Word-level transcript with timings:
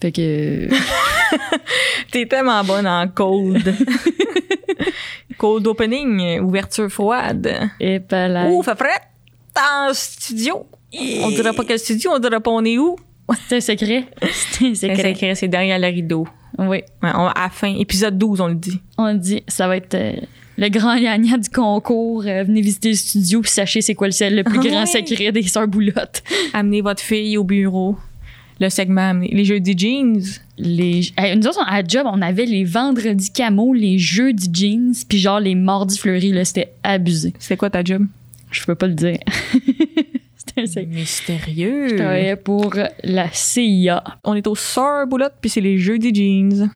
Fait 0.00 0.12
que. 0.12 0.68
T'es 2.12 2.26
tellement 2.26 2.62
bonne 2.64 2.86
en 2.86 3.06
cold. 3.08 3.74
cold 5.38 5.66
opening, 5.66 6.40
ouverture 6.40 6.88
froide. 6.90 7.70
Et 7.80 8.00
pas 8.00 8.28
là. 8.28 8.46
Ouh, 8.48 8.62
fait 8.62 8.76
frais 8.76 9.00
en 9.58 9.92
studio. 9.92 10.66
On 11.22 11.30
dirait 11.30 11.52
pas 11.52 11.64
quel 11.64 11.78
studio, 11.78 12.10
on 12.14 12.18
dirait 12.18 12.40
pas 12.40 12.50
on 12.50 12.64
est 12.64 12.78
où. 12.78 12.96
C'est 13.48 13.56
un 13.56 13.60
secret. 13.60 14.04
C'est 14.32 14.66
un 14.66 14.74
C'est 14.74 14.96
secret. 15.14 15.34
c'est 15.34 15.48
derrière 15.48 15.78
le 15.78 15.88
rideau. 15.88 16.26
Oui. 16.58 16.66
Ouais, 16.68 16.84
on- 17.02 17.26
à 17.26 17.42
la 17.44 17.48
fin, 17.50 17.74
épisode 17.76 18.16
12, 18.16 18.40
on 18.40 18.46
le 18.48 18.54
dit. 18.54 18.80
On 18.96 19.12
dit, 19.14 19.42
ça 19.48 19.66
va 19.66 19.76
être 19.76 19.94
euh, 19.94 20.12
le 20.56 20.68
grand 20.68 20.96
gagnant 20.98 21.36
du 21.36 21.50
concours. 21.50 22.22
Euh, 22.24 22.44
venez 22.44 22.60
visiter 22.60 22.90
le 22.90 22.94
studio 22.94 23.40
puis 23.40 23.50
sachez 23.50 23.80
c'est 23.82 23.94
quoi 23.94 24.08
le, 24.08 24.36
le 24.36 24.44
plus 24.44 24.60
Ah 24.64 24.68
grand 24.68 24.86
secret 24.86 25.32
des 25.32 25.42
Sœurs 25.42 25.66
Boulottes. 25.68 26.22
Amenez 26.54 26.80
votre 26.82 27.02
fille 27.02 27.36
au 27.36 27.44
bureau. 27.44 27.96
Le 28.58 28.70
segment, 28.70 29.12
les 29.12 29.44
jeudis 29.44 29.76
jeans. 29.76 30.22
Les, 30.56 31.02
nous 31.36 31.46
autres, 31.46 31.62
à 31.66 31.84
job, 31.84 32.06
on 32.10 32.22
avait 32.22 32.46
les 32.46 32.64
vendredis 32.64 33.30
camo, 33.30 33.74
les 33.74 33.98
jeudis 33.98 34.48
jeans, 34.52 34.94
puis 35.08 35.18
genre 35.18 35.40
les 35.40 35.54
mardis 35.54 35.98
fleuris, 35.98 36.32
là, 36.32 36.44
c'était 36.44 36.72
abusé. 36.82 37.34
C'était 37.38 37.58
quoi 37.58 37.68
ta 37.68 37.84
job? 37.84 38.06
Je 38.50 38.64
peux 38.64 38.74
pas 38.74 38.86
le 38.86 38.94
dire. 38.94 39.18
c'était. 40.36 40.86
Mystérieux. 40.86 41.88
Je 41.90 41.94
travaillais 41.96 42.36
pour 42.36 42.74
la 43.04 43.28
CIA. 43.30 44.02
On 44.24 44.34
est 44.34 44.46
au 44.46 44.54
Sœur 44.54 45.06
Boulotte, 45.06 45.34
puis 45.40 45.50
c'est 45.50 45.60
les 45.60 45.76
jeudis 45.76 46.14
jeans. 46.14 46.70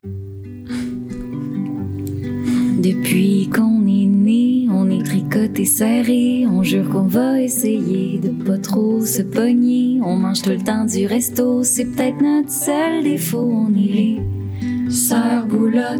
Depuis 2.79 3.49
qu'on 3.49 3.85
est 3.85 4.05
né, 4.05 4.67
on 4.71 4.89
est 4.89 5.03
tricoté 5.03 5.65
serré. 5.65 6.45
On 6.47 6.63
jure 6.63 6.89
qu'on 6.89 7.07
va 7.07 7.41
essayer 7.41 8.17
de 8.17 8.29
pas 8.29 8.57
trop 8.57 9.05
se 9.05 9.21
pogner. 9.21 9.99
On 10.03 10.15
mange 10.15 10.41
tout 10.41 10.49
le 10.49 10.63
temps 10.63 10.85
du 10.85 11.05
resto, 11.05 11.63
c'est 11.63 11.85
peut-être 11.85 12.21
notre 12.21 12.49
seul 12.49 13.03
défaut. 13.03 13.51
On 13.51 13.73
est 13.73 14.19
les 14.61 14.89
sœurs 14.89 15.45
boulottes. 15.45 15.99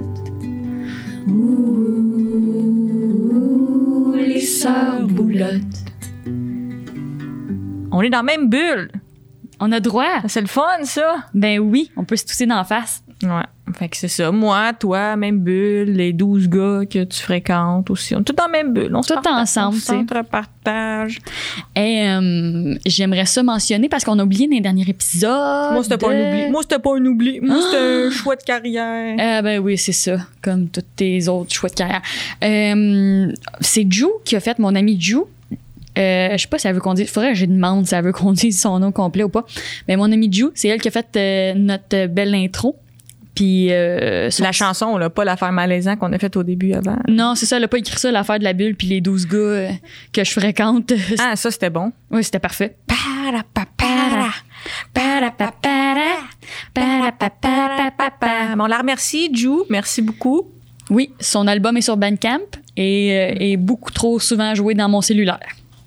Ouh, 1.28 2.54
les 4.16 4.42
sœurs 4.42 5.08
boulottes. 5.08 5.86
On 7.92 8.02
est 8.02 8.10
dans 8.10 8.20
la 8.20 8.24
même 8.24 8.50
bulle. 8.50 8.92
On 9.60 9.72
a 9.72 9.80
droit. 9.80 10.22
C'est 10.28 10.42
le 10.42 10.48
fun, 10.48 10.84
ça. 10.84 11.26
Ben 11.34 11.60
oui, 11.60 11.92
on 11.96 12.04
peut 12.06 12.16
se 12.16 12.26
tousser 12.26 12.48
d'en 12.48 12.64
face. 12.64 13.04
Ouais. 13.24 13.74
Fait 13.74 13.88
que 13.88 13.98
c'est 13.98 14.08
ça. 14.08 14.32
Moi, 14.32 14.74
toi, 14.74 15.16
même 15.16 15.40
bulle, 15.40 15.94
les 15.94 16.14
12 16.14 16.50
gars 16.50 16.82
que 16.90 17.04
tu 17.04 17.22
fréquentes 17.22 17.90
aussi. 17.90 18.16
On 18.16 18.20
est 18.20 18.24
tous 18.24 18.34
dans 18.34 18.46
la 18.46 18.52
même 18.52 18.74
bulle. 18.74 18.96
On 18.96 19.02
Tout 19.02 19.14
partage, 19.14 19.34
ensemble, 19.34 19.78
On 19.78 19.80
s'entre-partage. 19.80 21.20
Et 21.76 22.08
euh, 22.08 22.76
j'aimerais 22.86 23.26
ça 23.26 23.44
mentionner 23.44 23.88
parce 23.88 24.04
qu'on 24.04 24.20
a 24.20 24.24
oublié 24.24 24.48
dans 24.48 24.56
les 24.56 24.62
derniers 24.62 24.90
épisodes. 24.90 25.74
Moi, 25.74 25.84
c'était 25.84 25.98
pas 25.98 26.12
un 26.12 26.30
oubli. 26.30 26.52
Moi, 26.52 26.62
c'était 26.64 26.80
pas 26.80 26.96
un 26.96 27.06
oubli. 27.06 27.40
Moi, 27.40 27.62
c'était 27.62 28.08
un 28.08 28.12
choix 28.12 28.36
de 28.36 28.44
carrière. 28.44 29.16
Ah 29.20 29.42
ben 29.42 29.60
oui, 29.60 29.78
c'est 29.78 29.92
ça, 29.92 30.18
comme 30.42 30.68
tous 30.68 30.84
tes 30.96 31.28
autres 31.28 31.54
choix 31.54 31.70
de 31.70 31.76
carrière. 31.76 32.02
Euh, 32.44 33.32
c'est 33.62 33.90
Ju 33.90 34.08
qui 34.26 34.36
a 34.36 34.40
fait, 34.40 34.60
mon 34.60 34.76
ami 34.76 35.00
Ju. 35.00 35.18
Euh, 35.98 36.30
je 36.32 36.38
sais 36.38 36.48
pas 36.48 36.58
si 36.58 36.68
elle 36.68 36.76
veut 36.76 36.80
qu'on 36.80 36.94
dise, 36.94 37.10
faudrait 37.10 37.34
que 37.34 37.38
je 37.38 37.46
demande 37.46 37.86
si 37.86 37.94
elle 37.94 38.06
veut 38.06 38.14
qu'on 38.14 38.32
dise 38.34 38.62
son 38.62 38.80
nom 38.80 38.92
complet 38.92 39.24
ou 39.24 39.30
pas. 39.30 39.46
Mais 39.88 39.96
mon 39.98 40.12
ami 40.12 40.32
Ju, 40.32 40.46
c'est 40.56 40.70
elle 40.70 40.82
qui 40.82 40.88
a 40.88 40.92
fait 40.92 41.08
euh, 41.16 41.54
notre 41.56 42.08
belle 42.08 42.34
intro. 42.36 42.78
Puis 43.36 43.68
euh, 43.72 44.30
La 44.40 44.52
chanson, 44.52 44.98
là, 44.98 45.10
pas 45.10 45.24
l'affaire 45.24 45.52
malaisante 45.52 46.00
qu'on 46.00 46.12
a 46.12 46.20
faite 46.20 46.36
au 46.36 46.44
début 46.44 46.74
avant. 46.74 46.98
Non, 47.08 47.36
c'est 47.36 47.46
ça, 47.46 47.58
elle 47.58 47.64
a 47.64 47.68
pas 47.68 47.78
écrit 47.78 47.98
ça, 47.98 48.12
l'affaire 48.12 48.40
de 48.40 48.44
la 48.44 48.54
bulle 48.54 48.76
puis 48.76 48.88
les 48.88 49.02
12 49.02 49.28
gars 49.28 49.38
euh, 49.38 49.70
que 50.14 50.24
je 50.24 50.32
fréquente. 50.32 50.92
Ah, 51.20 51.36
ça, 51.36 51.52
c'était 51.52 51.70
bon. 51.70 51.92
oui, 52.10 52.24
c'était 52.24 52.40
parfait. 52.40 52.76
Parapapara, 52.88 54.30
parapapara, 54.94 56.12
parapapara. 56.74 58.56
Bon, 58.56 58.64
on 58.64 58.68
la 58.68 58.80
remercie, 58.80 59.34
Ju. 59.34 59.50
Merci 59.70 60.02
beaucoup. 60.02 60.48
Oui, 60.90 61.14
son 61.20 61.48
album 61.48 61.78
est 61.78 61.82
sur 61.82 61.96
Bandcamp 61.96 62.40
et 62.76 63.12
euh, 63.14 63.36
est 63.40 63.58
beaucoup 63.58 63.92
trop 63.92 64.20
souvent 64.20 64.54
joué 64.56 64.74
dans 64.74 64.90
mon 64.90 65.00
cellulaire. 65.02 65.40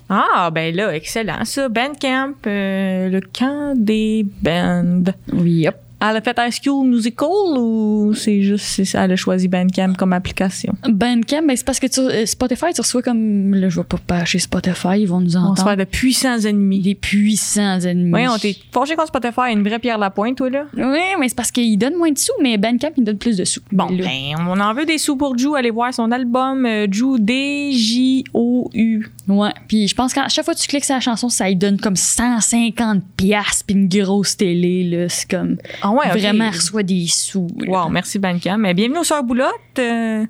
Ah, 0.08 0.50
ben 0.52 0.74
là, 0.74 0.94
excellent. 0.94 1.44
Ça, 1.44 1.68
Bandcamp, 1.68 2.34
euh, 2.46 3.08
le 3.08 3.20
camp 3.20 3.74
des 3.76 4.24
bands. 4.42 5.02
Oui, 5.32 5.66
hop. 5.68 5.76
Elle 6.10 6.16
a 6.16 6.20
fait 6.20 6.36
High 6.38 6.52
School 6.62 6.86
Musical 6.88 7.28
ou 7.58 8.12
c'est 8.14 8.42
juste, 8.42 8.84
ça, 8.84 9.04
elle 9.04 9.12
a 9.12 9.16
choisi 9.16 9.48
Bandcamp 9.48 9.94
comme 9.96 10.12
application? 10.12 10.74
Bandcamp, 10.88 11.42
ben, 11.46 11.56
c'est 11.56 11.64
parce 11.64 11.80
que 11.80 11.86
tu- 11.86 12.00
euh, 12.00 12.26
Spotify, 12.26 12.66
tu 12.74 12.80
reçois 12.80 13.00
comme. 13.02 13.54
Là, 13.54 13.68
je 13.68 13.76
vais 13.80 13.84
pas 13.84 13.96
pâcher 14.06 14.38
Spotify, 14.38 15.00
ils 15.00 15.06
vont 15.06 15.20
nous 15.20 15.36
On 15.36 15.54
se 15.56 15.60
entendre. 15.62 15.70
fait 15.70 15.76
de 15.76 15.84
puissants 15.84 16.38
ennemis. 16.40 16.80
Des 16.80 16.94
puissants 16.94 17.80
ennemis. 17.80 18.12
Oui, 18.12 18.28
on 18.28 18.36
t'est 18.38 18.56
forgé 18.72 18.96
contre 18.96 19.08
Spotify, 19.08 19.52
une 19.52 19.62
vraie 19.66 19.78
pierre 19.78 19.98
Lapointe, 19.98 20.36
toi, 20.36 20.50
là. 20.50 20.64
Oui, 20.76 20.98
mais 21.18 21.28
c'est 21.28 21.34
parce 21.36 21.50
qu'ils 21.50 21.78
donnent 21.78 21.96
moins 21.96 22.10
de 22.10 22.18
sous, 22.18 22.32
mais 22.42 22.58
Bandcamp, 22.58 22.90
ils 22.96 23.04
donnent 23.04 23.18
plus 23.18 23.36
de 23.36 23.44
sous. 23.44 23.60
Bon, 23.72 23.86
Là. 23.88 24.04
ben, 24.04 24.46
on 24.48 24.60
en 24.60 24.74
veut 24.74 24.84
des 24.84 24.98
sous 24.98 25.16
pour 25.16 25.38
Ju. 25.38 25.54
Allez 25.56 25.70
voir 25.70 25.94
son 25.94 26.10
album, 26.12 26.66
euh, 26.66 26.86
Ju, 26.90 27.18
D-J-O-U. 27.18 29.06
Ouais. 29.28 29.50
Puis 29.68 29.88
je 29.88 29.94
pense 29.94 30.12
qu'à 30.12 30.28
chaque 30.28 30.44
fois 30.44 30.54
que 30.54 30.60
tu 30.60 30.68
cliques 30.68 30.84
sur 30.84 30.94
la 30.94 31.00
chanson, 31.00 31.28
ça 31.28 31.46
lui 31.48 31.56
donne 31.56 31.78
comme 31.80 31.94
150$ 31.96 33.00
piastres, 33.16 33.64
puis 33.66 33.74
une 33.76 33.88
grosse 33.88 34.36
télé, 34.36 34.84
là. 34.84 35.08
C'est 35.08 35.30
comme. 35.30 35.56
Ah 35.82 35.90
ouais, 35.94 36.06
ok. 36.12 36.18
Vraiment, 36.18 36.44
elle 36.44 36.54
reçoit 36.54 36.82
des 36.82 37.06
sous. 37.06 37.48
là. 37.58 37.84
Wow, 37.84 37.88
merci 37.90 38.18
Bandcamp. 38.18 38.58
Mais 38.58 38.74
bienvenue 38.74 38.98
aux 38.98 39.04
Sœurs 39.04 39.24
Boulottes. 39.24 39.52
Euh, 39.78 40.24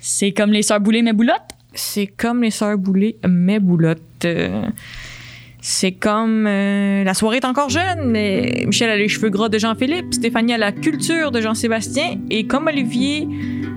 C'est 0.00 0.32
comme 0.32 0.52
les 0.52 0.62
sœurs 0.62 0.80
boulées, 0.80 1.02
mais 1.02 1.12
boulottes. 1.12 1.50
c'est 1.74 2.06
comme 2.06 2.42
les 2.42 2.50
Sœurs 2.50 2.78
Boulées, 2.78 3.16
mais 3.28 3.58
Boulottes. 3.60 4.24
Euh, 4.24 4.66
c'est 5.60 5.92
comme 5.92 6.46
euh, 6.46 7.04
la 7.04 7.14
soirée 7.14 7.36
est 7.38 7.44
encore 7.44 7.68
jeune, 7.68 8.06
mais 8.06 8.64
Michel 8.66 8.88
a 8.90 8.96
les 8.96 9.08
cheveux 9.08 9.28
gras 9.28 9.48
de 9.48 9.58
Jean-Philippe, 9.58 10.14
Stéphanie 10.14 10.54
a 10.54 10.58
la 10.58 10.72
culture 10.72 11.30
de 11.30 11.40
Jean-Sébastien, 11.40 12.18
et 12.30 12.46
comme 12.46 12.66
Olivier, 12.66 13.28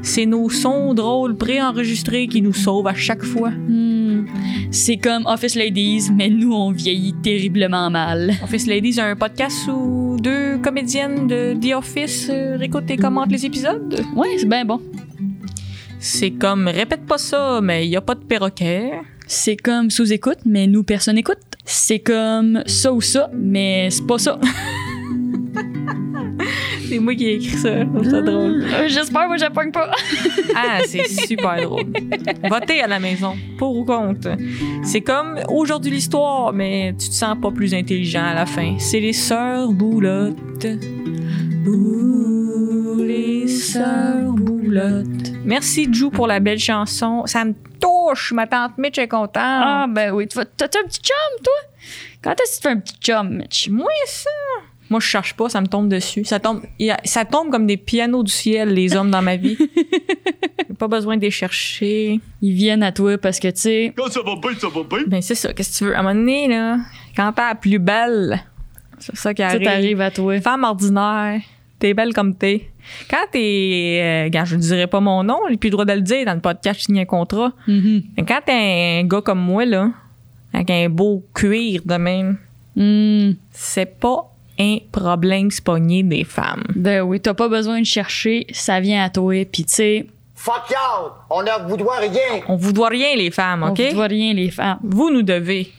c'est 0.01 0.25
nos 0.25 0.49
sons 0.49 0.94
drôles 0.94 1.35
préenregistrés 1.35 2.27
qui 2.27 2.41
nous 2.41 2.53
sauvent 2.53 2.88
à 2.88 2.94
chaque 2.94 3.23
fois. 3.23 3.49
Hmm. 3.49 4.25
C'est 4.71 4.97
comme 4.97 5.25
Office 5.25 5.55
Ladies, 5.55 6.09
mais 6.16 6.29
nous, 6.29 6.53
on 6.53 6.71
vieillit 6.71 7.13
terriblement 7.21 7.89
mal. 7.89 8.31
Office 8.44 8.67
Ladies 8.67 9.00
a 9.00 9.05
un 9.05 9.15
podcast 9.15 9.67
où 9.67 10.17
deux 10.19 10.57
comédiennes 10.59 11.27
de 11.27 11.53
The 11.53 11.75
Office 11.75 12.27
euh, 12.29 12.57
réécoutent 12.57 12.89
et 12.89 12.97
commentent 12.97 13.31
les 13.31 13.45
épisodes. 13.45 14.01
Ouais, 14.15 14.29
c'est 14.38 14.47
bien 14.47 14.65
bon. 14.65 14.81
C'est 16.00 16.31
comme 16.31 16.67
répète 16.67 17.05
pas 17.05 17.17
ça, 17.17 17.59
mais 17.61 17.85
il 17.85 17.89
y 17.91 17.95
a 17.95 18.01
pas 18.01 18.15
de 18.15 18.23
perroquet. 18.23 18.91
C'est 19.35 19.57
comme 19.57 19.89
sous-écoute, 19.89 20.38
mais 20.45 20.67
nous, 20.67 20.83
personne 20.83 21.17
écoute. 21.17 21.39
C'est 21.66 21.97
comme 21.97 22.61
ça 22.67 22.94
ou 22.94 23.01
ça, 23.01 23.31
mais 23.33 23.89
c'est 23.89 24.05
pas 24.05 24.19
ça. 24.19 24.39
C'est 26.88 26.99
moi 26.99 27.16
qui 27.16 27.25
ai 27.25 27.35
écrit 27.38 27.57
ça. 27.57 27.79
Je 27.79 28.09
ça 28.09 28.21
drôle. 28.21 28.63
Euh, 28.63 28.88
J'espère, 28.88 29.27
moi, 29.27 29.38
j'apprends 29.38 29.71
pas. 29.71 29.89
Ah, 30.55 30.81
c'est 30.85 31.07
super 31.07 31.63
drôle. 31.63 31.85
Votez 32.47 32.81
à 32.81 32.88
la 32.88 32.99
maison, 32.99 33.35
pour 33.57 33.75
ou 33.75 33.83
contre. 33.83 34.38
C'est 34.83 35.01
comme 35.01 35.39
aujourd'hui 35.47 35.89
l'histoire, 35.89 36.53
mais 36.53 36.94
tu 37.00 37.09
te 37.09 37.13
sens 37.13 37.35
pas 37.41 37.50
plus 37.50 37.73
intelligent 37.73 38.23
à 38.23 38.35
la 38.35 38.45
fin. 38.45 38.75
C'est 38.77 39.00
les 39.00 39.13
sœurs 39.13 39.71
boulottes. 39.71 40.67
Ouh, 41.65 43.01
les 43.01 43.47
sœurs 43.47 44.31
boulottes. 44.33 45.32
Merci 45.46 45.88
Ju 45.94 46.09
pour 46.09 46.28
la 46.28 46.40
belle 46.40 46.59
chanson. 46.59 47.24
Ça 47.26 47.44
me 47.44 47.54
touche, 47.80 48.31
ma 48.31 48.48
tante 48.48 48.78
Mitch 48.78 48.98
est 48.98 49.08
contente. 49.08 49.31
Ah, 49.36 49.86
ben 49.90 50.12
oui. 50.14 50.28
Tu 50.28 50.38
vas- 50.38 50.46
T'as-tu 50.46 50.78
un 50.78 50.84
petit 50.88 51.02
chum, 51.02 51.44
toi? 51.44 51.54
Quand 52.22 52.31
est-ce 52.31 52.52
que 52.52 52.56
tu 52.56 52.62
fais 52.62 52.70
un 52.70 52.80
petit 52.80 52.96
chum, 53.02 53.30
Mitch? 53.38 53.70
Moi, 53.70 53.90
ça. 54.06 54.30
Moi, 54.90 55.00
je 55.00 55.06
cherche 55.08 55.34
pas, 55.34 55.50
ça 55.50 55.59
me 55.59 55.68
tombe 55.68 55.90
dessus. 55.90 56.24
Ça 56.24 56.40
tombe, 56.40 56.62
il 56.80 56.88
y 56.88 56.92
a- 56.92 57.00
ça 57.04 57.26
tombe 57.26 57.50
comme 57.50 57.66
des 57.68 57.78
pianos 57.78 58.24
du 58.24 58.31
ciel, 58.31 58.70
les 58.74 58.96
hommes 58.96 59.12
dans 59.12 59.22
ma 59.22 59.36
vie. 59.36 59.58
J'ai 60.70 60.76
pas 60.78 60.88
besoin 60.88 61.18
de 61.18 61.22
les 61.22 61.31
chercher. 61.31 62.20
Ils 62.42 62.54
viennent 62.54 62.84
à 62.84 62.92
toi 62.92 63.18
parce 63.18 63.40
que, 63.40 63.48
tu 63.50 63.60
sais, 63.62 63.94
Quand 63.98 64.10
ça 64.10 64.22
va 64.22 64.36
bien, 64.36 64.52
ça 64.60 64.68
va 64.70 64.84
bien. 64.84 65.00
Ben, 65.08 65.22
c'est 65.22 65.36
ça. 65.36 65.54
Qu'est-ce 65.54 65.72
que 65.74 65.78
tu 65.78 65.84
veux? 65.86 65.96
À 65.96 66.00
un 66.00 66.04
moment 66.04 66.16
donné, 66.16 66.48
là, 66.48 66.78
quand 67.16 67.31
t'es 67.34 67.42
la 67.42 67.56
plus 67.56 67.80
belle, 67.80 68.42
c'est 69.00 69.16
ça 69.16 69.34
qui 69.34 69.42
arrive 69.44 70.00
à 70.02 70.12
toi. 70.12 70.39
Femme 70.42 70.63
ordinaire, 70.63 71.42
t'es 71.80 71.94
belle 71.94 72.13
comme 72.13 72.36
t'es. 72.36 72.69
Quand 73.09 73.25
t'es. 73.31 74.30
Euh, 74.33 74.45
je 74.45 74.56
ne 74.56 74.62
dirais 74.62 74.88
pas 74.88 75.00
mon 75.00 75.24
nom, 75.24 75.39
j'ai 75.50 75.57
plus 75.57 75.68
le 75.69 75.71
droit 75.71 75.85
de 75.85 75.94
le 75.94 76.01
dire 76.01 76.25
dans 76.25 76.33
le 76.33 76.39
podcast, 76.41 76.80
je 76.80 76.85
signe 76.85 77.00
un 77.00 77.06
contrat. 77.06 77.51
Mhm. 77.68 78.03
Mais 78.18 78.24
quand 78.25 78.39
t'es 78.45 79.00
un 79.01 79.07
gars 79.07 79.21
comme 79.21 79.39
moi, 79.39 79.65
là, 79.65 79.89
avec 80.53 80.69
un 80.69 80.89
beau 80.89 81.24
cuir 81.33 81.81
de 81.85 81.95
même, 81.95 82.38
Hmm. 82.75 83.33
c'est 83.51 84.00
pas 84.00 84.31
un 84.59 84.77
problème 84.91 85.51
se 85.51 85.62
pogner 85.62 86.01
des 86.01 86.24
femmes. 86.24 86.63
Ben 86.75 87.01
oui, 87.01 87.19
t'as 87.19 87.35
pas 87.35 87.47
besoin 87.47 87.80
de 87.81 87.85
chercher, 87.85 88.47
ça 88.51 88.80
vient 88.80 89.03
à 89.03 89.09
toi. 89.12 89.45
Puis, 89.45 89.63
tu 89.65 89.74
sais, 89.74 90.07
Fuck 90.36 90.71
y'all! 90.71 91.12
On 91.29 91.41
ne 91.44 91.69
vous 91.69 91.77
doit 91.77 91.97
rien! 92.00 92.41
On 92.47 92.56
vous 92.56 92.74
doit 92.74 92.89
rien, 92.89 93.15
les 93.15 93.29
femmes, 93.31 93.63
OK? 93.63 93.79
on 93.79 93.89
ne 93.89 93.94
voit 93.94 94.07
rien, 94.07 94.33
les 94.33 94.50
femmes. 94.50 94.79
Vous 94.83 95.09
nous 95.12 95.21
devez. 95.21 95.71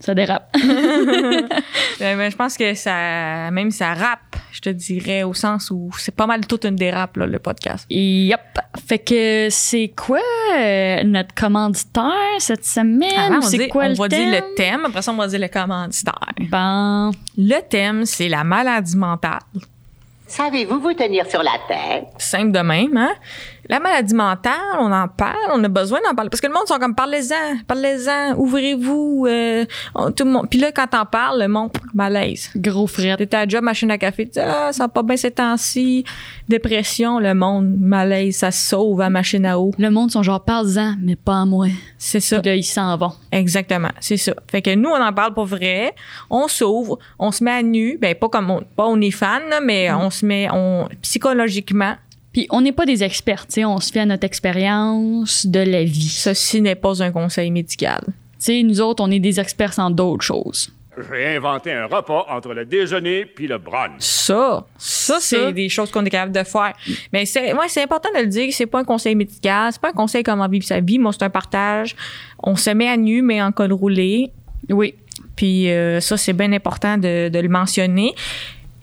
Ça 0.00 0.14
dérape. 0.14 0.54
Euh, 0.56 1.46
mais 2.16 2.30
je 2.30 2.36
pense 2.36 2.56
que 2.56 2.74
ça, 2.74 3.50
même 3.50 3.70
ça 3.70 3.94
rappe. 3.94 4.33
Je 4.54 4.60
te 4.60 4.70
dirais, 4.70 5.24
au 5.24 5.34
sens 5.34 5.70
où 5.72 5.90
c'est 5.98 6.14
pas 6.14 6.26
mal 6.26 6.46
toute 6.46 6.64
une 6.64 6.76
dérape, 6.76 7.16
là, 7.16 7.26
le 7.26 7.38
podcast. 7.40 7.86
Yep. 7.90 8.40
Fait 8.86 8.98
que 9.00 9.48
c'est 9.50 9.92
quoi 9.96 10.20
euh, 10.56 11.02
notre 11.02 11.34
commanditaire 11.34 12.12
cette 12.38 12.64
semaine? 12.64 13.10
Avant, 13.18 13.38
on, 13.38 13.42
c'est 13.42 13.58
dit- 13.58 13.68
quoi 13.68 13.84
on 13.86 13.88
le 13.88 13.94
va 13.94 14.08
thème? 14.08 14.30
dire 14.30 14.40
le 14.42 14.54
thème, 14.54 14.84
après 14.86 15.02
ça, 15.02 15.10
on 15.12 15.16
va 15.16 15.26
dire 15.26 15.40
le 15.40 15.48
commanditaire. 15.48 16.14
Bon. 16.50 17.10
Le 17.36 17.60
thème, 17.68 18.04
c'est 18.04 18.28
la 18.28 18.44
maladie 18.44 18.96
mentale. 18.96 19.40
Savez-vous 20.26 20.80
vous 20.80 20.94
tenir 20.94 21.28
sur 21.28 21.42
la 21.42 21.52
tête? 21.68 22.06
Simple 22.18 22.52
de 22.52 22.60
même, 22.60 22.96
hein? 22.96 23.12
La 23.68 23.80
maladie 23.80 24.14
mentale, 24.14 24.52
on 24.78 24.92
en 24.92 25.08
parle, 25.08 25.50
on 25.52 25.64
a 25.64 25.68
besoin 25.68 26.00
d'en 26.06 26.14
parler. 26.14 26.28
Parce 26.30 26.40
que 26.40 26.46
le 26.46 26.52
monde 26.52 26.66
sont 26.66 26.78
comme, 26.78 26.94
parlez-en, 26.94 27.58
parlez-en, 27.66 28.34
ouvrez-vous, 28.36 29.26
euh, 29.28 29.64
tout 30.16 30.24
le 30.24 30.30
monde. 30.30 30.48
Puis 30.50 30.58
là, 30.58 30.70
quand 30.70 30.86
t'en 30.86 31.06
parles, 31.06 31.40
le 31.40 31.48
monde, 31.48 31.70
malaise. 31.94 32.50
Gros 32.56 32.86
fret. 32.86 33.16
T'es 33.16 33.34
à 33.34 33.46
job, 33.48 33.62
machine 33.64 33.90
à 33.90 33.98
café, 33.98 34.28
tu 34.28 34.38
ah, 34.38 34.72
ça 34.72 34.84
va 34.84 34.88
pas 34.88 35.02
bien 35.02 35.16
ces 35.16 35.30
temps-ci. 35.30 36.04
Dépression, 36.48 37.18
le 37.18 37.34
monde, 37.34 37.74
malaise, 37.78 38.36
ça 38.36 38.50
se 38.50 38.68
sauve 38.68 39.00
à 39.00 39.08
machine 39.08 39.46
à 39.46 39.58
eau. 39.58 39.72
Le 39.78 39.90
monde 39.90 40.10
sont 40.10 40.22
genre, 40.22 40.44
parle-en, 40.44 40.94
mais 41.00 41.16
pas 41.16 41.40
à 41.40 41.44
moi. 41.46 41.68
C'est 41.96 42.20
ça. 42.20 42.40
Puis 42.40 42.50
là, 42.50 42.56
ils 42.56 42.64
s'en 42.64 42.96
vont. 42.96 43.12
Exactement, 43.32 43.90
c'est 44.00 44.16
ça. 44.16 44.34
Fait 44.50 44.62
que 44.62 44.74
nous, 44.74 44.90
on 44.90 45.02
en 45.02 45.12
parle 45.12 45.32
pour 45.32 45.46
vrai. 45.46 45.94
On 46.28 46.48
s'ouvre, 46.48 46.98
on 47.18 47.32
se 47.32 47.42
met 47.42 47.50
à 47.50 47.62
nu. 47.62 47.98
Ben, 48.00 48.14
pas 48.14 48.28
comme 48.28 48.50
on, 48.50 48.62
pas 48.76 48.86
on 48.86 49.00
est 49.00 49.10
fan, 49.10 49.42
là, 49.48 49.60
mais 49.60 49.92
on 49.92 50.10
se 50.10 50.26
met, 50.26 50.48
on, 50.52 50.88
psychologiquement, 51.02 51.94
Puis 52.34 52.48
on 52.50 52.60
n'est 52.60 52.72
pas 52.72 52.84
des 52.84 53.02
experts, 53.04 53.46
tu 53.46 53.54
sais, 53.54 53.64
on 53.64 53.78
se 53.78 53.92
fait 53.92 54.00
à 54.00 54.06
notre 54.06 54.24
expérience 54.24 55.46
de 55.46 55.60
la 55.60 55.84
vie. 55.84 56.08
Tu 56.08 56.08
ceci 56.08 56.60
n'est 56.60 56.74
pas 56.74 57.00
un 57.02 57.12
conseil 57.12 57.50
médical. 57.52 58.02
sais, 58.38 58.62
nous 58.64 58.80
autres, 58.80 59.02
on 59.02 59.10
est 59.10 59.20
des 59.20 59.38
experts 59.38 59.78
en 59.78 59.88
d'autres 59.88 60.24
choses. 60.24 60.70
J'ai 61.10 61.36
inventé 61.36 61.72
un 61.72 61.86
repas 61.86 62.26
entre 62.28 62.52
le 62.52 62.64
déjeuner 62.64 63.24
puis 63.24 63.46
le 63.46 63.58
brunch. 63.58 64.00
Ça, 64.00 64.66
ça, 64.76 65.18
c'est 65.20 65.52
des 65.52 65.68
choses 65.68 65.90
qu'on 65.90 66.04
est 66.04 66.10
capable 66.10 66.32
de 66.32 66.44
faire. 66.44 66.72
Mais 67.12 67.24
c'est, 67.24 67.52
ouais, 67.52 67.68
c'est 67.68 67.82
important 67.82 68.10
de 68.14 68.20
le 68.20 68.26
dire. 68.28 68.52
C'est 68.52 68.66
pas 68.66 68.80
un 68.80 68.84
conseil 68.84 69.14
médical. 69.14 69.72
C'est 69.72 69.80
pas 69.80 69.90
un 69.90 69.92
conseil 69.92 70.22
comment 70.22 70.48
vivre 70.48 70.64
sa 70.64 70.80
vie. 70.80 70.98
Moi, 70.98 71.12
c'est 71.12 71.24
un 71.24 71.30
partage. 71.30 71.96
On 72.42 72.54
se 72.54 72.70
met 72.70 72.88
à 72.88 72.96
nu, 72.96 73.22
mais 73.22 73.42
en 73.42 73.50
col 73.50 73.72
roulé. 73.72 74.30
Oui. 74.70 74.94
Puis 75.34 75.70
euh, 75.70 76.00
ça, 76.00 76.16
c'est 76.16 76.32
bien 76.32 76.52
important 76.52 76.96
de, 76.96 77.28
de 77.28 77.38
le 77.40 77.48
mentionner. 77.48 78.14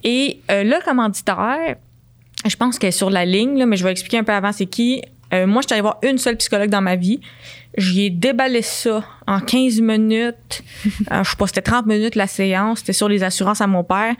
Et 0.04 0.40
euh, 0.50 0.64
le 0.64 0.84
commanditaire, 0.84 1.76
je 2.44 2.56
pense 2.56 2.78
qu'elle 2.78 2.88
est 2.88 2.92
sur 2.92 3.10
la 3.10 3.24
ligne, 3.24 3.58
là, 3.58 3.66
mais 3.66 3.76
je 3.76 3.84
vais 3.84 3.92
expliquer 3.92 4.18
un 4.18 4.24
peu 4.24 4.32
avant 4.32 4.52
c'est 4.52 4.66
qui. 4.66 5.02
Euh, 5.32 5.46
moi, 5.46 5.62
je 5.62 5.68
suis 5.68 5.74
allée 5.74 5.82
voir 5.82 5.98
une 6.02 6.18
seule 6.18 6.36
psychologue 6.36 6.70
dans 6.70 6.82
ma 6.82 6.96
vie. 6.96 7.20
J'y 7.78 8.06
ai 8.06 8.10
déballé 8.10 8.62
ça 8.62 9.04
en 9.26 9.40
15 9.40 9.80
minutes. 9.80 10.62
Euh, 11.10 11.24
je 11.24 11.30
sais 11.30 11.36
pas, 11.36 11.46
c'était 11.46 11.62
30 11.62 11.86
minutes 11.86 12.14
la 12.14 12.26
séance. 12.26 12.80
C'était 12.80 12.92
sur 12.92 13.08
les 13.08 13.22
assurances 13.22 13.60
à 13.60 13.66
mon 13.66 13.82
père. 13.82 14.14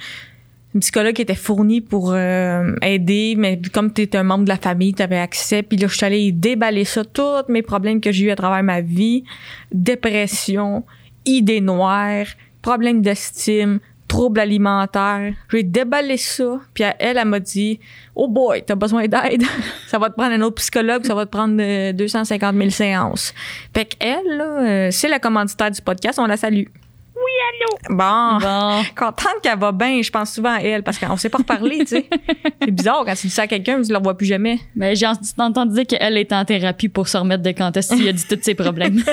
Une 0.75 0.81
psychologue 0.81 1.15
qui 1.15 1.23
était 1.23 1.35
fournie 1.35 1.81
pour 1.81 2.13
euh, 2.13 2.75
aider, 2.83 3.35
mais 3.37 3.61
comme 3.73 3.93
tu 3.93 4.03
étais 4.03 4.19
un 4.19 4.23
membre 4.23 4.45
de 4.45 4.49
la 4.49 4.57
famille, 4.57 4.95
tu 4.95 5.03
avais 5.03 5.19
accès. 5.19 5.63
Puis 5.63 5.77
là, 5.77 5.87
je 5.87 5.97
suis 5.97 6.07
allée 6.07 6.21
y 6.21 6.33
déballer 6.33 6.85
ça, 6.85 7.05
tous 7.05 7.45
mes 7.49 7.63
problèmes 7.63 8.01
que 8.01 8.11
j'ai 8.11 8.27
eu 8.27 8.31
à 8.31 8.37
travers 8.37 8.63
ma 8.63 8.81
vie. 8.81 9.25
Dépression, 9.71 10.85
idées 11.27 11.61
noires, 11.61 12.27
problèmes 12.63 13.03
d'estime, 13.03 13.81
troubles 14.13 14.41
alimentaires. 14.41 15.33
J'ai 15.51 15.63
déballé 15.63 16.19
ça. 16.19 16.61
Puis 16.75 16.85
elle, 16.99 17.17
elle 17.17 17.25
m'a 17.25 17.41
dit 17.41 17.81
Oh 18.15 18.29
boy, 18.29 18.63
t'as 18.65 18.75
besoin 18.75 19.09
d'aide. 19.09 19.43
ça 19.87 19.99
va 19.99 20.11
te 20.11 20.15
prendre 20.15 20.35
un 20.35 20.43
autre 20.43 20.57
psychologue, 20.57 21.05
ça 21.05 21.15
va 21.15 21.25
te 21.25 21.31
prendre 21.31 21.57
euh, 21.61 21.93
250 21.93 22.55
000 22.55 22.71
séances. 22.71 23.33
Fait 23.75 23.87
qu'elle, 23.87 24.41
euh, 24.41 24.91
c'est 24.91 25.09
la 25.09 25.19
commanditaire 25.19 25.71
du 25.71 25.81
podcast, 25.81 26.19
on 26.19 26.27
la 26.27 26.37
salue. 26.37 26.67
Allô? 27.49 27.97
Bon. 27.97 28.39
Bon. 28.39 28.83
Contente 28.97 29.41
qu'elle 29.43 29.59
va 29.59 29.73
bien, 29.73 30.01
je 30.03 30.11
pense 30.11 30.33
souvent 30.35 30.55
à 30.55 30.61
elle 30.61 30.83
parce 30.83 30.99
qu'on 30.99 31.17
sait 31.17 31.29
pas 31.29 31.39
reparler, 31.39 31.79
tu 31.81 31.87
sais. 31.87 32.07
C'est 32.63 32.71
bizarre 32.71 33.05
quand 33.05 33.15
tu 33.15 33.27
dis 33.27 33.33
ça 33.33 33.43
à 33.43 33.47
quelqu'un, 33.47 33.77
tu 33.83 33.89
ne 33.89 33.93
le 33.93 33.97
revois 33.99 34.17
plus 34.17 34.27
jamais. 34.27 34.59
Mais 34.77 34.95
j'ai 34.95 35.07
entendu 35.39 35.75
dire 35.75 35.87
qu'elle 35.87 36.17
est 36.17 36.33
en 36.33 36.45
thérapie 36.45 36.89
pour 36.89 37.09
se 37.09 37.17
remettre 37.17 37.43
de 37.43 37.51
quand 37.51 37.77
est-ce 37.77 37.95
qu'il 37.95 38.09
a 38.09 38.13
dit 38.13 38.25
tous 38.29 38.39
ses 38.43 38.55
problèmes. 38.55 39.03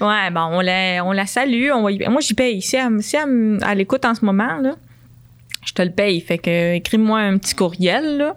Ouais, 0.00 0.30
bon, 0.32 0.40
on 0.50 0.60
la, 0.60 1.04
on 1.04 1.12
la 1.12 1.26
salue. 1.26 1.70
On 1.72 1.82
va 1.82 1.92
y- 1.92 2.08
moi, 2.08 2.20
j'y 2.20 2.34
paye. 2.34 2.60
Si 2.60 2.74
elle, 2.74 3.00
si 3.02 3.14
elle, 3.14 3.22
m- 3.22 3.60
elle 3.64 3.80
écoute 3.80 4.04
en 4.04 4.14
ce 4.16 4.24
moment, 4.24 4.56
là, 4.60 4.74
je 5.64 5.72
te 5.74 5.82
le 5.82 5.90
paye. 5.90 6.20
Fait 6.20 6.38
que 6.38 6.74
écris-moi 6.74 7.20
un 7.20 7.38
petit 7.38 7.54
courriel, 7.54 8.16
là. 8.16 8.36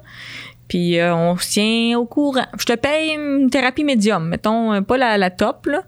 Puis 0.68 1.00
euh, 1.00 1.16
on 1.16 1.38
se 1.38 1.54
tient 1.54 1.98
au 1.98 2.06
courant. 2.06 2.46
Je 2.60 2.66
te 2.66 2.74
paye 2.74 3.16
une 3.16 3.50
thérapie 3.50 3.84
médium, 3.84 4.28
mettons, 4.28 4.74
euh, 4.74 4.82
pas 4.82 4.98
la, 4.98 5.18
la 5.18 5.32
top, 5.32 5.66
là. 5.66 5.82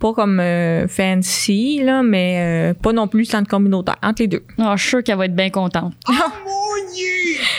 Pas 0.00 0.12
comme 0.14 0.40
euh, 0.40 0.88
fancy, 0.88 1.80
là, 1.84 2.02
mais 2.02 2.70
euh, 2.72 2.74
pas 2.74 2.92
non 2.92 3.06
plus 3.06 3.26
centre 3.26 3.48
communautaire. 3.48 3.96
Entre 4.02 4.22
les 4.22 4.28
deux. 4.28 4.42
Ah, 4.58 4.74
je 4.76 4.80
suis 4.80 4.88
sûre 4.90 5.02
qu'elle 5.04 5.18
va 5.18 5.26
être 5.26 5.36
bien 5.36 5.50
contente. 5.50 5.92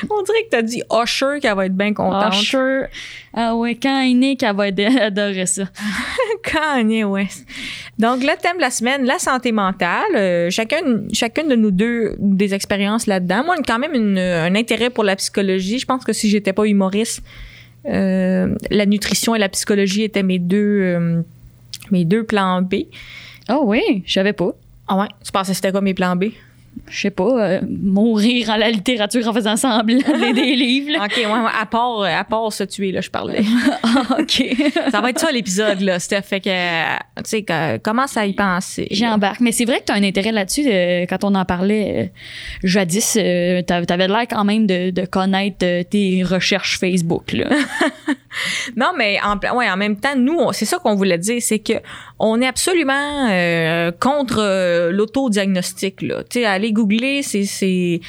On 0.09 0.21
dirait 0.23 0.43
que 0.45 0.49
t'as 0.49 0.61
dit 0.61 0.81
Usher 0.91 1.39
qu'elle 1.41 1.55
va 1.55 1.65
être 1.67 1.75
bien 1.77 1.89
Ah, 1.91 1.93
contente. 1.93 2.33
je 2.33 2.37
suis 2.39 2.47
sûre. 2.47 2.85
Ah 3.33 3.55
ouais, 3.55 3.75
quand 3.75 4.01
elle 4.01 4.11
est 4.11 4.13
née, 4.15 4.35
qu'elle 4.35 4.55
va 4.55 4.67
être- 4.67 4.79
adorer 5.01 5.45
ça. 5.45 5.63
Kanye 6.43 7.03
West. 7.03 7.45
Donc, 7.99 8.21
le 8.23 8.35
thème 8.41 8.57
de 8.57 8.61
la 8.61 8.71
semaine, 8.71 9.05
la 9.05 9.19
santé 9.19 9.51
mentale. 9.51 10.03
Euh, 10.15 10.49
chacun, 10.49 10.81
chacune 11.13 11.47
de 11.47 11.55
nous 11.55 11.71
deux, 11.71 12.15
des 12.19 12.53
expériences 12.53 13.05
là-dedans. 13.07 13.43
Moi, 13.45 13.55
quand 13.67 13.77
même 13.79 13.93
une- 13.93 14.17
un 14.17 14.55
intérêt 14.55 14.89
pour 14.89 15.03
la 15.03 15.15
psychologie. 15.15 15.77
Je 15.79 15.85
pense 15.85 16.03
que 16.03 16.13
si 16.13 16.29
j'étais 16.29 16.53
pas 16.53 16.65
humoriste, 16.65 17.21
euh, 17.87 18.55
la 18.71 18.85
nutrition 18.85 19.35
et 19.35 19.39
la 19.39 19.49
psychologie 19.49 20.03
étaient 20.03 20.23
mes 20.23 20.39
deux, 20.39 20.57
euh, 20.81 21.21
mes 21.91 22.05
deux 22.05 22.23
plans 22.23 22.61
B. 22.61 22.75
Oh 23.49 23.63
oui, 23.65 24.03
je 24.05 24.13
savais 24.13 24.33
pas. 24.33 24.51
Ah 24.87 24.97
ouais? 24.97 25.07
Tu 25.23 25.31
pensais 25.31 25.51
que 25.51 25.55
c'était 25.55 25.71
quoi 25.71 25.81
mes 25.81 25.93
plans 25.93 26.15
B? 26.15 26.25
Je 26.89 26.99
sais 27.01 27.09
pas, 27.11 27.23
euh, 27.47 27.61
mourir 27.69 28.49
en 28.49 28.57
la 28.57 28.69
littérature 28.69 29.25
en 29.27 29.33
faisant 29.33 29.55
semblant 29.55 29.97
de 29.97 30.33
des 30.33 30.55
livres. 30.55 30.91
là. 30.93 31.05
OK, 31.05 31.13
ouais, 31.17 31.25
ouais, 31.25 31.51
à 31.61 31.65
part, 31.65 32.01
à 32.03 32.23
part 32.25 32.51
se 32.51 32.63
tuer, 32.63 32.91
là, 32.91 32.99
je 33.01 33.09
parlais. 33.09 33.43
Ah, 33.83 34.17
OK. 34.19 34.43
ça 34.91 34.99
va 34.99 35.09
être 35.09 35.19
ça, 35.19 35.31
l'épisode, 35.31 35.79
là. 35.81 35.99
C'était 35.99 36.21
fait 36.21 36.41
que, 36.41 36.49
euh, 36.49 36.95
tu 37.23 37.43
sais, 37.43 37.45
commence 37.83 38.17
à 38.17 38.25
y 38.25 38.33
penser. 38.33 38.87
J'embarque. 38.91 39.39
Mais 39.39 39.51
c'est 39.53 39.65
vrai 39.65 39.79
que 39.79 39.85
tu 39.85 39.91
as 39.93 39.95
un 39.95 40.03
intérêt 40.03 40.31
là-dessus. 40.31 40.65
euh, 40.67 41.05
quand 41.07 41.23
on 41.23 41.33
en 41.35 41.45
parlait 41.45 41.93
euh, 41.97 42.05
jadis, 42.63 43.17
euh, 43.17 43.61
t'a- 43.61 43.85
t'avais 43.85 44.07
l'air 44.07 44.25
quand 44.29 44.43
même 44.43 44.65
de, 44.67 44.89
de 44.89 45.05
connaître 45.05 45.63
euh, 45.63 45.83
tes 45.83 46.23
recherches 46.23 46.77
Facebook. 46.79 47.31
Là. 47.33 47.47
Non, 48.77 48.91
mais 48.97 49.17
en, 49.21 49.37
ouais, 49.57 49.69
en 49.69 49.75
même 49.75 49.97
temps, 49.99 50.15
nous, 50.15 50.39
c'est 50.53 50.63
ça 50.63 50.77
qu'on 50.77 50.95
voulait 50.95 51.17
dire, 51.17 51.41
c'est 51.41 51.59
que 51.59 51.73
on 52.17 52.41
est 52.41 52.47
absolument 52.47 53.27
euh, 53.29 53.91
contre 53.99 54.37
euh, 54.39 54.89
l'autodiagnostic. 54.91 56.01
Là. 56.01 56.23
Tu 56.29 56.39
sais, 56.39 56.45
aller 56.61 56.71
googler 56.71 57.23
ses, 57.23 58.01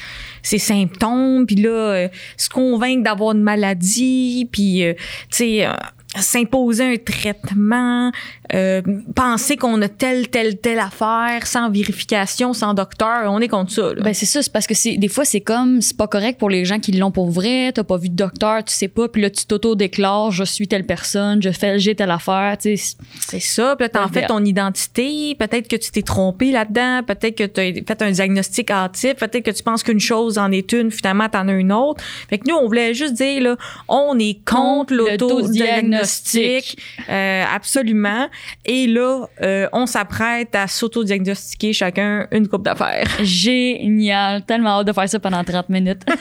symptômes, 0.43 1.45
puis 1.45 1.55
là, 1.57 1.69
euh, 1.69 2.07
se 2.37 2.49
convaincre 2.49 3.03
d'avoir 3.03 3.35
une 3.35 3.43
maladie, 3.43 4.47
puis, 4.51 4.83
euh, 4.83 4.93
tu 4.93 5.37
sais, 5.37 5.65
euh, 5.65 5.73
s'imposer 6.15 6.83
un 6.83 6.97
traitement, 6.97 8.11
euh, 8.53 8.81
penser 9.15 9.55
qu'on 9.57 9.81
a 9.81 9.89
telle, 9.89 10.29
telle, 10.29 10.57
telle 10.57 10.79
affaire, 10.79 11.45
sans 11.45 11.69
vérification, 11.69 12.53
sans 12.53 12.73
docteur, 12.73 13.31
on 13.31 13.39
est 13.39 13.47
contre 13.47 13.71
ça. 13.71 13.93
Là. 13.93 14.01
Ben 14.01 14.13
c'est 14.13 14.25
ça, 14.25 14.41
c'est 14.41 14.51
parce 14.51 14.67
que 14.67 14.73
c'est 14.73 14.97
des 14.97 15.07
fois 15.07 15.25
c'est 15.25 15.41
comme 15.41 15.81
c'est 15.81 15.97
pas 15.97 16.07
correct 16.07 16.39
pour 16.39 16.49
les 16.49 16.65
gens 16.65 16.79
qui 16.79 16.91
l'ont 16.91 17.11
pour 17.11 17.29
vrai, 17.29 17.71
t'as 17.73 17.83
pas 17.83 17.97
vu 17.97 18.09
de 18.09 18.15
docteur, 18.15 18.63
tu 18.63 18.73
sais 18.73 18.87
pas, 18.87 19.07
puis 19.07 19.21
là 19.21 19.29
tu 19.29 19.45
t'auto-déclares, 19.45 20.31
je 20.31 20.43
suis 20.43 20.67
telle 20.67 20.85
personne, 20.85 21.41
je 21.41 21.49
fais 21.49 21.79
j'ai 21.79 21.95
telle 21.95 22.11
affaire, 22.11 22.57
tu 22.59 22.77
sais. 22.77 22.95
C'est 23.19 23.39
ça. 23.39 23.75
Puis 23.75 23.85
là, 23.85 23.89
t'en 23.89 24.07
fais 24.07 24.25
ton 24.25 24.43
identité. 24.43 25.35
Peut-être 25.35 25.67
que 25.67 25.75
tu 25.75 25.91
t'es 25.91 26.01
trompé 26.01 26.51
là-dedans. 26.51 27.01
Peut-être 27.03 27.35
que 27.35 27.43
tu 27.43 27.59
as 27.59 27.73
fait 27.73 28.01
un 28.01 28.11
diagnostic 28.11 28.71
hâtif. 28.71 29.15
Peut-être 29.15 29.43
que 29.43 29.51
tu 29.51 29.63
penses 29.63 29.83
qu'une 29.83 29.99
chose 29.99 30.37
en 30.37 30.51
est 30.51 30.71
une, 30.71 30.91
finalement, 30.91 31.29
t'en 31.29 31.47
as 31.47 31.53
une 31.53 31.71
autre. 31.71 32.03
Fait 32.29 32.37
que 32.37 32.47
nous, 32.47 32.55
on 32.55 32.67
voulait 32.67 32.93
juste 32.93 33.13
dire, 33.13 33.41
là, 33.41 33.57
on 33.87 34.17
est 34.19 34.43
contre 34.45 34.63
Contre 34.63 34.93
l'autodiagnostic. 34.93 36.02
L'autodiagnostic. 36.03 36.77
Euh, 37.09 37.43
absolument. 37.51 38.29
Et 38.65 38.87
là, 38.87 39.25
euh, 39.41 39.67
on 39.73 39.85
s'apprête 39.85 40.55
à 40.55 40.67
s'auto-diagnostiquer 40.67 41.73
chacun 41.73 42.27
une 42.31 42.47
coupe 42.47 42.63
d'affaires. 42.63 43.07
Génial, 43.21 44.45
tellement 44.45 44.79
hâte 44.79 44.87
de 44.87 44.93
faire 44.93 45.09
ça 45.09 45.19
pendant 45.19 45.43
30 45.43 45.69
minutes. 45.69 46.01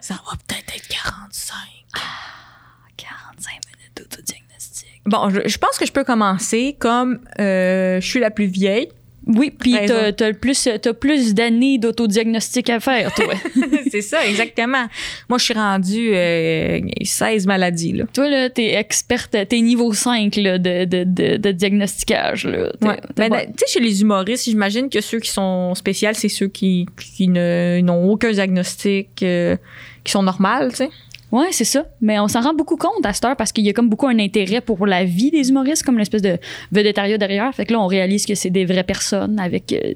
ça 0.00 0.14
va 0.14 0.36
peut-être 0.46 0.76
être 0.76 0.88
45. 0.88 1.54
45 2.96 3.50
minutes 3.50 3.92
d'autodiagnostic. 3.96 5.00
Bon, 5.06 5.30
je, 5.30 5.40
je 5.46 5.58
pense 5.58 5.78
que 5.78 5.86
je 5.86 5.92
peux 5.92 6.04
commencer 6.04 6.76
comme 6.78 7.20
euh, 7.38 8.00
je 8.00 8.06
suis 8.06 8.20
la 8.20 8.30
plus 8.30 8.46
vieille. 8.46 8.88
Oui, 9.28 9.50
puis 9.50 9.74
t'as 9.86 10.12
t'as 10.12 10.28
le 10.28 10.34
plus 10.34 10.68
t'as 10.80 10.92
plus 10.94 11.34
d'années 11.34 11.76
d'autodiagnostic 11.78 12.70
à 12.70 12.80
faire, 12.80 13.12
toi. 13.14 13.34
c'est 13.90 14.00
ça, 14.00 14.26
exactement. 14.26 14.86
Moi, 15.28 15.38
je 15.38 15.44
suis 15.44 15.54
rendue 15.54 16.10
euh, 16.14 16.80
16 17.02 17.46
maladies, 17.46 17.92
là. 17.92 18.04
toi 18.14 18.28
là, 18.28 18.48
t'es 18.48 18.74
experte, 18.74 19.36
t'es 19.48 19.60
niveau 19.60 19.92
5 19.92 20.34
là, 20.36 20.56
de, 20.58 20.84
de, 20.86 21.04
de, 21.04 21.36
de 21.36 21.52
diagnosticage 21.52 22.44
là. 22.46 22.72
T'es- 22.80 22.86
Ouais. 22.88 22.96
t'es 23.14 23.28
Ben, 23.28 23.30
bon. 23.30 23.52
Tu 23.56 23.64
sais, 23.66 23.74
chez 23.74 23.80
les 23.80 24.00
humoristes, 24.00 24.44
j'imagine 24.46 24.88
que 24.88 25.00
ceux 25.02 25.20
qui 25.20 25.30
sont 25.30 25.74
spéciaux, 25.74 26.08
c'est 26.14 26.28
ceux 26.30 26.48
qui, 26.48 26.86
qui 26.98 27.28
ne- 27.28 27.80
n'ont 27.82 28.08
aucun 28.10 28.30
diagnostic, 28.32 29.22
euh, 29.22 29.56
qui 30.04 30.12
sont 30.12 30.22
normales, 30.22 30.70
tu 30.70 30.76
sais. 30.76 30.90
Ouais, 31.30 31.48
c'est 31.50 31.64
ça. 31.64 31.84
Mais 32.00 32.18
on 32.18 32.28
s'en 32.28 32.40
rend 32.40 32.54
beaucoup 32.54 32.76
compte 32.76 33.04
à 33.04 33.12
cette 33.12 33.24
heure 33.24 33.36
parce 33.36 33.52
qu'il 33.52 33.64
y 33.64 33.68
a 33.68 33.72
comme 33.72 33.88
beaucoup 33.88 34.06
un 34.06 34.18
intérêt 34.18 34.60
pour 34.60 34.86
la 34.86 35.04
vie 35.04 35.30
des 35.30 35.50
humoristes, 35.50 35.82
comme 35.82 35.98
l'espèce 35.98 36.22
de 36.22 36.38
vedettariat 36.72 37.18
derrière. 37.18 37.54
Fait 37.54 37.66
que 37.66 37.72
là, 37.72 37.80
on 37.80 37.86
réalise 37.86 38.24
que 38.24 38.34
c'est 38.34 38.50
des 38.50 38.64
vraies 38.64 38.84
personnes 38.84 39.38
avec 39.38 39.72
euh, 39.72 39.92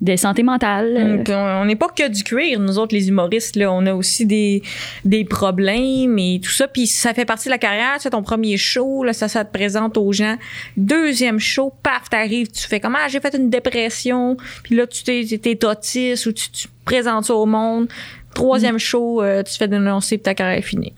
de 0.00 0.16
santé 0.16 0.42
mentale. 0.42 1.18
Donc, 1.18 1.28
on 1.28 1.64
n'est 1.64 1.76
pas 1.76 1.88
que 1.88 2.08
du 2.08 2.22
cuir, 2.24 2.58
nous 2.60 2.78
autres, 2.78 2.94
les 2.94 3.08
humoristes. 3.08 3.56
Là, 3.56 3.72
on 3.72 3.84
a 3.86 3.94
aussi 3.94 4.26
des, 4.26 4.62
des 5.04 5.24
problèmes 5.24 6.18
et 6.18 6.40
tout 6.42 6.50
ça. 6.50 6.68
Puis 6.68 6.86
ça 6.86 7.12
fait 7.14 7.24
partie 7.24 7.48
de 7.48 7.50
la 7.50 7.58
carrière. 7.58 7.94
Tu 7.96 8.02
sais, 8.02 8.10
ton 8.10 8.22
premier 8.22 8.56
show, 8.56 9.04
là, 9.04 9.12
ça, 9.12 9.28
ça 9.28 9.44
te 9.44 9.52
présente 9.52 9.96
aux 9.96 10.12
gens. 10.12 10.36
Deuxième 10.76 11.38
show, 11.38 11.72
paf, 11.82 12.08
t'arrives, 12.10 12.50
tu 12.50 12.66
fais 12.66 12.80
comme, 12.80 12.96
ah, 12.96 13.08
j'ai 13.08 13.20
fait 13.20 13.34
une 13.34 13.50
dépression. 13.50 14.36
Puis 14.62 14.76
là, 14.76 14.86
tu 14.86 15.02
t'es, 15.02 15.24
t'es 15.38 15.64
autiste 15.64 16.26
ou 16.26 16.32
tu, 16.32 16.50
tu 16.50 16.68
présentes 16.84 17.26
ça 17.26 17.34
au 17.34 17.46
monde. 17.46 17.88
Troisième 18.34 18.78
show, 18.78 19.22
euh, 19.22 19.42
tu 19.42 19.52
te 19.52 19.58
fais 19.58 19.66
dénoncer 19.66 20.16
ta 20.18 20.34
carrière 20.34 20.58
est 20.58 20.62
finie. 20.62 20.94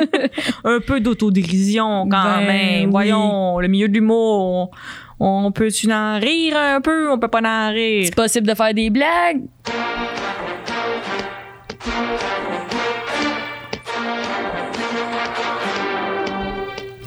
un 0.64 0.80
peu 0.80 1.00
d'autodérision 1.00 2.08
quand 2.08 2.36
Ben 2.38 2.46
même. 2.46 2.84
oui. 2.84 2.90
Voyons, 2.90 3.58
le 3.58 3.68
milieu 3.68 3.88
de 3.88 3.92
l'humour, 3.94 4.40
on, 4.40 4.70
on 5.24 5.52
peut-tu 5.52 5.92
en 5.92 6.18
rire 6.18 6.56
un 6.56 6.80
peu? 6.80 7.10
On 7.10 7.18
peut 7.18 7.28
pas 7.28 7.42
en 7.42 7.72
rire? 7.72 8.06
C'est 8.06 8.14
possible 8.14 8.46
de 8.46 8.54
faire 8.54 8.74
des 8.74 8.90
blagues? 8.90 9.42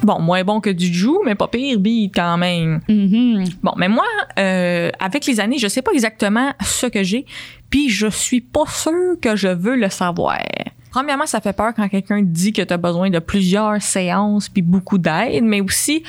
Bon, 0.02 0.20
moins 0.20 0.44
bon 0.44 0.60
que 0.60 0.70
du 0.70 0.86
Jou, 0.86 1.20
mais 1.26 1.34
pas 1.34 1.48
pire 1.48 1.78
beat 1.78 2.14
quand 2.14 2.38
même. 2.38 2.80
Mhm. 2.88 3.44
Bon, 3.62 3.72
mais 3.76 3.88
moi, 3.88 4.06
euh, 4.38 4.90
avec 5.00 5.26
les 5.26 5.40
années, 5.40 5.58
je 5.58 5.66
sais 5.66 5.82
pas 5.82 5.90
exactement 5.92 6.52
ce 6.64 6.86
que 6.86 7.02
j'ai, 7.02 7.26
puis 7.68 7.90
je 7.90 8.06
suis 8.06 8.40
pas 8.40 8.66
sûre 8.66 9.16
que 9.20 9.36
je 9.36 9.48
veux 9.48 9.76
le 9.76 9.90
savoir. 9.90 10.38
Premièrement, 10.96 11.26
ça 11.26 11.42
fait 11.42 11.52
peur 11.52 11.74
quand 11.76 11.90
quelqu'un 11.90 12.22
dit 12.22 12.54
que 12.54 12.62
tu 12.62 12.72
as 12.72 12.78
besoin 12.78 13.10
de 13.10 13.18
plusieurs 13.18 13.82
séances 13.82 14.48
puis 14.48 14.62
beaucoup 14.62 14.96
d'aide, 14.96 15.44
mais 15.44 15.60
aussi 15.60 16.02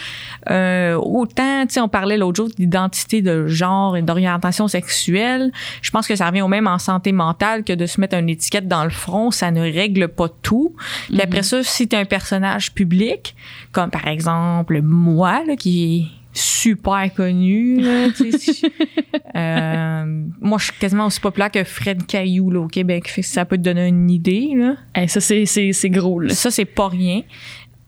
euh, 0.50 0.94
autant, 0.94 1.66
tu 1.66 1.74
sais, 1.74 1.82
on 1.82 1.90
parlait 1.90 2.16
l'autre 2.16 2.38
jour 2.38 2.48
d'identité 2.58 3.22
de 3.22 3.48
genre 3.48 3.98
et 3.98 4.02
d'orientation 4.02 4.70
sexuelle. 4.70 5.52
Je 5.82 5.92
pense 5.92 6.08
que 6.08 6.16
ça 6.16 6.28
revient 6.28 6.42
au 6.42 6.48
même 6.48 6.68
en 6.68 6.80
santé 6.80 7.12
mentale 7.12 7.66
que 7.66 7.74
de 7.74 7.86
se 7.86 8.00
mettre 8.00 8.16
une 8.16 8.30
étiquette 8.30 8.70
dans 8.70 8.86
le 8.86 8.90
front, 8.90 9.30
ça 9.30 9.52
ne 9.52 9.60
règle 9.60 10.08
pas 10.08 10.30
tout. 10.42 10.74
Puis 11.10 11.22
après 11.22 11.44
ça, 11.44 11.64
si 11.64 11.90
tu 11.90 11.98
un 11.98 12.06
personnage 12.06 12.74
public, 12.74 13.36
comme 13.74 13.90
par 13.90 14.08
exemple 14.08 14.82
moi, 14.82 15.44
là, 15.46 15.58
qui 15.58 16.17
super 16.38 17.14
connu. 17.14 17.82
Là, 17.82 18.08
euh, 19.36 20.24
moi, 20.42 20.58
je 20.58 20.66
suis 20.66 20.74
quasiment 20.80 21.06
aussi 21.06 21.20
populaire 21.20 21.52
que 21.52 21.64
Fred 21.64 22.06
Caillou 22.06 22.52
là, 22.52 22.60
au 22.62 22.68
Québec. 22.68 23.08
Fait 23.10 23.22
que 23.22 23.28
ça 23.28 23.46
peut 23.46 23.58
te 23.58 23.64
donner 23.64 23.88
une 23.88 24.10
idée. 24.10 24.52
Là. 24.56 24.76
Hey, 24.96 25.10
ça, 25.10 25.20
c'est, 25.20 25.46
c'est, 25.46 25.74
c'est 25.74 25.90
gros, 25.90 26.20
là. 26.20 26.30
Ça, 26.30 26.52
c'est 26.52 26.66
pas 26.66 26.88
rien. 26.88 27.22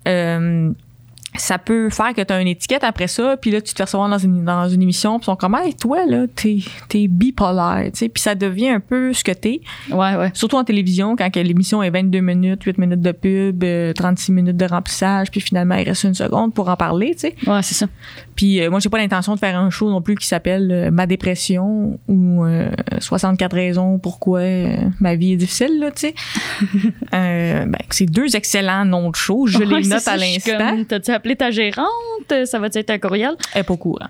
Euh, 0.07 0.71
ça 1.35 1.57
peut 1.57 1.89
faire 1.89 2.13
que 2.13 2.21
tu 2.21 2.33
as 2.33 2.41
une 2.41 2.47
étiquette 2.47 2.83
après 2.83 3.07
ça, 3.07 3.37
puis 3.37 3.51
là, 3.51 3.61
tu 3.61 3.73
te 3.73 3.77
fais 3.77 3.83
recevoir 3.83 4.09
dans 4.09 4.17
une, 4.17 4.43
dans 4.43 4.67
une 4.67 4.81
émission, 4.81 5.19
puis 5.19 5.23
ils 5.23 5.25
sont 5.25 5.35
comme, 5.35 5.55
hey, 5.55 5.73
toi, 5.75 6.05
là, 6.05 6.25
t'es, 6.33 6.59
t'es 6.87 7.07
bipolaire, 7.07 7.89
tu 7.93 7.99
sais, 7.99 8.09
puis 8.09 8.21
ça 8.21 8.35
devient 8.35 8.69
un 8.69 8.79
peu 8.79 9.13
ce 9.13 9.23
que 9.23 9.31
t'es. 9.31 9.61
Ouais, 9.91 10.15
ouais. 10.15 10.31
Surtout 10.33 10.57
en 10.57 10.63
télévision, 10.63 11.15
quand 11.15 11.35
l'émission 11.35 11.83
est 11.83 11.89
22 11.91 12.19
minutes, 12.19 12.63
8 12.63 12.77
minutes 12.77 13.01
de 13.01 13.11
pub, 13.11 13.63
euh, 13.63 13.93
36 13.93 14.31
minutes 14.31 14.57
de 14.57 14.65
remplissage, 14.65 15.29
puis 15.29 15.39
finalement, 15.39 15.75
il 15.75 15.87
reste 15.87 16.03
une 16.03 16.15
seconde 16.15 16.53
pour 16.53 16.69
en 16.69 16.75
parler, 16.75 17.11
tu 17.13 17.19
sais. 17.19 17.35
Ouais, 17.47 17.61
c'est 17.61 17.75
ça. 17.75 17.87
Puis 18.39 18.61
euh, 18.61 18.69
moi, 18.69 18.79
j'ai 18.79 18.87
pas 18.87 18.99
l'intention 18.99 19.35
de 19.35 19.39
faire 19.39 19.59
un 19.59 19.69
show 19.69 19.89
non 19.89 20.01
plus 20.01 20.15
qui 20.15 20.25
s'appelle 20.25 20.71
euh, 20.71 20.91
Ma 20.91 21.07
dépression 21.07 21.99
ou 22.07 22.45
euh, 22.45 22.71
64 22.99 23.53
raisons 23.53 23.99
pourquoi 23.99 24.39
euh, 24.39 24.77
ma 25.01 25.15
vie 25.15 25.33
est 25.33 25.35
difficile, 25.35 25.77
là, 25.77 25.91
tu 25.91 26.07
sais. 26.07 26.15
euh, 27.13 27.65
ben, 27.65 27.79
c'est 27.89 28.05
deux 28.05 28.37
excellents 28.37 28.85
noms 28.85 29.09
de 29.09 29.17
show. 29.17 29.45
Je 29.45 29.57
les 29.57 29.85
note 29.89 29.99
ça, 29.99 30.13
à 30.13 30.15
l'instant. 30.15 30.85
T'as-tu 30.87 31.11
appelé 31.11 31.35
ta 31.35 31.51
gérante? 31.51 31.89
Ça 32.45 32.59
va-tu 32.59 32.77
être 32.77 32.91
un 32.91 32.97
courriel? 32.97 33.35
Elle 33.53 33.59
est 33.59 33.63
pas 33.65 33.73
au 33.73 33.77
courant. 33.77 34.07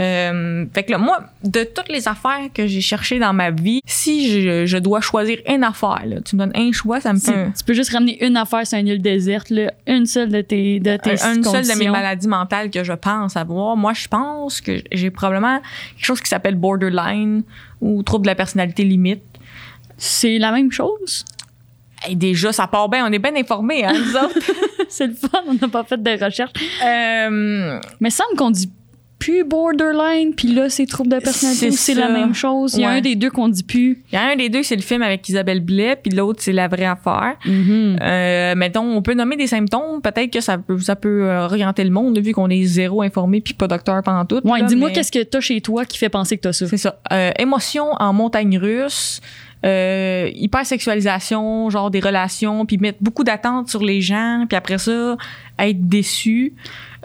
Euh, 0.00 0.66
fait 0.74 0.82
que 0.84 0.92
là, 0.92 0.98
moi, 0.98 1.20
de 1.42 1.64
toutes 1.64 1.88
les 1.88 2.06
affaires 2.06 2.48
que 2.52 2.66
j'ai 2.66 2.80
cherchées 2.82 3.18
dans 3.18 3.32
ma 3.32 3.50
vie, 3.50 3.80
si 3.86 4.30
je, 4.42 4.66
je 4.66 4.76
dois 4.76 5.00
choisir 5.00 5.38
une 5.48 5.64
affaire, 5.64 6.02
là, 6.04 6.20
tu 6.20 6.36
me 6.36 6.40
donnes 6.40 6.52
un 6.54 6.70
choix, 6.72 7.00
ça 7.00 7.12
me 7.14 7.18
fait 7.18 7.32
un, 7.34 7.50
Tu 7.50 7.64
peux 7.64 7.72
juste 7.72 7.92
ramener 7.92 8.22
une 8.24 8.36
affaire 8.36 8.66
sur 8.66 8.78
une 8.78 8.88
île 8.88 9.00
déserte, 9.00 9.48
là. 9.50 9.72
Une 9.86 10.04
seule 10.06 10.28
de 10.30 10.42
tes, 10.42 10.80
de 10.80 10.96
tes 10.96 11.12
un- 11.22 11.36
une 11.36 11.44
seule 11.44 11.66
de 11.66 11.78
mes 11.78 11.88
maladies 11.88 12.28
mentales 12.28 12.70
que 12.70 12.84
je 12.84 12.92
pense 12.92 13.36
avoir. 13.36 13.76
Moi, 13.76 13.94
je 13.94 14.06
pense 14.08 14.60
que 14.60 14.82
j'ai 14.92 15.10
probablement 15.10 15.60
quelque 15.96 16.04
chose 16.06 16.20
qui 16.20 16.28
s'appelle 16.28 16.56
borderline 16.56 17.42
ou 17.80 18.02
trouble 18.02 18.24
de 18.24 18.30
la 18.30 18.34
personnalité 18.34 18.84
limite. 18.84 19.22
C'est 19.96 20.38
la 20.38 20.52
même 20.52 20.70
chose? 20.72 21.24
Déjà, 22.12 22.52
ça 22.52 22.66
part 22.66 22.88
bien. 22.90 23.06
On 23.08 23.12
est 23.12 23.18
bien 23.18 23.34
informés, 23.34 23.84
hein, 23.84 23.94
nous 23.94 24.14
autres. 24.16 24.38
c'est 24.90 25.06
le 25.06 25.14
fun, 25.14 25.40
on 25.48 25.54
n'a 25.54 25.68
pas 25.68 25.82
fait 25.84 26.00
de 26.00 26.22
recherche. 26.22 26.52
Euh, 26.84 27.80
Mais 28.00 28.10
ça 28.10 28.24
me 28.24 28.28
semble 28.28 28.38
qu'on 28.38 28.50
dit 28.50 28.70
plus 29.18 29.44
borderline, 29.44 30.34
puis 30.36 30.48
là, 30.48 30.68
c'est 30.68 30.84
trouble 30.86 31.10
de 31.10 31.18
personnalité, 31.18 31.70
C'est 31.70 31.94
la 31.94 32.08
même 32.10 32.34
chose. 32.34 32.74
Il 32.74 32.80
y 32.80 32.84
a 32.84 32.88
Ouais. 32.90 32.96
un 32.98 33.00
des 33.00 33.14
deux 33.16 33.30
qu'on 33.30 33.48
dit 33.48 33.62
plus. 33.62 34.02
Il 34.12 34.14
y 34.14 34.18
a 34.18 34.24
un 34.28 34.36
des 34.36 34.48
deux, 34.50 34.62
c'est 34.62 34.76
le 34.76 34.82
film 34.82 35.00
avec 35.02 35.26
Isabelle 35.28 35.60
Blais, 35.60 35.96
puis 35.96 36.12
l'autre, 36.14 36.40
c'est 36.42 36.52
La 36.52 36.68
vraie 36.68 36.84
affaire. 36.84 37.36
Euh, 37.46 38.54
mettons, 38.56 38.84
on 38.84 39.02
peut 39.02 39.14
nommer 39.14 39.36
des 39.36 39.46
symptômes. 39.46 40.00
Peut-être 40.02 40.30
que 40.32 40.40
ça 40.40 40.58
peut, 40.58 40.78
ça 40.78 40.96
peut 40.96 41.24
euh, 41.30 41.44
orienter 41.46 41.82
le 41.84 41.90
monde, 41.90 42.18
vu 42.18 42.32
qu'on 42.32 42.50
est 42.50 42.64
zéro 42.64 43.02
informé 43.02 43.40
puis 43.40 43.54
pas 43.54 43.66
docteur 43.68 44.02
pendant 44.02 44.24
tout. 44.24 44.40
Ouais, 44.46 44.62
dis-moi 44.64 44.88
mais 44.88 44.94
qu'est-ce 44.94 45.12
que 45.12 45.22
t'as 45.22 45.40
chez 45.40 45.60
toi 45.60 45.84
qui 45.84 45.96
fait 45.98 46.08
penser 46.10 46.36
que 46.36 46.42
t'as 46.42 46.52
ça? 46.52 46.66
C'est 46.66 46.76
ça. 46.76 47.00
Euh, 47.12 47.30
émotion 47.38 47.86
en 47.98 48.12
montagne 48.12 48.58
russe. 48.58 49.20
Euh, 49.64 50.30
hypersexualisation, 50.34 51.70
genre 51.70 51.90
des 51.90 51.98
relations, 52.00 52.66
puis 52.66 52.78
mettre 52.78 52.98
beaucoup 53.00 53.24
d'attentes 53.24 53.68
sur 53.68 53.82
les 53.82 54.00
gens, 54.00 54.44
puis 54.48 54.56
après 54.56 54.78
ça, 54.78 55.16
être 55.58 55.88
déçu. 55.88 56.54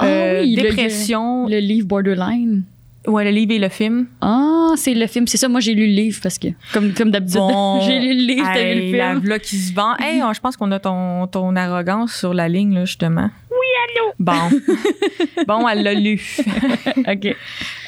Ah 0.01 0.05
Euh, 0.07 0.41
oui, 0.41 0.55
le- 0.55 0.61
dépression. 0.63 1.47
Le 1.47 1.59
livre 1.59 1.87
Borderline. 1.87 2.63
Ouais, 3.07 3.23
le 3.25 3.31
livre 3.31 3.51
et 3.53 3.57
le 3.59 3.69
film. 3.69 4.05
Ah, 4.21 4.73
c'est 4.75 4.93
le 4.93 5.07
film. 5.07 5.25
C'est 5.25 5.37
ça, 5.37 5.47
moi, 5.49 5.59
j'ai 5.59 5.73
lu 5.73 5.87
le 5.87 5.93
livre 5.93 6.19
parce 6.21 6.37
que, 6.37 6.49
comme, 6.71 6.93
comme 6.93 7.09
d'habitude, 7.09 7.39
Bon, 7.39 7.81
j'ai 7.87 7.99
lu 7.99 8.09
le 8.13 8.27
livre, 8.33 8.47
t'as 8.53 8.59
hey, 8.61 8.75
lu 8.75 8.91
le 8.91 8.97
La 8.97 9.09
film. 9.11 9.19
v'là 9.21 9.39
qui 9.39 9.55
se 9.55 9.73
vend. 9.73 9.95
Hey, 9.97 10.21
je 10.35 10.39
pense 10.39 10.55
qu'on 10.55 10.71
a 10.71 10.79
ton, 10.79 11.25
ton 11.25 11.55
arrogance 11.55 12.13
sur 12.13 12.31
la 12.33 12.47
ligne, 12.47 12.75
là, 12.75 12.85
justement. 12.85 13.31
Oui, 13.49 13.67
allô? 13.87 14.13
Bon. 14.19 15.43
bon, 15.47 15.67
elle 15.67 15.81
l'a 15.81 15.93
lu. 15.95 16.21
OK. 16.97 17.35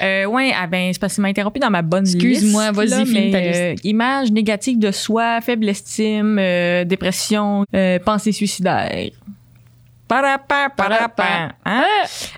Euh, 0.02 0.26
ouais, 0.26 0.52
ah 0.60 0.66
ben, 0.66 0.90
c'est 0.92 1.00
parce 1.00 1.14
qu'il 1.14 1.22
m'a 1.22 1.28
interrompu 1.28 1.60
dans 1.60 1.70
ma 1.70 1.84
bonne 1.84 2.06
liste. 2.06 2.16
Excuse-moi, 2.16 2.72
vas-y, 2.72 2.88
là, 2.90 3.06
finis 3.06 3.14
mais, 3.14 3.32
ta 3.32 3.40
liste. 3.40 3.60
euh, 3.62 3.76
image 3.84 4.32
négative 4.32 4.80
de 4.80 4.90
soi, 4.92 5.42
faible 5.42 5.70
estime, 5.70 6.38
euh, 6.40 6.86
dépression, 6.86 7.66
euh, 7.76 8.00
pensée 8.00 8.32
suicidaire. 8.32 9.12
Parapa, 10.14 10.70
parapa. 10.70 11.56
Hein? 11.66 11.84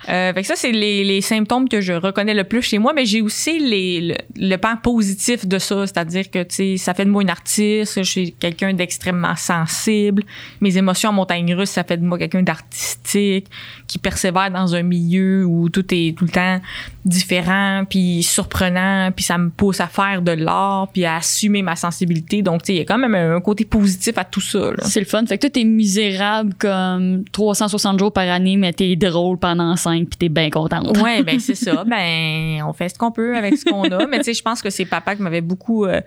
Euh, 0.07 0.33
fait 0.33 0.41
que 0.41 0.47
ça, 0.47 0.55
c'est 0.55 0.71
les, 0.71 1.03
les 1.03 1.19
symptômes 1.19 1.67
que 1.67 1.81
je 1.81 1.91
reconnais 1.91 2.33
le 2.33 2.45
plus 2.45 2.61
chez 2.61 2.77
moi, 2.77 2.93
mais 2.93 3.05
j'ai 3.05 3.21
aussi 3.21 3.59
les, 3.59 3.99
le, 3.99 4.15
le 4.37 4.55
pan 4.55 4.77
positif 4.77 5.45
de 5.45 5.59
ça, 5.59 5.85
c'est-à-dire 5.85 6.31
que, 6.31 6.45
ça 6.77 6.93
fait 6.93 7.03
de 7.03 7.09
moi 7.09 7.21
une 7.21 7.29
artiste, 7.29 8.01
je 8.01 8.09
suis 8.09 8.31
quelqu'un 8.31 8.73
d'extrêmement 8.73 9.35
sensible, 9.35 10.23
mes 10.61 10.77
émotions 10.77 11.09
en 11.09 11.13
montagne 11.13 11.53
russe, 11.53 11.71
ça 11.71 11.83
fait 11.83 11.97
de 11.97 12.05
moi 12.05 12.17
quelqu'un 12.17 12.43
d'artistique, 12.43 13.47
qui 13.87 13.97
persévère 13.99 14.51
dans 14.51 14.73
un 14.73 14.83
milieu 14.83 15.45
où 15.45 15.67
tout 15.67 15.85
est 15.93 16.17
tout 16.17 16.23
le 16.23 16.31
temps 16.31 16.61
différent, 17.03 17.83
puis 17.89 18.23
surprenant, 18.23 19.11
puis 19.11 19.25
ça 19.25 19.37
me 19.37 19.49
pousse 19.49 19.81
à 19.81 19.87
faire 19.87 20.21
de 20.21 20.31
l'art, 20.31 20.87
puis 20.93 21.03
à 21.03 21.17
assumer 21.17 21.61
ma 21.61 21.75
sensibilité. 21.75 22.41
Donc, 22.41 22.61
il 22.69 22.75
y 22.75 22.79
a 22.79 22.85
quand 22.85 22.97
même 22.97 23.15
un 23.15 23.41
côté 23.41 23.65
positif 23.65 24.17
à 24.17 24.23
tout 24.23 24.41
ça. 24.41 24.71
C'est 24.81 25.01
le 25.01 25.05
fun. 25.05 25.25
Fait 25.25 25.37
que 25.37 25.41
toi, 25.41 25.49
t'es 25.49 25.65
misérable 25.65 26.53
comme 26.57 27.25
360 27.67 27.99
jours 27.99 28.11
par 28.11 28.27
année, 28.29 28.57
mais 28.57 28.73
t'es 28.73 28.95
drôle 28.95 29.37
pendant 29.37 29.75
5 29.75 30.07
puis 30.07 30.17
t'es 30.17 30.29
bien 30.29 30.49
contente. 30.49 30.97
Ouais, 30.99 31.23
ben 31.25 31.39
c'est 31.39 31.55
ça. 31.55 31.83
Ben, 31.83 32.61
on 32.67 32.73
fait 32.73 32.89
ce 32.89 32.97
qu'on 32.97 33.11
peut 33.11 33.35
avec 33.35 33.57
ce 33.57 33.65
qu'on 33.65 33.83
a. 33.83 34.05
Mais 34.07 34.17
tu 34.19 34.25
sais, 34.25 34.33
je 34.33 34.43
pense 34.43 34.61
que 34.61 34.69
c'est 34.69 34.85
papa 34.85 35.15
qui 35.15 35.21
m'avait 35.21 35.41
beaucoup. 35.41 35.85
euh, 35.85 36.01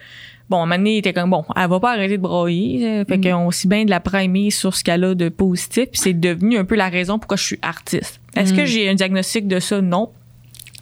bon, 0.48 0.58
à 0.58 0.62
un 0.62 0.66
moment 0.66 0.76
donné, 0.76 0.94
il 0.94 0.98
était 0.98 1.12
comme 1.12 1.30
bon, 1.30 1.44
elle 1.56 1.68
va 1.68 1.80
pas 1.80 1.92
arrêter 1.92 2.16
de 2.16 2.22
broyer. 2.22 2.86
euh, 2.86 3.04
Fait 3.04 3.20
qu'on 3.20 3.46
aussi 3.46 3.66
bien 3.66 3.84
de 3.84 3.90
la 3.90 4.00
primer 4.00 4.50
sur 4.50 4.74
ce 4.74 4.84
qu'elle 4.84 5.04
a 5.04 5.14
de 5.14 5.28
positif. 5.28 5.86
Puis 5.90 6.00
c'est 6.00 6.14
devenu 6.14 6.58
un 6.58 6.64
peu 6.64 6.76
la 6.76 6.88
raison 6.88 7.18
pourquoi 7.18 7.36
je 7.36 7.44
suis 7.44 7.58
artiste. 7.62 8.20
Est-ce 8.36 8.54
que 8.54 8.64
j'ai 8.64 8.88
un 8.88 8.94
diagnostic 8.94 9.48
de 9.48 9.58
ça? 9.58 9.80
Non. 9.80 10.10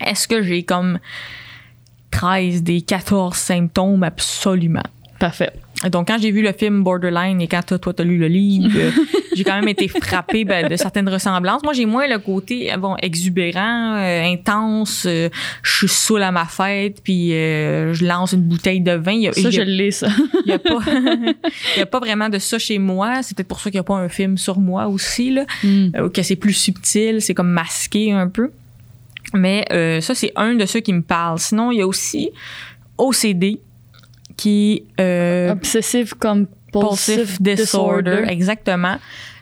Est-ce 0.05 0.29
que 0.29 0.43
j'ai 0.43 0.63
comme 0.63 0.99
13 2.11 2.63
des 2.63 2.83
14 2.83 3.35
symptômes? 3.37 4.03
Absolument. 4.03 4.83
Parfait. 5.19 5.53
Donc, 5.91 6.09
quand 6.09 6.17
j'ai 6.19 6.31
vu 6.31 6.41
le 6.43 6.53
film 6.53 6.83
Borderline 6.83 7.41
et 7.43 7.49
quand 7.49 7.61
toi, 7.65 7.79
toi, 7.79 7.93
t'as 7.93 8.03
lu 8.03 8.17
le 8.17 8.29
livre, 8.29 8.71
euh, 8.77 8.91
j'ai 9.37 9.45
quand 9.45 9.55
même 9.55 9.69
été 9.69 9.89
frappée 9.89 10.45
ben, 10.47 10.69
de 10.69 10.75
certaines 10.77 11.09
ressemblances. 11.09 11.63
Moi, 11.63 11.75
j'ai 11.75 11.85
moins 11.85 12.09
le 12.09 12.19
côté 12.19 12.73
euh, 12.73 12.79
bon 12.79 12.97
exubérant, 13.03 13.95
euh, 13.97 14.23
intense. 14.25 15.05
euh, 15.07 15.29
je 15.63 15.77
suis 15.77 15.89
saoul 15.89 16.23
à 16.23 16.33
ma 16.33 16.47
fête, 16.47 17.03
puis 17.05 17.35
euh, 17.35 17.93
je 17.93 18.07
lance 18.07 18.33
une 18.33 18.41
bouteille 18.43 18.81
de 18.81 18.93
vin. 18.93 19.13
Il 19.13 19.23
y 19.23 19.29
a, 19.29 19.33
Ça, 19.35 19.51
je 19.51 19.61
l'ai, 19.61 19.91
ça. 19.91 20.09
il 20.47 20.51
y 20.51 20.53
a 20.55 20.59
pas, 20.59 20.79
il 21.77 21.79
y 21.79 21.83
a 21.83 21.87
pas 21.87 22.01
vraiment 22.01 22.31
de 22.31 22.39
ça 22.39 22.59
chez 22.59 22.79
moi. 22.79 23.23
C'est 23.23 23.37
peut-être 23.37 23.49
pour 23.49 23.61
ça 23.61 23.71
qu'il 23.71 23.77
n'y 23.79 23.81
a 23.81 23.85
pas 23.85 23.97
un 23.97 24.09
film 24.09 24.39
sur 24.39 24.59
moi 24.59 24.87
aussi 24.89 25.31
là, 25.31 25.45
Mm. 25.63 26.09
que 26.11 26.23
c'est 26.23 26.37
plus 26.37 26.55
subtil, 26.55 27.21
c'est 27.21 27.35
comme 27.35 27.51
masqué 27.51 28.13
un 28.13 28.29
peu. 28.29 28.51
Mais 29.35 29.65
euh, 29.73 30.01
ça, 30.01 30.15
c'est 30.15 30.33
un 30.37 30.55
de 30.55 30.65
ceux 30.65 30.81
qui 30.81 30.93
me 30.95 31.03
parle. 31.03 31.39
Sinon, 31.39 31.71
il 31.71 31.79
y 31.79 31.83
a 31.83 31.87
aussi 31.87 32.31
OCD 32.99 33.61
qui 34.37 34.85
euh, 35.01 35.53
Obsessive 35.53 36.15
compulsive 36.15 37.41
disorder, 37.41 38.11
disorder. 38.13 38.33
exactement. 38.33 38.97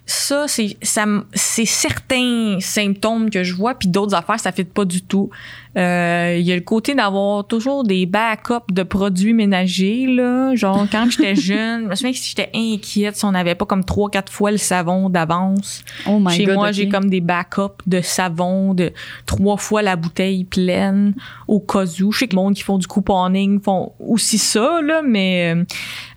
ça, 0.07 0.47
c'est 0.49 0.77
ça, 0.83 1.05
c'est 1.33 1.65
certains 1.65 2.59
symptômes 2.61 3.31
que 3.31 3.43
je 3.43 3.55
vois, 3.55 3.75
puis 3.75 3.89
d'autres 3.89 4.15
affaires, 4.15 4.39
ça 4.39 4.53
fait 4.53 4.65
pas 4.65 4.85
du 4.85 5.03
tout. 5.03 5.31
Euh, 5.77 6.37
Il 6.39 6.47
y 6.47 6.53
a 6.53 6.55
le 6.55 6.61
côté 6.63 6.95
d'avoir 6.95 7.47
toujours 7.47 7.85
des 7.85 8.07
backups 8.07 8.73
de 8.73 8.83
produits 8.83 9.33
ménagers, 9.35 10.07
là. 10.07 10.55
Genre, 10.55 10.87
quand 10.91 11.11
j'étais 11.11 11.35
jeune, 11.41 11.85
je 11.85 11.89
me 11.89 11.95
souviens 11.95 12.13
que 12.13 12.19
si 12.19 12.29
j'étais 12.31 12.51
inquiète 12.55 13.17
si 13.17 13.25
on 13.25 13.33
n'avait 13.33 13.55
pas 13.55 13.67
comme 13.67 13.85
trois, 13.85 14.11
quatre 14.11 14.33
fois 14.33 14.51
le 14.51 14.57
savon 14.57 15.11
d'avance. 15.11 15.85
Oh 16.07 16.19
my 16.21 16.35
Chez 16.35 16.45
god. 16.45 16.55
moi, 16.55 16.73
j'ai 16.73 16.89
comme 16.89 17.11
des 17.11 17.21
backups 17.21 17.83
de 17.87 18.01
savon 18.01 18.75
de 18.75 18.93
trois 19.27 19.57
fois 19.57 19.83
la 19.83 19.97
bouteille 19.97 20.45
pleine 20.45 21.15
au 21.49 21.61
cas 21.61 21.85
où. 22.03 22.13
Je 22.13 22.19
sais 22.19 22.29
que 22.29 22.37
le 22.37 22.43
monde 22.43 22.55
qui 22.55 22.63
font 22.63 22.79
du 22.79 22.87
couponing 22.87 23.61
font 23.61 23.93
aussi 23.99 24.39
ça, 24.39 24.81
là, 24.83 25.03
mais 25.03 25.55
euh, 25.55 25.65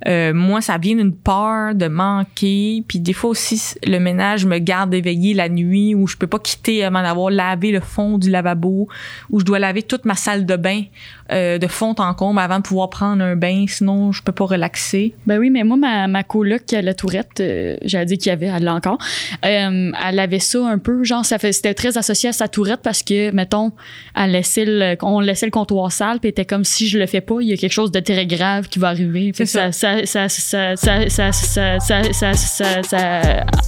euh, 0.08 0.34
moi, 0.34 0.62
ça 0.62 0.78
vient 0.78 0.96
d'une 0.96 1.16
peur 1.16 1.74
de 1.76 1.88
manquer. 1.88 2.84
Puis 2.88 3.00
des 3.00 3.14
fois 3.14 3.32
aussi, 3.32 3.62
le 3.86 4.00
ménage 4.00 4.46
me 4.46 4.60
garde 4.60 4.94
éveillée 4.94 5.34
la 5.34 5.50
nuit 5.50 5.96
où 5.96 6.08
je 6.08 6.16
peux 6.16 6.28
pas 6.28 6.40
quitter 6.40 6.84
avant 6.84 7.02
d'avoir 7.02 7.30
lavé 7.30 7.72
le 7.72 7.80
fond 7.80 8.18
du 8.18 8.30
lavabo, 8.30 8.88
où 9.30 9.40
je 9.40 9.46
dois 9.48 9.60
laver 9.60 9.84
toute 9.84 10.06
ma 10.06 10.16
salle 10.16 10.46
de 10.46 10.56
bain 10.56 10.84
de 11.30 11.68
fond 11.68 11.94
en 11.98 12.13
comble 12.13 12.39
avant 12.39 12.58
de 12.58 12.63
pouvoir 12.63 12.89
prendre 12.89 13.24
un 13.24 13.36
bain, 13.36 13.66
sinon 13.68 14.12
je 14.12 14.24
peux 14.24 14.32
pas 14.32 14.46
relaxer. 14.46 15.13
Ben 15.25 15.39
oui, 15.39 15.50
mais 15.50 15.63
moi, 15.63 15.77
ma, 15.77 16.08
ma 16.08 16.24
coloc, 16.24 16.63
la 16.72 16.94
tourette, 16.94 17.39
euh, 17.39 17.75
j'allais 17.84 18.06
dire 18.06 18.18
qu'il 18.18 18.27
y 18.27 18.32
avait, 18.32 18.46
elle 18.46 18.63
l'a 18.63 18.74
encore, 18.75 18.98
elle 19.42 20.20
avait 20.20 20.39
ça 20.39 20.66
un 20.66 20.77
peu, 20.77 21.04
genre, 21.04 21.25
c'était 21.25 21.74
très 21.74 21.98
associé 21.98 22.30
à 22.30 22.34
sa 22.34 22.48
tourette 22.48 22.82
parce 22.84 23.04
que, 23.04 23.32
mettons, 23.32 23.72
elle 24.16 24.32
laissait 24.32 24.98
on 25.01 25.20
laissait 25.20 25.46
le 25.46 25.51
comptoir 25.51 25.92
sale, 25.92 26.20
puis 26.20 26.30
était 26.30 26.46
comme 26.46 26.63
si 26.63 26.88
je 26.88 26.98
le 26.98 27.06
fais 27.06 27.22
pas, 27.22 27.36
il 27.42 27.48
y 27.48 27.54
a 27.54 27.58
quelque 27.58 27.72
chose 27.72 27.92
de 27.92 28.00
très 28.00 28.25
grave 28.25 28.68
qui 28.68 28.80
va 28.80 28.89
arriver. 28.89 29.32
C'est 29.36 29.46
ça. 29.46 29.72
Ça, 29.72 30.04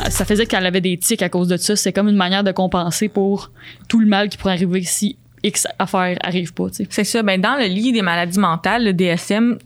ça 0.09 0.25
faisait 0.25 0.45
qu'elle 0.45 0.65
avait 0.65 0.81
des 0.81 0.97
tics 0.97 1.21
à 1.21 1.29
cause 1.29 1.47
de 1.47 1.57
ça. 1.57 1.75
C'est 1.75 1.93
comme 1.93 2.07
une 2.09 2.15
manière 2.15 2.43
de 2.43 2.51
compenser 2.51 3.09
pour 3.09 3.51
tout 3.87 3.99
le 3.99 4.07
mal 4.07 4.29
qui 4.29 4.37
pourrait 4.37 4.53
arriver 4.53 4.83
si 4.83 5.17
X 5.43 5.67
affaire 5.77 6.17
arrive 6.21 6.53
pas. 6.53 6.67
C'est 6.89 7.03
ça. 7.03 7.23
Ben, 7.23 7.39
dans 7.39 7.55
le 7.55 7.65
lit 7.65 7.91
des 7.91 8.01
maladies 8.01 8.39
mentales, 8.39 8.85
le 8.85 8.93
DSM, 8.93 9.57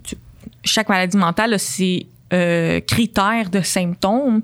chaque 0.64 0.90
maladie 0.90 1.18
mentale 1.18 1.54
a 1.54 1.58
ses 1.58 2.08
euh, 2.34 2.80
critères 2.82 3.50
de 3.50 3.62
symptômes, 3.62 4.42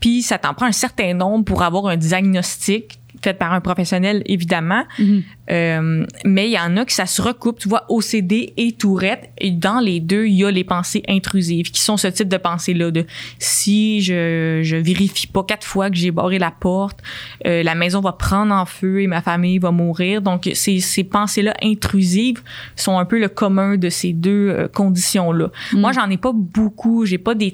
puis 0.00 0.22
ça 0.22 0.38
t'en 0.38 0.54
prend 0.54 0.66
un 0.66 0.72
certain 0.72 1.14
nombre 1.14 1.44
pour 1.44 1.62
avoir 1.62 1.86
un 1.86 1.96
diagnostic 1.96 2.98
fait 3.22 3.34
par 3.34 3.52
un 3.52 3.60
professionnel, 3.60 4.22
évidemment. 4.26 4.84
Mhm. 4.98 5.22
Euh, 5.50 6.06
mais 6.24 6.48
il 6.48 6.52
y 6.52 6.58
en 6.58 6.76
a 6.76 6.84
que 6.84 6.92
ça 6.92 7.06
se 7.06 7.22
recoupe, 7.22 7.58
tu 7.58 7.68
vois, 7.68 7.84
OCD 7.88 8.52
et 8.56 8.72
Tourette. 8.72 9.30
Et 9.38 9.50
dans 9.50 9.80
les 9.80 10.00
deux, 10.00 10.26
il 10.26 10.34
y 10.34 10.44
a 10.44 10.50
les 10.50 10.64
pensées 10.64 11.02
intrusives, 11.08 11.70
qui 11.70 11.80
sont 11.80 11.96
ce 11.96 12.08
type 12.08 12.28
de 12.28 12.36
pensées-là, 12.36 12.90
de 12.90 13.06
si 13.38 14.02
je, 14.02 14.60
je 14.62 14.76
vérifie 14.76 15.26
pas 15.26 15.42
quatre 15.42 15.66
fois 15.66 15.90
que 15.90 15.96
j'ai 15.96 16.10
barré 16.10 16.38
la 16.38 16.50
porte, 16.50 17.00
euh, 17.46 17.62
la 17.62 17.74
maison 17.74 18.00
va 18.00 18.12
prendre 18.12 18.54
en 18.54 18.66
feu 18.66 19.00
et 19.00 19.06
ma 19.06 19.22
famille 19.22 19.58
va 19.58 19.70
mourir. 19.70 20.22
Donc, 20.22 20.50
ces, 20.54 20.80
ces 20.80 21.04
pensées-là 21.04 21.54
intrusives 21.62 22.42
sont 22.76 22.98
un 22.98 23.04
peu 23.04 23.18
le 23.18 23.28
commun 23.28 23.76
de 23.76 23.88
ces 23.88 24.12
deux 24.12 24.50
euh, 24.50 24.68
conditions-là. 24.68 25.50
Moi, 25.72 25.92
j'en 25.92 26.08
ai 26.10 26.16
pas 26.16 26.32
beaucoup. 26.34 27.06
J'ai 27.06 27.18
pas 27.18 27.34
des 27.34 27.50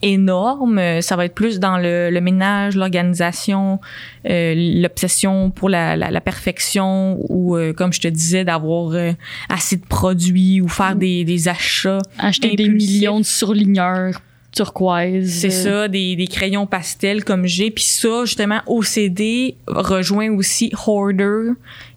tics 0.00 0.18
euh. 0.28 0.78
Euh, 0.78 1.00
Ça 1.00 1.16
va 1.16 1.24
être 1.24 1.34
plus 1.34 1.58
dans 1.58 1.78
le, 1.78 2.10
le 2.10 2.20
ménage, 2.20 2.76
l'organisation, 2.76 3.80
euh, 4.28 4.54
l'obsession 4.56 5.50
pour 5.50 5.68
la, 5.68 5.96
la, 5.96 6.10
la 6.10 6.20
perfection 6.20 7.18
ou, 7.28 7.56
euh, 7.56 7.72
comme 7.72 7.92
je 7.92 8.00
te 8.00 8.08
disais, 8.08 8.44
d'avoir 8.44 8.92
euh, 8.92 9.12
assez 9.48 9.76
de 9.76 9.86
produits 9.86 10.60
ou 10.60 10.68
faire 10.68 10.96
des, 10.96 11.24
des 11.24 11.48
achats. 11.48 11.98
Acheter 12.18 12.56
des 12.56 12.68
millions 12.68 13.20
de 13.20 13.24
surligneurs 13.24 14.20
turquoise. 14.52 15.28
C'est 15.28 15.66
euh, 15.66 15.82
ça, 15.82 15.88
des, 15.88 16.16
des 16.16 16.26
crayons 16.26 16.66
pastels 16.66 17.24
comme 17.24 17.46
j'ai. 17.46 17.70
Puis 17.70 17.84
ça, 17.84 18.24
justement, 18.24 18.60
OCD 18.66 19.56
rejoint 19.66 20.30
aussi 20.30 20.72
Hoarder, 20.86 21.52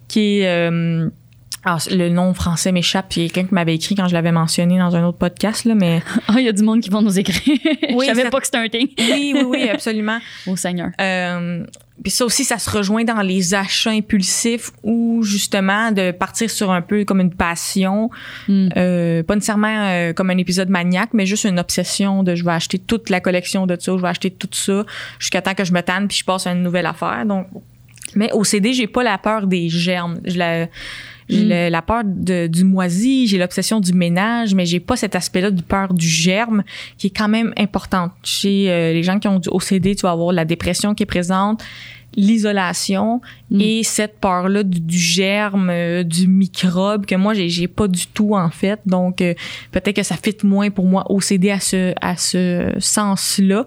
qui 0.08 0.40
est... 0.40 1.10
alors, 1.64 1.80
le 1.90 2.08
nom 2.08 2.34
français 2.34 2.72
m'échappe, 2.72 3.06
puis 3.10 3.20
il 3.20 3.24
y 3.24 3.26
a 3.26 3.30
quelqu'un 3.30 3.48
qui 3.48 3.54
m'avait 3.54 3.74
écrit 3.74 3.94
quand 3.94 4.08
je 4.08 4.14
l'avais 4.14 4.32
mentionné 4.32 4.78
dans 4.78 4.96
un 4.96 5.04
autre 5.04 5.18
podcast, 5.18 5.64
là, 5.64 5.74
mais... 5.74 6.02
Ah, 6.28 6.34
il 6.38 6.44
y 6.44 6.48
a 6.48 6.52
du 6.52 6.62
monde 6.62 6.80
qui 6.80 6.90
vont 6.90 7.02
nous 7.02 7.18
écrire. 7.18 7.38
Oui, 7.94 8.06
Je 8.06 8.06
savais 8.06 8.22
ça- 8.22 8.30
pas 8.30 8.40
que 8.40 8.46
c'était 8.46 8.58
un 8.58 8.68
thing. 8.68 8.88
Oui, 8.98 9.32
oui, 9.36 9.42
oui, 9.46 9.68
absolument. 9.72 10.18
Au 10.46 10.56
Seigneur. 10.56 10.90
Euh, 11.00 11.64
puis 12.02 12.10
ça 12.10 12.24
aussi, 12.24 12.42
ça 12.44 12.58
se 12.58 12.68
rejoint 12.68 13.04
dans 13.04 13.20
les 13.20 13.54
achats 13.54 13.90
impulsifs 13.90 14.70
ou 14.82 15.22
justement 15.22 15.92
de 15.92 16.10
partir 16.10 16.50
sur 16.50 16.72
un 16.72 16.80
peu 16.82 17.04
comme 17.04 17.20
une 17.20 17.32
passion, 17.34 18.10
Mm. 18.48 18.68
euh, 18.76 19.22
pas 19.22 19.34
nécessairement 19.36 19.86
euh, 19.88 20.12
comme 20.12 20.30
un 20.30 20.38
épisode 20.38 20.68
maniaque, 20.68 21.10
mais 21.12 21.26
juste 21.26 21.44
une 21.44 21.60
obsession 21.60 22.22
de 22.24 22.34
je 22.34 22.44
vais 22.44 22.50
acheter 22.52 22.78
toute 22.80 23.08
la 23.10 23.20
collection 23.20 23.66
de 23.66 23.76
ça, 23.78 23.92
je 23.96 24.02
vais 24.02 24.08
acheter 24.08 24.30
tout 24.30 24.48
ça 24.50 24.84
jusqu'à 25.20 25.42
temps 25.42 25.54
que 25.54 25.64
je 25.64 25.72
me 25.72 25.80
tanne 25.82 26.08
puis 26.08 26.16
je 26.16 26.24
passe 26.24 26.46
à 26.46 26.52
une 26.52 26.62
nouvelle 26.62 26.86
affaire. 26.86 27.24
Donc, 27.26 27.46
mais 28.16 28.32
au 28.32 28.42
CD, 28.44 28.72
j'ai 28.72 28.88
pas 28.88 29.02
la 29.04 29.16
peur 29.16 29.46
des 29.46 29.68
germes. 29.68 30.18
Je 30.24 30.38
la- 30.38 30.66
j'ai 31.32 31.44
Mm. 31.68 31.70
la 31.70 31.82
peur 31.82 32.02
de- 32.04 32.46
du 32.46 32.64
moisi, 32.64 33.26
j'ai 33.26 33.38
l'obsession 33.38 33.80
du 33.80 33.92
ménage, 33.92 34.54
mais 34.54 34.66
j'ai 34.66 34.80
pas 34.80 34.96
cet 34.96 35.14
aspect-là 35.16 35.50
de 35.50 35.62
peur 35.62 35.94
du 35.94 36.06
germe 36.08 36.62
qui 36.98 37.08
est 37.08 37.16
quand 37.16 37.28
même 37.28 37.52
importante. 37.56 38.12
Chez 38.22 38.70
euh, 38.70 38.92
les 38.92 39.02
gens 39.02 39.18
qui 39.18 39.28
ont 39.28 39.38
du 39.38 39.48
OCD, 39.50 39.94
tu 39.96 40.02
vas 40.02 40.10
avoir 40.12 40.32
la 40.32 40.44
dépression 40.44 40.94
qui 40.94 41.02
est 41.04 41.06
présente, 41.06 41.62
l'isolation 42.14 43.20
Mm. 43.50 43.60
et 43.60 43.82
cette 43.82 44.18
peur-là 44.20 44.62
du, 44.62 44.80
du 44.80 44.98
germe, 44.98 45.68
euh, 45.70 46.02
du 46.02 46.26
microbe 46.28 47.06
que 47.06 47.14
moi 47.14 47.34
j'ai 47.34 47.48
j'ai 47.48 47.68
pas 47.68 47.88
du 47.88 48.06
tout 48.06 48.34
en 48.34 48.50
fait. 48.50 48.80
Donc 48.86 49.20
euh, 49.20 49.34
peut-être 49.70 49.96
que 49.96 50.02
ça 50.02 50.16
fit 50.16 50.36
moins 50.44 50.70
pour 50.70 50.84
moi 50.86 51.04
OCD 51.10 51.50
à 51.50 51.60
ce 51.60 51.92
à 52.00 52.16
ce 52.16 52.72
sens-là. 52.78 53.66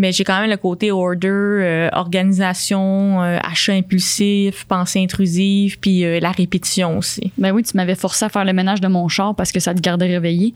Mais 0.00 0.12
j'ai 0.12 0.22
quand 0.22 0.40
même 0.40 0.48
le 0.48 0.56
côté 0.56 0.92
order, 0.92 1.28
euh, 1.28 1.88
organisation, 1.92 3.20
euh, 3.20 3.38
achat 3.42 3.72
impulsif, 3.72 4.64
pensée 4.66 5.02
intrusive, 5.02 5.78
puis 5.80 6.04
euh, 6.04 6.20
la 6.20 6.30
répétition 6.30 6.98
aussi. 6.98 7.32
Ben 7.36 7.50
oui, 7.50 7.64
tu 7.64 7.76
m'avais 7.76 7.96
forcé 7.96 8.24
à 8.24 8.28
faire 8.28 8.44
le 8.44 8.52
ménage 8.52 8.80
de 8.80 8.86
mon 8.86 9.08
char 9.08 9.34
parce 9.34 9.50
que 9.50 9.58
ça 9.58 9.74
te 9.74 9.80
gardait 9.80 10.06
réveillé. 10.06 10.54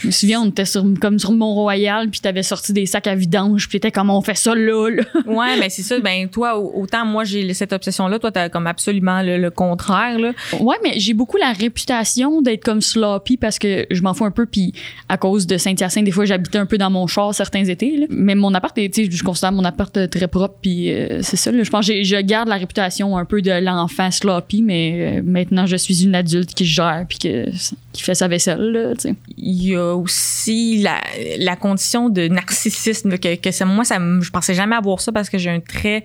Je 0.00 0.06
me 0.06 0.12
souviens, 0.12 0.42
on 0.42 0.46
était 0.46 0.64
sur, 0.64 0.84
comme 1.00 1.18
sur 1.18 1.32
Mont-Royal, 1.32 2.08
puis 2.08 2.20
t'avais 2.20 2.44
sorti 2.44 2.72
des 2.72 2.86
sacs 2.86 3.08
à 3.08 3.16
vidange, 3.16 3.68
puis 3.68 3.80
t'étais 3.80 3.90
comme, 3.90 4.10
on 4.10 4.20
fait 4.22 4.36
ça 4.36 4.54
là, 4.54 4.88
là. 4.90 5.02
Ouais, 5.26 5.56
mais 5.58 5.70
c'est 5.70 5.82
ça. 5.82 5.98
Ben 5.98 6.28
toi, 6.28 6.56
au- 6.58 6.82
autant 6.82 7.04
moi 7.04 7.24
j'ai 7.24 7.52
cette 7.54 7.72
obsession-là, 7.72 8.18
toi 8.20 8.30
t'as 8.30 8.48
comme 8.48 8.66
absolument 8.68 9.22
le, 9.22 9.38
le 9.38 9.50
contraire 9.50 10.18
là. 10.20 10.32
Ouais, 10.60 10.76
mais 10.84 11.00
j'ai 11.00 11.14
beaucoup 11.14 11.36
la 11.36 11.52
réputation 11.52 12.42
d'être 12.42 12.62
comme 12.62 12.80
sloppy 12.80 13.36
parce 13.38 13.58
que 13.58 13.86
je 13.90 14.02
m'en 14.02 14.14
fous 14.14 14.24
un 14.24 14.30
peu, 14.30 14.46
puis 14.46 14.72
à 15.08 15.16
cause 15.16 15.46
de 15.48 15.56
Saint-Hyacinthe, 15.56 16.04
des 16.04 16.12
fois, 16.12 16.24
j'habitais 16.26 16.58
un 16.58 16.66
peu 16.66 16.78
dans 16.78 16.90
mon 16.90 17.06
char 17.08 17.34
certains 17.34 17.64
étés, 17.64 17.96
là. 17.96 18.06
Mais 18.10 18.34
mon 18.36 18.54
appart, 18.54 18.76
est, 18.78 18.83
sais, 18.92 19.10
je 19.10 19.22
considère 19.22 19.52
mon 19.52 19.64
appart 19.64 19.96
euh, 19.96 20.06
très 20.06 20.28
propre, 20.28 20.56
puis 20.60 20.92
euh, 20.92 21.20
c'est 21.22 21.36
ça, 21.36 21.50
là. 21.50 21.62
Je 21.62 21.70
pense 21.70 21.86
je 21.86 22.20
garde 22.22 22.48
la 22.48 22.56
réputation 22.56 23.16
un 23.16 23.24
peu 23.24 23.42
de 23.42 23.52
l'enfant 23.64 24.10
sloppy, 24.10 24.62
mais 24.62 25.18
euh, 25.18 25.22
maintenant, 25.24 25.66
je 25.66 25.76
suis 25.76 26.04
une 26.04 26.14
adulte 26.14 26.54
qui 26.54 26.64
gère, 26.64 27.04
puis 27.08 27.18
que, 27.18 27.50
qui 27.92 28.02
fait 28.02 28.14
sa 28.14 28.28
vaisselle, 28.28 28.72
là. 28.72 29.12
Il 29.36 29.62
y 29.64 29.74
a 29.74 29.94
aussi 29.94 30.82
la, 30.82 31.00
la 31.38 31.56
condition 31.56 32.08
de 32.08 32.28
narcissisme 32.28 33.18
que, 33.18 33.36
que 33.36 33.50
ça, 33.50 33.64
moi 33.64 33.84
ça 33.84 33.98
je 33.98 34.30
pensais 34.30 34.54
jamais 34.54 34.76
avoir 34.76 35.00
ça 35.00 35.12
parce 35.12 35.28
que 35.28 35.38
j'ai 35.38 35.50
un 35.50 35.60
très 35.60 36.04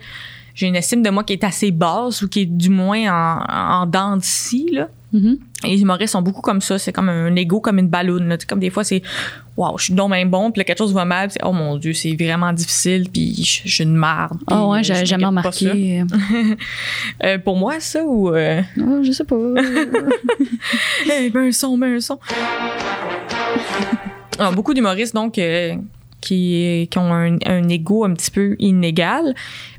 j'ai 0.55 0.67
une 0.67 0.75
estime 0.75 1.01
de 1.01 1.09
moi 1.09 1.23
qui 1.23 1.33
est 1.33 1.43
assez 1.43 1.71
basse 1.71 2.21
ou 2.21 2.27
qui 2.27 2.41
est 2.41 2.45
du 2.45 2.69
moins 2.69 3.07
en, 3.07 3.81
en 3.81 3.85
dents 3.85 4.17
de 4.17 4.23
scie, 4.23 4.67
là. 4.71 4.89
Mhm. 5.11 5.37
Et 5.65 5.71
les 5.71 5.81
humoristes 5.81 6.13
sont 6.13 6.21
beaucoup 6.21 6.41
comme 6.41 6.61
ça. 6.61 6.77
C'est 6.77 6.93
comme 6.93 7.09
un 7.09 7.35
ego, 7.35 7.59
comme 7.59 7.79
une 7.79 7.89
sais, 7.89 8.37
Comme 8.47 8.59
des 8.59 8.69
fois, 8.69 8.83
c'est 8.83 9.01
Waouh, 9.57 9.77
je 9.77 9.85
suis 9.85 9.93
donc 9.93 10.09
même 10.11 10.29
bon, 10.29 10.51
puis 10.51 10.59
là, 10.61 10.63
quelque 10.63 10.77
chose 10.77 10.93
va 10.93 11.03
mal, 11.03 11.27
puis 11.27 11.37
Oh 11.43 11.51
mon 11.51 11.75
Dieu, 11.77 11.91
c'est 11.93 12.15
vraiment 12.15 12.53
difficile, 12.53 13.09
puis 13.11 13.35
je, 13.43 13.61
je 13.67 13.73
suis 13.75 13.83
une 13.83 13.95
marde. 13.95 14.37
puis, 14.37 14.45
Ah 14.47 14.67
ouais, 14.67 14.83
j'avais 14.83 15.05
jamais 15.05 15.25
remarqué. 15.25 16.03
Euh, 17.23 17.37
pour 17.39 17.57
moi, 17.57 17.79
ça, 17.79 18.03
ou. 18.05 18.29
Euh, 18.33 18.61
Ah, 18.79 18.99
je 19.03 19.11
sais 19.11 19.25
pas. 19.25 19.35
hey, 21.09 21.31
mets 21.33 21.39
un 21.47 21.51
son, 21.51 21.75
mets 21.75 21.95
un 21.95 21.99
son. 21.99 22.17
Alors, 24.37 24.53
beaucoup 24.55 24.73
d'humoristes, 24.73 25.13
donc, 25.13 25.37
euh, 25.37 25.75
qui, 26.21 26.87
qui 26.91 26.97
ont 26.97 27.13
un, 27.13 27.37
un 27.45 27.67
ego 27.69 28.03
un 28.05 28.13
petit 28.13 28.31
peu 28.31 28.55
inégal. 28.59 29.33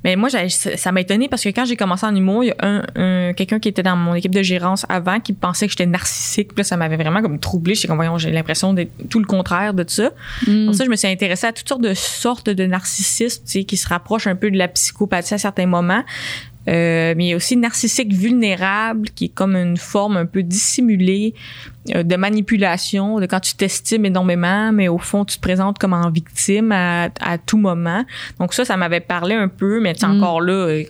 Mais 0.04 0.16
moi, 0.16 0.28
ça 0.30 0.92
m'a 0.92 1.00
étonné 1.00 1.28
parce 1.28 1.42
que 1.42 1.48
quand 1.50 1.64
j'ai 1.64 1.76
commencé 1.76 2.06
en 2.06 2.14
humour, 2.14 2.44
il 2.44 2.48
y 2.48 2.50
a 2.50 2.56
un, 2.66 2.82
un- 2.96 3.32
quelqu'un 3.32 3.58
qui 3.58 3.68
était 3.68 3.82
dans 3.82 3.96
mon 3.96 4.14
équipe 4.14 4.34
de 4.34 4.42
gérance 4.42 4.86
avant 4.88 5.20
qui 5.20 5.32
pensait 5.32 5.66
que 5.66 5.72
j'étais 5.72 5.86
narcissique. 5.86 6.48
Puis 6.48 6.58
là, 6.58 6.64
ça 6.64 6.76
m'avait 6.76 6.96
vraiment 6.96 7.22
comme 7.22 7.38
troublé. 7.38 7.74
J'étais 7.74 7.88
comme, 7.88 7.96
voyons, 7.98 8.18
j'ai 8.18 8.30
l'impression 8.30 8.72
d'être 8.72 8.92
tout 9.08 9.18
le 9.18 9.26
contraire 9.26 9.74
de 9.74 9.84
ça. 9.86 10.10
Mm. 10.46 10.66
Pour 10.66 10.74
ça, 10.74 10.84
je 10.84 10.90
me 10.90 10.96
suis 10.96 11.08
intéressée 11.08 11.46
à 11.46 11.52
toutes 11.52 11.68
sortes 11.68 11.82
de 11.82 11.94
sortes 11.94 12.48
de 12.50 12.68
sais, 12.86 13.64
qui 13.64 13.76
se 13.76 13.88
rapprochent 13.88 14.26
un 14.26 14.36
peu 14.36 14.50
de 14.50 14.56
la 14.58 14.68
psychopathie 14.68 15.34
à 15.34 15.38
certains 15.38 15.66
moments. 15.66 16.02
Euh, 16.68 17.14
mais 17.16 17.24
il 17.24 17.28
y 17.28 17.32
a 17.32 17.36
aussi 17.36 17.56
narcissique 17.56 18.12
vulnérable, 18.12 19.08
qui 19.10 19.26
est 19.26 19.34
comme 19.34 19.56
une 19.56 19.78
forme 19.78 20.16
un 20.18 20.26
peu 20.26 20.42
dissimulée 20.42 21.34
euh, 21.94 22.02
de 22.02 22.16
manipulation, 22.16 23.18
de 23.18 23.26
quand 23.26 23.40
tu 23.40 23.54
t'estimes 23.54 24.04
énormément, 24.04 24.70
mais 24.70 24.88
au 24.88 24.98
fond, 24.98 25.24
tu 25.24 25.36
te 25.36 25.40
présentes 25.40 25.78
comme 25.78 25.94
en 25.94 26.10
victime 26.10 26.70
à, 26.72 27.08
à 27.20 27.38
tout 27.38 27.56
moment. 27.56 28.04
Donc 28.38 28.52
ça, 28.52 28.64
ça 28.66 28.76
m'avait 28.76 29.00
parlé 29.00 29.34
un 29.34 29.48
peu, 29.48 29.80
mais 29.80 29.94
Mm. 30.00 30.04
encore 30.04 30.40
là, 30.40 30.82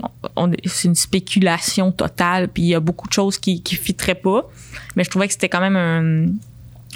c'est 0.66 0.88
une 0.88 0.94
spéculation 0.94 1.92
totale, 1.92 2.48
puis 2.48 2.64
il 2.64 2.68
y 2.68 2.74
a 2.74 2.80
beaucoup 2.80 3.06
de 3.08 3.12
choses 3.12 3.38
qui 3.38 3.62
qui 3.62 3.76
fitteraient 3.76 4.14
pas. 4.14 4.48
Mais 4.96 5.04
je 5.04 5.10
trouvais 5.10 5.26
que 5.26 5.32
c'était 5.32 5.48
quand 5.48 5.60
même 5.60 5.76
un 5.76 6.32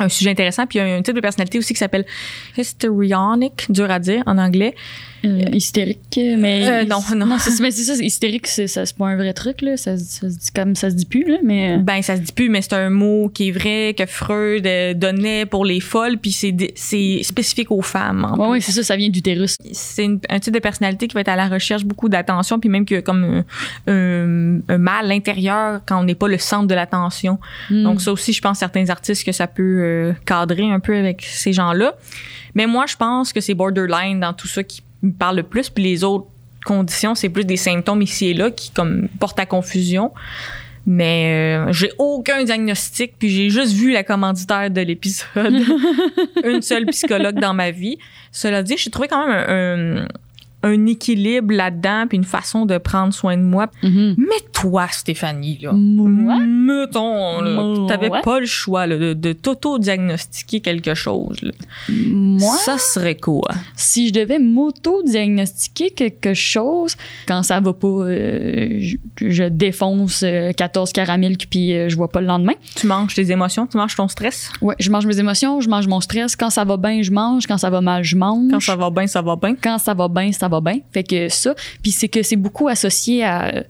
un 0.00 0.08
sujet 0.08 0.30
intéressant. 0.30 0.66
Puis 0.66 0.78
il 0.78 0.86
y 0.86 0.90
a 0.90 0.94
un 0.94 1.02
type 1.02 1.14
de 1.14 1.20
personnalité 1.20 1.58
aussi 1.58 1.72
qui 1.72 1.78
s'appelle 1.78 2.04
histrionic, 2.56 3.66
dur 3.70 3.90
à 3.90 3.98
dire 3.98 4.22
en 4.26 4.38
anglais. 4.38 4.74
Euh, 5.24 5.44
hystérique, 5.52 6.18
mais. 6.38 6.68
Euh, 6.68 6.84
non, 6.84 7.00
non. 7.16 7.36
c'est, 7.38 7.58
mais 7.60 7.70
c'est 7.70 7.82
ça, 7.84 7.94
hystérique, 8.02 8.46
c'est, 8.46 8.66
ça, 8.66 8.84
c'est 8.84 8.96
pas 8.96 9.06
un 9.06 9.16
vrai 9.16 9.32
truc, 9.32 9.62
là. 9.62 9.76
Ça, 9.76 9.96
ça 9.96 10.28
se 10.30 10.38
dit 10.38 10.48
comme 10.54 10.74
ça 10.74 10.90
se 10.90 10.94
dit 10.96 11.06
plus, 11.06 11.24
là, 11.24 11.38
mais. 11.42 11.78
Ben, 11.78 12.02
ça 12.02 12.16
se 12.16 12.20
dit 12.22 12.32
plus, 12.32 12.48
mais 12.48 12.62
c'est 12.62 12.74
un 12.74 12.90
mot 12.90 13.28
qui 13.32 13.48
est 13.48 13.52
vrai, 13.52 13.94
que 13.96 14.06
Freud 14.06 14.66
euh, 14.66 14.94
donnait 14.94 15.46
pour 15.46 15.64
les 15.64 15.80
folles, 15.80 16.18
puis 16.18 16.32
c'est, 16.32 16.54
c'est 16.74 17.20
spécifique 17.22 17.70
aux 17.70 17.82
femmes. 17.82 18.24
en 18.24 18.50
Ouais, 18.50 18.60
c'est 18.60 18.72
ça, 18.72 18.82
ça 18.82 18.96
vient 18.96 19.08
d'utérus. 19.08 19.56
c'est 19.72 20.04
une- 20.04 20.20
un 20.28 20.38
type 20.38 20.52
de 20.54 20.58
personnalité 20.58 21.08
qui 21.08 21.14
va 21.14 21.20
être 21.20 21.28
à 21.28 21.36
la 21.36 21.48
recherche 21.48 21.84
beaucoup 21.84 22.08
d'attention, 22.08 22.58
puis 22.60 22.68
même 22.68 22.84
que 22.84 23.00
comme 23.00 23.44
un, 23.86 23.92
un- 23.92 24.60
un 24.68 24.78
mal 24.78 25.10
intérieur 25.10 25.80
quand 25.86 26.00
on 26.00 26.04
n'est 26.04 26.14
pas 26.14 26.28
le 26.28 26.38
centre 26.38 26.66
de 26.66 26.74
l'attention. 26.74 27.38
Hmm. 27.70 27.82
Donc 27.84 28.00
ça 28.00 28.12
aussi, 28.12 28.32
je 28.32 28.40
pense 28.40 28.58
certains 28.58 28.88
artistes 28.90 29.24
que 29.24 29.32
ça 29.32 29.46
peut 29.46 29.62
euh, 29.82 30.12
cadrer 30.26 30.70
un 30.70 30.80
peu 30.80 30.96
avec 30.96 31.22
ces 31.22 31.52
gens-là. 31.52 31.94
Mais 32.54 32.66
moi, 32.66 32.84
je 32.86 32.96
pense 32.96 33.32
que 33.32 33.40
c'est 33.40 33.54
borderline 33.54 34.20
dans 34.20 34.32
tout 34.32 34.46
ça 34.48 34.62
qui 34.62 34.82
me 35.04 35.12
parle 35.12 35.36
le 35.36 35.42
plus, 35.42 35.70
puis 35.70 35.84
les 35.84 36.04
autres 36.04 36.26
conditions, 36.64 37.14
c'est 37.14 37.28
plus 37.28 37.44
des 37.44 37.56
symptômes 37.58 38.02
ici 38.02 38.26
et 38.28 38.34
là 38.34 38.50
qui 38.50 38.70
comme 38.70 39.08
portent 39.20 39.38
à 39.38 39.46
confusion. 39.46 40.12
Mais 40.86 41.56
euh, 41.66 41.72
j'ai 41.72 41.90
aucun 41.98 42.44
diagnostic, 42.44 43.14
puis 43.18 43.30
j'ai 43.30 43.48
juste 43.48 43.72
vu 43.72 43.90
la 43.92 44.02
commanditaire 44.04 44.70
de 44.70 44.80
l'épisode. 44.82 45.62
une 46.44 46.60
seule 46.60 46.84
psychologue 46.86 47.40
dans 47.40 47.54
ma 47.54 47.70
vie. 47.70 47.98
Cela 48.32 48.62
dit, 48.62 48.74
j'ai 48.76 48.90
trouvé 48.90 49.08
quand 49.08 49.26
même 49.26 49.34
un, 49.48 50.02
un- 50.02 50.08
un 50.64 50.86
équilibre 50.86 51.54
là-dedans, 51.54 52.06
puis 52.08 52.16
une 52.16 52.24
façon 52.24 52.64
de 52.66 52.78
prendre 52.78 53.12
soin 53.14 53.36
de 53.36 53.42
moi. 53.42 53.68
Mais 53.82 54.40
toi, 54.52 54.86
Stéphanie, 54.90 55.58
là, 55.62 55.72
Moi? 55.72 56.38
mettons, 56.40 57.40
là, 57.42 57.86
t'avais 57.86 58.10
pas 58.22 58.40
le 58.40 58.46
choix 58.46 58.86
là, 58.86 58.96
de, 58.96 59.12
de 59.12 59.32
t'auto-diagnostiquer 59.32 60.60
quelque 60.60 60.94
chose. 60.94 61.36
là. 61.42 61.52
Moi, 61.90 62.56
Ça 62.56 62.78
serait 62.78 63.14
quoi? 63.16 63.48
si 63.76 64.08
je 64.08 64.12
devais 64.14 64.38
m'auto-diagnostiquer 64.98 65.90
quelque 65.90 66.34
chose, 66.34 66.96
quand 67.26 67.42
ça 67.42 67.60
va 67.60 67.72
pas, 67.72 67.86
euh, 67.88 68.78
je, 68.80 68.96
je 69.20 69.44
défonce 69.44 70.22
euh, 70.22 70.52
14 70.52 70.92
caramels 70.92 71.36
puis 71.50 71.74
euh, 71.74 71.88
je 71.88 71.96
vois 71.96 72.08
pas 72.08 72.20
le 72.20 72.26
lendemain. 72.26 72.54
Tu 72.74 72.86
manges 72.86 73.14
tes 73.14 73.30
émotions, 73.30 73.66
tu 73.66 73.76
manges 73.76 73.96
ton 73.96 74.08
stress? 74.08 74.50
Ouais, 74.60 74.74
je 74.78 74.90
mange 74.90 75.06
mes 75.06 75.18
émotions, 75.18 75.60
je 75.60 75.68
mange 75.68 75.86
mon 75.88 76.00
stress. 76.00 76.36
Quand 76.36 76.50
ça 76.50 76.64
va 76.64 76.76
bien, 76.76 77.02
je 77.02 77.10
mange. 77.10 77.46
Quand 77.46 77.58
ça 77.58 77.70
va 77.70 77.80
mal, 77.80 78.02
je 78.04 78.16
mange. 78.16 78.50
Quand 78.50 78.60
ça 78.60 78.76
va 78.76 78.90
bien, 78.90 79.06
ça 79.06 79.22
va 79.22 79.36
bien. 79.36 79.54
quand 79.60 79.78
ça 79.78 79.94
va 79.94 80.08
bien, 80.08 80.32
ça 80.32 80.48
va 80.48 80.53
bien. 80.60 80.78
Fait 80.92 81.04
que 81.04 81.28
ça, 81.28 81.54
puis 81.82 81.90
c'est 81.90 82.08
que 82.08 82.22
c'est 82.22 82.36
beaucoup 82.36 82.68
associé 82.68 83.24
à 83.24 83.54
euh, 83.54 83.62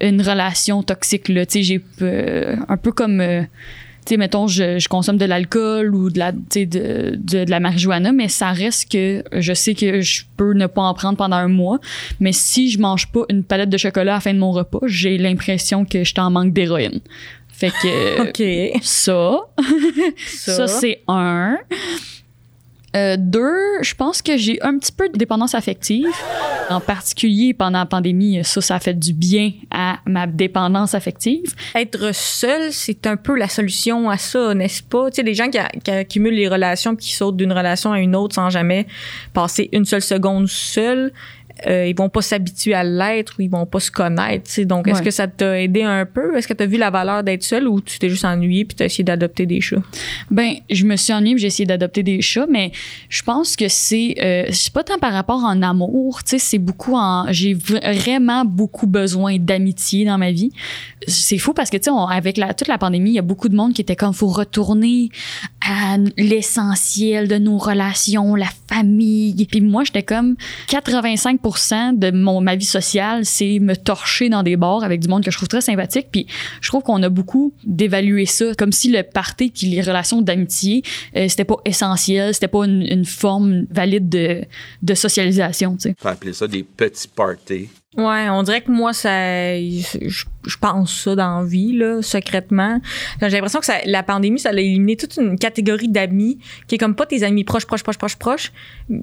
une 0.00 0.22
relation 0.22 0.82
toxique 0.82 1.28
là, 1.28 1.46
tu 1.46 1.52
sais, 1.58 1.62
j'ai 1.62 1.80
euh, 2.02 2.56
un 2.68 2.76
peu 2.76 2.92
comme 2.92 3.20
euh, 3.20 3.42
tu 4.06 4.14
sais 4.14 4.16
mettons 4.16 4.46
je, 4.46 4.78
je 4.78 4.88
consomme 4.88 5.18
de 5.18 5.24
l'alcool 5.24 5.94
ou 5.94 6.10
de 6.10 6.18
la 6.18 6.32
de, 6.32 6.64
de, 6.64 7.16
de 7.16 7.50
la 7.50 7.60
marijuana 7.60 8.12
mais 8.12 8.28
ça 8.28 8.52
reste 8.52 8.90
que 8.90 9.22
je 9.32 9.52
sais 9.52 9.74
que 9.74 10.00
je 10.00 10.22
peux 10.36 10.52
ne 10.52 10.66
pas 10.66 10.82
en 10.82 10.94
prendre 10.94 11.18
pendant 11.18 11.36
un 11.36 11.48
mois 11.48 11.78
mais 12.20 12.32
si 12.32 12.70
je 12.70 12.78
mange 12.78 13.08
pas 13.08 13.22
une 13.28 13.44
palette 13.44 13.70
de 13.70 13.76
chocolat 13.76 14.12
à 14.12 14.16
la 14.16 14.20
fin 14.20 14.32
de 14.32 14.38
mon 14.38 14.52
repas 14.52 14.80
j'ai 14.86 15.18
l'impression 15.18 15.84
que 15.84 16.04
je 16.04 16.14
t'en 16.14 16.30
manque 16.30 16.52
d'héroïne 16.52 17.00
fait 17.58 17.70
que 17.70 18.22
OK. 18.28 18.80
ça 18.82 19.40
ça, 20.26 20.68
c'est 20.68 21.02
un. 21.08 21.58
Euh, 22.98 23.16
deux, 23.18 23.82
je 23.82 23.94
pense 23.94 24.22
que 24.22 24.36
j'ai 24.36 24.60
un 24.62 24.78
petit 24.78 24.92
peu 24.92 25.08
de 25.08 25.16
dépendance 25.16 25.54
affective. 25.54 26.06
En 26.70 26.80
particulier 26.80 27.54
pendant 27.54 27.78
la 27.78 27.86
pandémie, 27.86 28.40
ça, 28.44 28.60
ça 28.60 28.74
a 28.74 28.80
fait 28.80 28.98
du 28.98 29.12
bien 29.12 29.52
à 29.70 29.98
ma 30.04 30.26
dépendance 30.26 30.94
affective. 30.94 31.54
Être 31.74 32.14
seul, 32.14 32.72
c'est 32.72 33.06
un 33.06 33.16
peu 33.16 33.36
la 33.36 33.48
solution 33.48 34.10
à 34.10 34.18
ça, 34.18 34.52
n'est-ce 34.54 34.82
pas? 34.82 35.10
Tu 35.10 35.16
sais, 35.16 35.22
les 35.22 35.34
gens 35.34 35.48
qui, 35.48 35.58
accumulent 35.90 36.34
les 36.34 36.48
relations 36.48 36.94
qui 36.94 37.14
sautent 37.14 37.36
d'une 37.36 37.52
relation 37.52 37.92
à 37.92 38.00
une 38.00 38.14
autre 38.14 38.34
sans 38.34 38.50
jamais 38.50 38.86
passer 39.32 39.68
une 39.72 39.84
seule 39.84 40.02
seconde 40.02 40.48
seul, 40.48 41.12
euh, 41.66 41.86
ils 41.86 41.96
vont 41.96 42.08
pas 42.08 42.22
s'habituer 42.22 42.74
à 42.74 42.84
l'être 42.84 43.34
ou 43.38 43.42
ils 43.42 43.50
vont 43.50 43.66
pas 43.66 43.80
se 43.80 43.90
connaître. 43.90 44.44
tu 44.46 44.52
sais. 44.52 44.64
Donc, 44.64 44.86
est-ce 44.88 44.98
Ouais. 44.98 45.04
que 45.04 45.10
ça 45.10 45.26
t'a 45.26 45.60
aidé 45.60 45.82
un 45.82 46.06
peu? 46.06 46.36
Est-ce 46.36 46.46
que 46.48 46.52
tu 46.54 46.62
as 46.62 46.66
vu 46.66 46.76
la 46.78 46.90
valeur 46.90 47.22
d'être 47.24 47.42
seul 47.42 47.66
ou 47.68 47.80
tu 47.80 47.98
t'es 47.98 48.08
juste 48.08 48.24
ennuyé 48.24 48.64
puis 48.64 48.76
tu 48.76 48.82
as 48.82 48.86
essayé 48.86 49.04
d'adopter 49.04 49.46
des 49.46 49.60
chats? 49.60 49.82
Ben, 50.30 50.54
je 50.70 50.84
me 50.84 50.96
suis 50.96 51.12
ennuyée, 51.12 51.38
j'ai 51.38 51.46
essayé 51.48 51.66
d'adopter 51.66 52.02
des 52.02 52.20
chats, 52.22 52.46
mais 52.50 52.72
je 53.08 53.22
pense 53.22 53.56
que 53.56 53.68
c'est 53.68 54.14
euh, 54.22 54.44
c'est 54.52 54.72
pas 54.72 54.84
tant 54.84 54.98
par 54.98 55.12
rapport 55.12 55.42
en 55.44 55.62
amour, 55.62 56.22
tu 56.24 56.30
sais, 56.30 56.38
c'est 56.38 56.58
beaucoup 56.58 56.94
en 56.94 57.26
j'ai 57.30 57.54
vraiment 57.54 58.44
beaucoup 58.44 58.86
besoin 58.86 59.36
d'amitié 59.38 60.04
dans 60.04 60.18
ma 60.18 60.30
vie. 60.32 60.50
C'est 61.06 61.38
fou 61.38 61.54
parce 61.54 61.70
que 61.70 61.76
tu 61.76 61.84
sais, 61.84 61.96
avec 62.10 62.36
la, 62.36 62.54
toute 62.54 62.68
la 62.68 62.78
pandémie, 62.78 63.10
il 63.10 63.14
y 63.14 63.18
a 63.18 63.22
beaucoup 63.22 63.48
de 63.48 63.56
monde 63.56 63.72
qui 63.72 63.80
était 63.80 63.96
comme 63.96 64.12
faut 64.12 64.26
retourner 64.28 65.08
à 65.66 65.96
l'essentiel 66.16 67.28
de 67.28 67.36
nos 67.38 67.58
relations, 67.58 68.34
la 68.34 68.48
famille. 68.68 69.46
Puis 69.50 69.60
moi, 69.60 69.84
j'étais 69.84 70.02
comme 70.02 70.36
85% 70.68 71.38
de 71.50 72.10
mon 72.10 72.40
ma 72.40 72.56
vie 72.56 72.64
sociale, 72.64 73.24
c'est 73.24 73.58
me 73.58 73.74
torcher 73.74 74.28
dans 74.28 74.42
des 74.42 74.56
bars 74.56 74.84
avec 74.84 75.00
du 75.00 75.08
monde 75.08 75.24
que 75.24 75.30
je 75.30 75.36
trouve 75.36 75.48
très 75.48 75.60
sympathique. 75.60 76.08
Puis 76.12 76.26
je 76.60 76.68
trouve 76.68 76.82
qu'on 76.82 77.02
a 77.02 77.08
beaucoup 77.08 77.52
d'évaluer 77.64 78.26
ça, 78.26 78.54
comme 78.56 78.72
si 78.72 78.90
le 78.90 79.02
party 79.02 79.50
puis 79.54 79.66
les 79.68 79.80
relations 79.80 80.22
d'amitié, 80.22 80.82
euh, 81.16 81.26
c'était 81.28 81.44
pas 81.44 81.56
essentiel, 81.64 82.34
c'était 82.34 82.48
pas 82.48 82.64
une, 82.64 82.82
une 82.82 83.04
forme 83.04 83.66
valide 83.70 84.08
de, 84.08 84.42
de 84.82 84.94
socialisation, 84.94 85.76
tu 85.76 85.90
sais. 85.90 85.94
Appeler 86.04 86.32
ça 86.32 86.46
des 86.46 86.62
petits 86.62 87.08
parties. 87.08 87.68
Ouais, 87.96 88.28
on 88.30 88.42
dirait 88.42 88.60
que 88.60 88.70
moi, 88.70 88.92
ça, 88.92 89.58
je, 89.58 90.24
je 90.46 90.56
pense 90.58 91.02
ça 91.02 91.16
dans 91.16 91.40
la 91.40 91.46
vie, 91.46 91.72
là, 91.72 92.00
secrètement. 92.02 92.80
J'ai 93.20 93.28
l'impression 93.28 93.60
que 93.60 93.66
ça, 93.66 93.78
la 93.86 94.02
pandémie, 94.02 94.38
ça 94.38 94.50
a 94.50 94.52
éliminé 94.52 94.96
toute 94.96 95.16
une 95.16 95.38
catégorie 95.38 95.88
d'amis 95.88 96.38
qui 96.68 96.76
est 96.76 96.78
comme 96.78 96.94
pas 96.94 97.06
tes 97.06 97.24
amis 97.24 97.44
proches, 97.44 97.66
proches, 97.66 97.82
proches, 97.82 97.98
proches, 97.98 98.16
proches. 98.16 98.52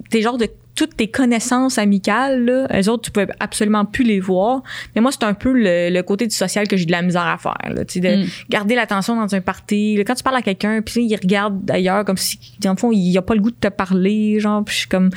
T'es 0.10 0.22
genre 0.22 0.38
de 0.38 0.48
toutes 0.76 0.98
tes 0.98 1.08
connaissances 1.08 1.78
amicales, 1.78 2.44
là. 2.46 2.68
Elles 2.70 2.90
autres, 2.90 3.04
tu 3.04 3.12
peux 3.12 3.26
absolument 3.40 3.86
plus 3.86 4.04
les 4.04 4.20
voir. 4.20 4.62
Mais 4.96 5.02
moi, 5.02 5.12
c'est 5.12 5.24
un 5.24 5.34
peu 5.34 5.54
le, 5.54 5.90
le 5.90 6.02
côté 6.04 6.28
du 6.28 6.36
social 6.36 6.68
que 6.68 6.76
j'ai 6.78 6.86
de 6.86 6.92
la 6.92 7.02
misère 7.02 7.26
à 7.26 7.38
faire, 7.38 7.58
là. 7.74 7.84
De 7.84 7.96
Mm. 8.24 8.28
garder 8.50 8.76
l'attention 8.76 9.16
dans 9.16 9.34
un 9.34 9.42
party. 9.42 9.96
Là, 9.98 10.04
Quand 10.04 10.16
tu 10.16 10.24
parles 10.24 10.36
à 10.36 10.42
quelqu'un, 10.42 10.82
puis 10.82 11.06
il 11.06 11.16
regarde 11.16 11.64
d'ailleurs 11.64 12.04
comme 12.06 12.18
si, 12.18 12.38
dans 12.60 12.72
le 12.72 12.78
fond, 12.78 12.92
il 12.92 13.18
a 13.18 13.22
pas 13.22 13.36
le 13.36 13.42
goût 13.42 13.52
de 13.52 13.56
te 13.56 13.68
parler, 13.70 14.40
genre, 14.40 14.64
puis 14.66 14.74
je 14.74 14.80
suis 14.80 14.88
comme, 14.90 15.10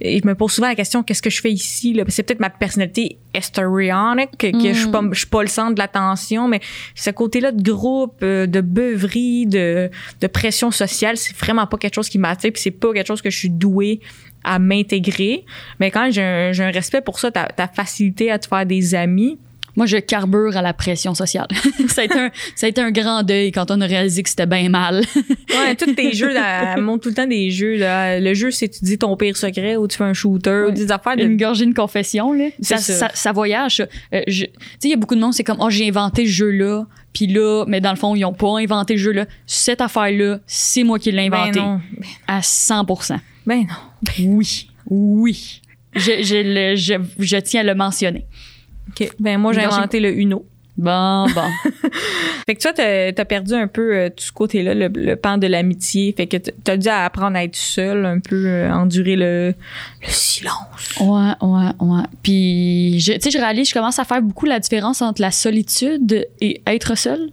et 0.00 0.18
je 0.20 0.26
me 0.26 0.34
pose 0.34 0.52
souvent 0.52 0.68
la 0.68 0.74
question, 0.74 1.02
qu'est-ce 1.02 1.22
que 1.22 1.30
je 1.30 1.40
fais 1.40 1.52
ici, 1.52 2.00
C'est 2.08 2.22
peut-être 2.22 2.40
ma 2.40 2.50
personnalité 2.50 3.18
histrionic, 3.34 4.30
que, 4.38 4.48
je 4.50 4.78
suis 4.78 4.88
pas, 4.90 5.02
je 5.12 5.18
suis 5.18 5.26
pas 5.26 5.42
le 5.42 5.48
centre 5.48 5.74
de 5.74 5.78
l'attention, 5.78 6.48
mais 6.48 6.60
ce 6.94 7.10
côté-là 7.10 7.52
de 7.52 7.62
groupe, 7.62 8.16
euh, 8.22 8.46
de 8.46 8.60
beuverie, 8.60 9.46
de, 9.46 9.90
de 10.20 10.26
pression 10.26 10.70
sociale, 10.70 11.16
c'est 11.16 11.36
vraiment 11.36 11.66
pas 11.66 11.76
quelque 11.78 11.94
chose 11.94 12.08
qui 12.08 12.18
m'attire, 12.18 12.52
puis 12.52 12.62
c'est 12.62 12.70
pas 12.70 12.92
quelque 12.92 13.06
chose 13.06 13.22
que 13.22 13.30
je 13.30 13.38
suis 13.38 13.50
douée 13.50 14.00
à 14.44 14.58
m'intégrer. 14.58 15.44
Mais 15.80 15.90
quand 15.90 16.10
j'ai 16.10 16.22
un, 16.22 16.70
respect 16.70 17.00
pour 17.00 17.18
ça, 17.18 17.30
ta, 17.30 17.44
ta 17.44 17.68
facilité 17.68 18.30
à 18.30 18.38
te 18.38 18.46
faire 18.46 18.66
des 18.66 18.94
amis. 18.94 19.38
Moi, 19.74 19.86
je 19.86 19.96
carbure 19.96 20.54
à 20.58 20.60
la 20.60 20.74
pression 20.74 21.14
sociale. 21.14 21.46
ça, 21.88 22.02
a 22.02 22.04
été 22.04 22.18
un, 22.18 22.30
ça 22.54 22.66
a 22.66 22.68
été 22.68 22.82
un 22.82 22.90
grand 22.90 23.22
deuil 23.22 23.52
quand 23.52 23.70
on 23.70 23.80
a 23.80 23.86
réalisé 23.86 24.22
que 24.22 24.28
c'était 24.28 24.44
bien 24.46 24.68
mal. 24.68 25.02
Ouais, 25.54 25.74
tous 25.76 25.94
tes 25.94 26.12
jeux, 26.12 26.32
là, 26.32 26.76
montre 26.78 27.04
tout 27.04 27.08
le 27.10 27.14
temps 27.14 27.26
des 27.26 27.50
jeux. 27.50 27.76
Là. 27.76 28.18
Le 28.18 28.34
jeu, 28.34 28.50
c'est 28.50 28.68
tu 28.68 28.84
dis 28.84 28.98
ton 28.98 29.16
pire 29.16 29.36
secret 29.36 29.76
ou 29.76 29.86
tu 29.86 29.96
fais 29.98 30.04
un 30.04 30.14
shooter 30.14 30.64
ou 30.68 30.70
des 30.72 30.90
affaires 30.90 31.16
de. 31.16 31.22
Une 31.24 31.36
gorgée 31.36 31.66
de 31.66 31.74
confession, 31.74 32.32
là. 32.32 32.46
C'est 32.60 32.76
Ça, 32.76 32.78
ça. 32.78 32.92
ça, 32.94 33.10
ça 33.14 33.32
voyage. 33.32 33.86
Euh, 34.14 34.22
je- 34.26 34.44
tu 34.44 34.50
sais, 34.50 34.78
il 34.84 34.90
y 34.90 34.94
a 34.94 34.96
beaucoup 34.96 35.14
de 35.14 35.20
monde, 35.20 35.34
c'est 35.34 35.44
comme, 35.44 35.58
oh, 35.60 35.68
j'ai 35.70 35.86
inventé 35.88 36.24
ce 36.26 36.30
jeu-là. 36.32 36.86
Puis 37.12 37.26
là, 37.26 37.64
mais 37.68 37.80
dans 37.80 37.90
le 37.90 37.96
fond, 37.96 38.14
ils 38.14 38.24
ont 38.24 38.32
pas 38.32 38.58
inventé 38.58 38.94
le 38.94 39.00
jeu-là. 39.00 39.26
Cette 39.46 39.82
affaire-là, 39.82 40.38
c'est 40.46 40.84
moi 40.84 40.98
qui 40.98 41.12
l'ai 41.12 41.28
ben 41.28 41.38
inventé. 41.42 41.60
non. 41.60 41.80
à 42.26 42.40
100 42.42 42.84
Ben 43.46 43.58
non. 43.60 43.91
Oui. 44.18 44.68
Oui. 44.86 45.62
Je, 45.94 46.22
je, 46.22 46.36
le- 46.72 46.76
je, 46.76 46.94
je 47.18 47.36
tiens 47.36 47.60
à 47.60 47.64
le 47.64 47.74
mentionner. 47.74 48.24
OK. 48.88 49.08
Ben 49.20 49.38
moi, 49.38 49.52
j'ai 49.52 49.60
inventé 49.62 50.00
le 50.00 50.12
Uno. 50.16 50.44
Bon, 50.78 51.26
bon. 51.34 51.42
Fait 52.46 52.54
que 52.56 52.62
toi, 52.62 52.72
t'as 52.72 53.08
as 53.16 53.24
perdu 53.26 53.52
un 53.52 53.66
peu 53.66 53.94
euh, 53.94 54.08
tout 54.08 54.24
ce 54.24 54.32
côté-là, 54.32 54.72
le, 54.74 54.88
le 54.88 55.16
pan 55.16 55.36
de 55.36 55.46
l'amitié. 55.46 56.14
Fait 56.16 56.26
que 56.26 56.38
t'as 56.38 56.78
dû 56.78 56.88
apprendre 56.88 57.36
à 57.36 57.44
être 57.44 57.54
seul, 57.56 58.06
un 58.06 58.20
peu 58.20 58.46
euh, 58.46 58.72
endurer 58.72 59.16
le, 59.16 59.48
le 60.00 60.08
silence. 60.08 60.94
Ouais, 60.98 61.32
ouais, 61.42 61.70
ouais. 61.78 62.02
Puis, 62.22 62.96
tu 63.04 63.12
sais, 63.20 63.30
je 63.30 63.36
réalise, 63.38 63.68
je 63.68 63.74
commence 63.74 63.98
à 63.98 64.04
faire 64.04 64.22
beaucoup 64.22 64.46
la 64.46 64.60
différence 64.60 65.02
entre 65.02 65.20
la 65.20 65.30
solitude 65.30 66.26
et 66.40 66.62
être 66.66 66.96
seul. 66.96 67.30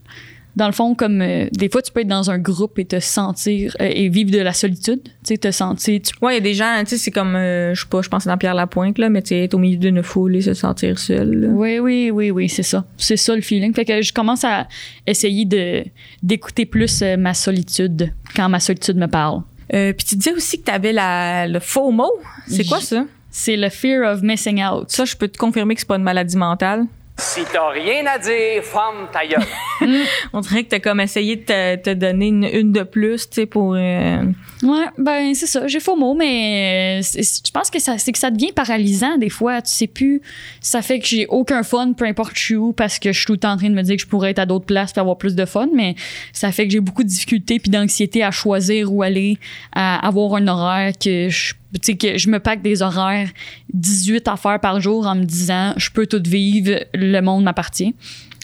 Dans 0.60 0.68
le 0.68 0.74
fond, 0.74 0.94
comme 0.94 1.22
euh, 1.22 1.48
des 1.54 1.70
fois, 1.70 1.82
tu 1.82 1.92
peux 1.92 2.02
être 2.02 2.08
dans 2.08 2.30
un 2.30 2.38
groupe 2.38 2.78
et 2.80 2.86
te 2.86 3.00
sentir 3.00 3.76
euh, 3.82 3.90
et 3.90 4.10
vivre 4.10 4.30
de 4.30 4.40
la 4.40 4.52
solitude. 4.52 5.00
Tu 5.04 5.12
sais, 5.24 5.38
te 5.38 5.52
sentir. 5.52 6.02
tu- 6.02 6.14
Ouais, 6.22 6.34
il 6.34 6.36
y 6.36 6.38
a 6.38 6.42
des 6.42 6.54
gens, 6.54 6.74
tu 6.82 6.90
sais, 6.92 6.98
c'est 6.98 7.12
comme, 7.12 7.36
euh, 7.36 7.74
je 7.74 7.82
sais 7.82 7.88
pas, 7.90 8.02
je 8.02 8.10
pense 8.10 8.28
dans 8.28 8.38
Pierre 8.38 8.56
Lapointe, 8.56 8.98
là, 8.98 9.10
mais 9.10 9.22
tu 9.22 9.30
sais, 9.30 9.46
être 9.46 9.54
au 9.54 9.58
milieu 9.58 9.78
d'une 9.78 10.04
foule 10.04 10.36
et 10.36 10.42
se 10.42 10.54
sentir 10.54 11.00
seul. 11.00 11.32
là. 11.34 11.48
Oui, 11.48 11.80
oui, 11.80 12.12
oui, 12.12 12.30
oui, 12.30 12.50
c'est 12.50 12.64
ça. 12.64 12.86
C'est 12.98 13.16
ça 13.18 13.34
le 13.36 13.42
feeling. 13.42 13.74
Fait 13.74 13.86
que 13.86 14.02
je 14.02 14.12
commence 14.14 14.44
à 14.44 14.68
essayer 15.08 15.46
de 15.46 15.86
d'écouter 16.22 16.66
plus 16.66 17.02
ma 17.18 17.34
solitude 17.34 18.12
quand 18.36 18.50
ma 18.50 18.60
solitude 18.60 18.98
me 18.98 19.08
parle. 19.08 19.42
Puis 19.70 20.06
tu 20.08 20.16
disais 20.18 20.34
aussi 20.34 20.60
que 20.60 20.66
t'avais 20.66 20.92
la, 20.92 21.48
le 21.48 21.60
FOMO. 21.60 22.10
C'est 22.48 22.66
quoi 22.66 22.82
ça? 22.82 23.06
C'est 23.32 23.56
le 23.56 23.70
fear 23.70 24.12
of 24.12 24.24
missing 24.24 24.64
out. 24.64 24.90
Ça, 24.90 25.06
je 25.06 25.16
peux 25.16 25.28
te 25.28 25.38
confirmer 25.38 25.76
que 25.76 25.82
c'est 25.82 25.88
pas 25.88 25.98
une 25.98 26.04
maladie 26.04 26.36
mentale. 26.36 26.86
Si 27.20 27.42
t'as 27.52 27.70
rien 27.70 28.06
à 28.06 28.18
dire, 28.18 28.64
ferme 28.64 29.08
ta 29.12 29.26
gueule. 29.28 29.46
On 30.34 30.40
dirait 30.40 30.64
que 30.64 30.70
t'as 30.70 30.80
comme 30.80 31.02
essayé 31.02 31.36
de 31.36 31.42
te, 31.44 31.76
te 31.76 31.90
donner 31.94 32.28
une, 32.28 32.46
une 32.46 32.72
de 32.72 32.84
plus, 32.84 33.30
tu 33.30 33.36
sais, 33.42 33.46
pour. 33.46 33.76
euh, 33.76 34.24
Ouais, 34.64 34.86
ben 34.98 35.34
c'est 35.36 35.46
ça. 35.48 35.68
J'ai 35.68 35.80
faux 35.82 35.96
mot, 35.96 36.16
mais 36.16 37.00
euh, 37.02 37.20
je 37.22 37.52
pense 37.52 37.70
que 37.70 37.80
ça, 37.80 37.98
c'est 37.98 38.12
que 38.14 38.18
ça 38.20 38.32
devient 38.32 38.52
paralysant 38.54 39.18
des 39.18 39.30
fois. 39.30 39.62
Tu 39.62 39.72
sais 39.72 39.88
plus. 39.88 40.22
Ça 40.62 40.82
fait 40.82 41.00
que 41.00 41.06
j'ai 41.08 41.28
aucun 41.28 41.64
fun, 41.64 41.94
peu 41.94 42.06
importe 42.06 42.32
je 42.36 42.42
suis 42.42 42.56
où, 42.56 42.72
parce 42.74 43.00
que 43.00 43.12
je 43.12 43.18
suis 43.18 43.26
tout 43.26 43.34
le 43.34 43.40
temps 43.40 43.52
en 43.52 43.58
train 43.58 43.70
de 43.70 43.76
me 43.76 43.84
dire 43.84 43.96
que 43.98 44.02
je 44.02 44.08
pourrais 44.08 44.32
être 44.32 44.40
à 44.40 44.46
d'autres 44.46 44.66
places 44.66 44.94
pour 44.94 45.02
avoir 45.02 45.18
plus 45.18 45.36
de 45.36 45.46
fun. 45.46 45.68
Mais 45.74 45.96
ça 46.34 46.52
fait 46.54 46.68
que 46.68 46.72
j'ai 46.74 46.80
beaucoup 46.82 47.04
de 47.04 47.10
difficultés 47.10 47.60
puis 47.60 47.70
d'anxiété 47.70 48.24
à 48.24 48.32
choisir 48.32 48.92
où 48.94 49.04
aller, 49.04 49.38
à 49.74 50.06
avoir 50.08 50.36
un 50.36 50.48
horaire 50.48 50.94
que 50.98 51.28
je 51.30 51.54
tu 51.74 51.80
sais 51.84 51.98
que 51.98 52.18
je 52.18 52.30
me 52.30 52.40
pack 52.40 52.62
des 52.62 52.82
horaires 52.82 53.30
18 53.74 54.28
affaires 54.28 54.60
par 54.60 54.80
jour 54.80 55.06
en 55.06 55.16
me 55.16 55.24
disant 55.24 55.74
je 55.78 55.90
peux 55.92 56.08
tout 56.08 56.22
vivre, 56.26 56.80
le 56.94 57.22
monde 57.22 57.44
m'appartient. 57.44 57.94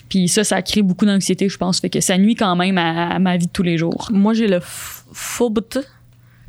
Puis 0.09 0.27
ça, 0.27 0.43
ça 0.43 0.61
crée 0.61 0.81
beaucoup 0.81 1.05
d'anxiété, 1.05 1.49
je 1.49 1.57
pense. 1.57 1.79
Fait 1.79 1.89
que 1.89 1.99
ça 1.99 2.17
nuit 2.17 2.35
quand 2.35 2.55
même 2.55 2.77
à, 2.77 3.09
à 3.09 3.19
ma 3.19 3.37
vie 3.37 3.47
de 3.47 3.51
tous 3.51 3.63
les 3.63 3.77
jours. 3.77 4.09
Moi, 4.11 4.33
j'ai 4.33 4.47
le 4.47 4.59
FOBT. 4.61 5.79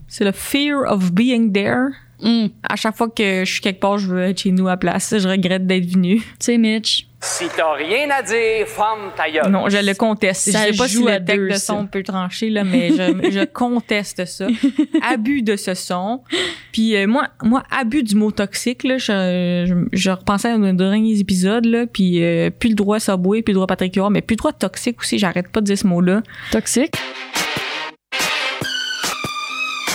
C'est 0.09 0.25
le 0.25 0.33
Fear 0.33 0.83
of 0.87 1.13
Being 1.13 1.53
There. 1.53 1.89
Hum. 2.23 2.49
À 2.63 2.77
chaque 2.77 2.97
fois 2.97 3.09
que 3.09 3.45
je 3.45 3.51
suis 3.51 3.61
quelque 3.61 3.81
part, 3.81 3.99
je 3.99 4.09
veux 4.09 4.23
être 4.23 4.41
chez 4.41 4.51
nous 4.51 4.69
à 4.69 4.77
place. 4.77 5.15
Je 5.19 5.29
regrette 5.29 5.67
d'être 5.67 5.87
venu. 5.87 6.19
Tu 6.19 6.25
sais, 6.41 6.59
Mitch, 6.59 7.09
si 7.27 7.45
t'as 7.55 7.75
rien 7.75 8.09
à 8.11 8.23
dire, 8.23 8.67
ferme 8.67 9.11
ta 9.17 9.29
gueule. 9.31 9.51
Non, 9.51 9.69
je 9.69 9.79
le 9.79 9.95
conteste. 9.95 10.51
Ça 10.51 10.67
je 10.69 10.73
sais 10.73 10.79
pas 10.79 10.89
si 10.89 11.03
le 11.03 11.19
deux, 11.19 11.49
de 11.49 11.53
ça. 11.55 11.59
son 11.59 11.87
peut 11.87 12.03
trancher, 12.03 12.51
là, 12.51 12.65
mais 12.65 12.91
je, 12.91 13.31
je 13.31 13.45
conteste 13.45 14.25
ça. 14.25 14.47
Abus 15.03 15.43
de 15.43 15.57
ce 15.57 15.75
son. 15.75 16.23
Puis 16.73 16.97
euh, 16.97 17.07
moi, 17.07 17.29
moi, 17.43 17.63
abus 17.71 18.03
du 18.03 18.15
mot 18.15 18.31
toxique, 18.31 18.85
là, 18.85 18.99
je, 18.99 19.65
je, 19.67 19.75
je 19.93 20.11
repensais 20.11 20.49
à 20.49 20.57
nos 20.57 20.73
derniers 20.73 21.19
épisodes, 21.19 21.65
là, 21.65 21.87
puis 21.87 22.23
euh, 22.23 22.51
plus 22.51 22.71
le 22.71 22.75
droit 22.77 23.01
Subway, 23.01 23.43
plus 23.43 23.53
le 23.53 23.57
droit 23.57 23.67
Patrick 23.67 23.95
Huard, 23.97 24.11
mais 24.11 24.23
plus 24.23 24.35
le 24.35 24.39
droit 24.39 24.53
toxique 24.53 25.01
aussi, 25.01 25.19
j'arrête 25.19 25.49
pas 25.49 25.61
de 25.61 25.67
dire 25.67 25.79
ce 25.79 25.87
mot-là. 25.87 26.23
toxique? 26.53 26.95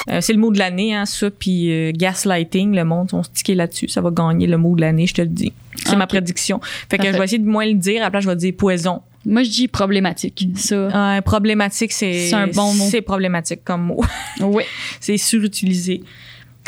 Euh, 0.09 0.21
c'est 0.21 0.33
le 0.33 0.39
mot 0.39 0.51
de 0.51 0.57
l'année, 0.57 0.93
hein, 0.93 1.05
ça, 1.05 1.29
puis 1.29 1.71
euh, 1.71 1.91
gaslighting, 1.93 2.75
le 2.75 2.83
monde 2.83 3.09
sont 3.09 3.23
stickés 3.23 3.55
là-dessus, 3.55 3.87
ça 3.87 4.01
va 4.01 4.09
gagner 4.09 4.47
le 4.47 4.57
mot 4.57 4.75
de 4.75 4.81
l'année, 4.81 5.05
je 5.07 5.13
te 5.13 5.21
le 5.21 5.27
dis. 5.27 5.53
C'est 5.85 5.95
ma 5.95 6.07
prédiction. 6.07 6.59
Fait 6.61 6.97
que 6.97 7.03
Parfait. 7.03 7.13
je 7.13 7.17
vais 7.17 7.23
essayer 7.25 7.39
de 7.39 7.47
moins 7.47 7.65
le 7.65 7.73
dire, 7.73 8.03
après 8.03 8.21
je 8.21 8.29
vais 8.29 8.35
dire 8.35 8.53
poison. 8.57 9.01
Moi, 9.25 9.43
je 9.43 9.49
dis 9.49 9.67
problématique. 9.67 10.47
Ça. 10.55 10.75
Euh, 10.75 11.21
problématique, 11.21 11.91
c'est 11.91 12.29
C'est 12.29 12.35
un 12.35 12.47
bon 12.47 12.73
mot. 12.73 12.85
C'est 12.89 13.01
problématique 13.01 13.63
comme 13.63 13.83
mot. 13.83 14.03
Oui. 14.39 14.63
c'est 14.99 15.17
surutilisé. 15.17 16.01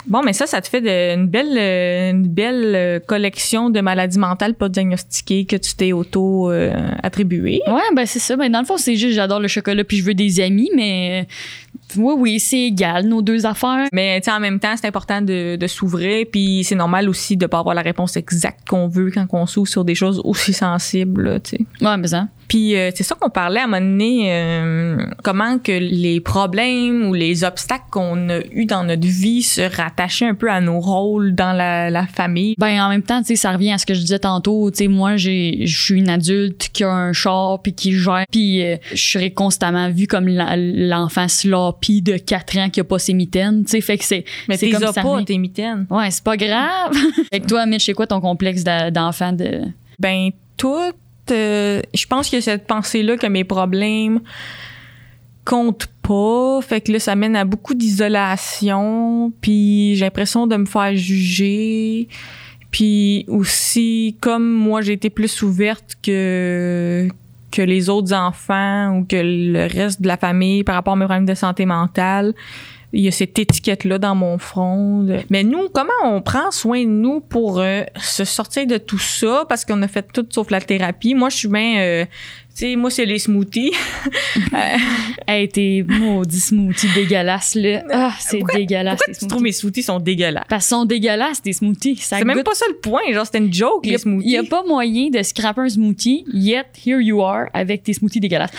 Bon, 0.05 0.21
mais 0.23 0.33
ça, 0.33 0.45
ça 0.47 0.61
te 0.61 0.67
fait 0.67 0.81
de- 0.81 1.15
une 1.15 1.27
belle, 1.27 1.57
euh, 1.57 2.11
une 2.11 2.27
belle 2.27 2.73
euh, 2.75 2.99
collection 2.99 3.69
de 3.69 3.79
maladies 3.81 4.19
mentales 4.19 4.53
pas 4.55 4.69
diagnostiquées 4.69 5.45
que 5.45 5.55
tu 5.55 5.75
t'es 5.75 5.93
auto 5.93 6.51
euh, 6.51 6.73
attribué. 7.01 7.61
Ouais, 7.67 7.81
ben 7.95 8.05
c'est 8.05 8.19
ça. 8.19 8.35
Ben 8.35 8.51
dans 8.51 8.59
le 8.59 8.65
fond, 8.65 8.77
c'est 8.77 8.95
juste 8.95 9.15
j'adore 9.15 9.39
le 9.39 9.47
chocolat 9.47 9.83
puis 9.83 9.97
je 9.97 10.03
veux 10.03 10.13
des 10.13 10.39
amis, 10.41 10.69
mais 10.75 11.25
euh, 11.27 11.99
oui, 12.01 12.13
oui, 12.17 12.39
c'est 12.39 12.59
égal, 12.63 13.05
nos 13.05 13.21
deux 13.21 13.45
affaires. 13.45 13.87
Mais 13.93 14.19
tu 14.19 14.25
sais, 14.25 14.31
en 14.31 14.39
même 14.39 14.59
temps, 14.59 14.73
c'est 14.79 14.87
important 14.87 15.21
de, 15.21 15.55
de 15.55 15.67
s'ouvrir, 15.67 16.25
puis 16.31 16.63
c'est 16.63 16.75
normal 16.75 17.07
aussi 17.07 17.37
de 17.37 17.45
pas 17.45 17.59
avoir 17.59 17.75
la 17.75 17.81
réponse 17.81 18.17
exacte 18.17 18.67
qu'on 18.67 18.87
veut 18.87 19.11
quand 19.11 19.25
on 19.31 19.45
s'ouvre 19.45 19.67
sur 19.69 19.85
des 19.85 19.95
choses 19.95 20.19
aussi 20.23 20.53
sensibles, 20.53 21.39
tu 21.43 21.57
sais. 21.57 21.85
Ouais, 21.85 21.97
mais 21.97 22.07
ça. 22.07 22.27
Puis 22.53 22.75
euh, 22.75 22.91
c'est 22.93 23.01
ça 23.01 23.15
qu'on 23.19 23.31
parlait 23.31 23.61
à 23.61 23.63
un 23.63 23.67
moment 23.67 23.81
donné, 23.81 24.31
euh, 24.31 25.07
comment 25.23 25.57
que 25.57 25.71
les 25.71 26.21
problèmes 26.21 27.07
ou 27.07 27.15
les 27.15 27.43
obstacles 27.43 27.85
qu'on 27.89 28.29
a 28.29 28.41
eu 28.51 28.65
dans 28.65 28.83
notre 28.83 29.07
vie 29.07 29.41
se 29.41 29.61
rattachaient 29.61 30.27
un 30.27 30.35
peu 30.35 30.51
à 30.51 30.61
nos 30.61 30.79
rôles 30.79 31.33
dans 31.33 31.51
la, 31.51 31.89
la 31.89 32.05
famille. 32.05 32.53
Ben 32.59 32.79
en 32.79 32.89
même 32.89 33.01
temps, 33.01 33.21
tu 33.21 33.29
sais, 33.29 33.37
ça 33.37 33.53
revient 33.53 33.71
à 33.71 33.79
ce 33.79 33.87
que 33.87 33.95
je 33.95 34.01
disais 34.01 34.19
tantôt. 34.19 34.69
Tu 34.69 34.77
sais, 34.77 34.87
moi, 34.87 35.17
j'ai, 35.17 35.65
je 35.65 35.83
suis 35.83 35.97
une 35.97 36.09
adulte 36.09 36.69
qui 36.71 36.83
a 36.83 36.91
un 36.91 37.11
char 37.11 37.59
puis 37.59 37.73
qui 37.73 37.93
gère, 37.93 38.25
puis 38.29 38.61
euh, 38.61 38.77
je 38.91 39.01
serais 39.01 39.31
constamment 39.31 39.89
vue 39.89 40.05
comme 40.05 40.27
l'enfant 40.27 41.27
sloppy 41.27 42.03
de 42.03 42.17
4 42.17 42.57
ans 42.59 42.69
qui 42.69 42.81
a 42.81 42.83
pas 42.83 42.99
ses 42.99 43.15
mitaines. 43.15 43.63
Tu 43.65 43.71
sais, 43.71 43.81
fait 43.81 43.97
que 43.97 44.05
c'est. 44.05 44.25
Mais 44.47 44.57
c'est 44.57 44.69
comme 44.69 44.83
as 44.83 44.93
ça 44.93 45.01
pas, 45.01 45.23
tes 45.23 45.39
mitaines. 45.39 45.87
Ouais, 45.89 46.11
c'est 46.11 46.23
pas 46.23 46.37
grave. 46.37 46.95
fait 47.31 47.39
que 47.39 47.47
toi, 47.47 47.65
Mitch, 47.65 47.87
c'est 47.87 47.93
quoi 47.93 48.05
ton 48.05 48.21
complexe 48.21 48.63
d'enfant 48.63 49.31
de? 49.31 49.61
Ben, 49.99 50.29
tout, 50.55 50.93
euh, 51.31 51.81
je 51.93 52.05
pense 52.05 52.33
a 52.33 52.41
cette 52.41 52.67
pensée-là 52.67 53.17
que 53.17 53.27
mes 53.27 53.43
problèmes 53.43 54.21
comptent 55.45 55.89
pas. 56.01 56.59
Fait 56.61 56.81
que 56.81 56.91
là, 56.91 56.99
ça 56.99 57.15
mène 57.15 57.35
à 57.35 57.45
beaucoup 57.45 57.73
d'isolation. 57.73 59.31
Puis 59.41 59.95
j'ai 59.95 60.05
l'impression 60.05 60.47
de 60.47 60.55
me 60.55 60.65
faire 60.65 60.95
juger. 60.95 62.07
Puis 62.71 63.25
aussi, 63.27 64.17
comme 64.19 64.49
moi, 64.51 64.81
j'ai 64.81 64.93
été 64.93 65.09
plus 65.09 65.41
ouverte 65.41 65.97
que 66.01 67.07
que 67.51 67.61
les 67.61 67.87
autres 67.87 68.13
enfants 68.13 68.97
ou 68.97 69.05
que 69.05 69.15
le 69.15 69.67
reste 69.67 70.01
de 70.01 70.07
la 70.07 70.17
famille 70.17 70.63
par 70.63 70.73
rapport 70.73 70.93
à 70.93 70.95
mes 70.95 71.05
problèmes 71.05 71.27
de 71.27 71.35
santé 71.35 71.67
mentale. 71.67 72.33
Il 72.95 73.01
y 73.01 73.07
a 73.07 73.11
cette 73.11 73.37
étiquette-là 73.39 73.97
dans 73.97 74.13
mon 74.15 74.37
front. 74.37 75.05
Mais 75.29 75.43
nous, 75.43 75.67
comment 75.73 75.91
on 76.05 76.21
prend 76.21 76.51
soin 76.51 76.83
de 76.83 76.89
nous 76.89 77.19
pour 77.21 77.59
euh, 77.59 77.81
se 77.99 78.23
sortir 78.23 78.67
de 78.67 78.77
tout 78.77 78.99
ça? 78.99 79.45
Parce 79.49 79.65
qu'on 79.65 79.81
a 79.81 79.87
fait 79.87 80.05
tout 80.13 80.25
sauf 80.29 80.51
la 80.51 80.61
thérapie. 80.61 81.15
Moi, 81.15 81.29
je 81.29 81.37
suis 81.37 81.47
bien... 81.47 81.79
euh, 81.79 82.05
tu 82.55 82.67
sais, 82.67 82.75
moi, 82.75 82.91
c'est 82.91 83.05
les 83.05 83.17
smoothies. 83.17 83.71
Hey, 85.27 85.47
tes 85.49 85.83
maudits 85.83 86.39
smoothies 86.39 86.89
dégueulasses, 86.93 87.55
là. 87.55 87.81
Ah, 87.91 88.13
c'est 88.19 88.41
dégueulasse. 88.53 88.97
Pourquoi 88.99 89.13
tu 89.19 89.27
trouves 89.27 89.41
mes 89.41 89.51
smoothies 89.51 89.83
sont 89.83 89.99
dégueulasses? 89.99 90.43
Parce 90.49 90.67
qu'ils 90.67 90.75
sont 90.75 90.85
dégueulasses, 90.85 91.41
tes 91.41 91.53
smoothies. 91.53 91.95
Ça 91.95 92.17
C'est 92.19 92.25
même 92.25 92.43
pas 92.43 92.53
ça 92.53 92.65
le 92.69 92.75
point. 92.77 93.01
Genre, 93.11 93.25
c'était 93.25 93.39
une 93.39 93.53
joke, 93.53 93.79
Il 93.83 93.91
les 93.93 93.97
smoothies. 93.97 94.27
n'y 94.27 94.37
a 94.37 94.43
pas 94.43 94.63
moyen 94.67 95.09
de 95.09 95.23
scraper 95.23 95.61
un 95.61 95.69
smoothie, 95.69 96.25
yet 96.31 96.65
here 96.85 96.99
you 97.01 97.23
are 97.23 97.45
avec 97.53 97.83
tes 97.83 97.93
smoothies 97.93 98.19
dégueulasses. 98.19 98.51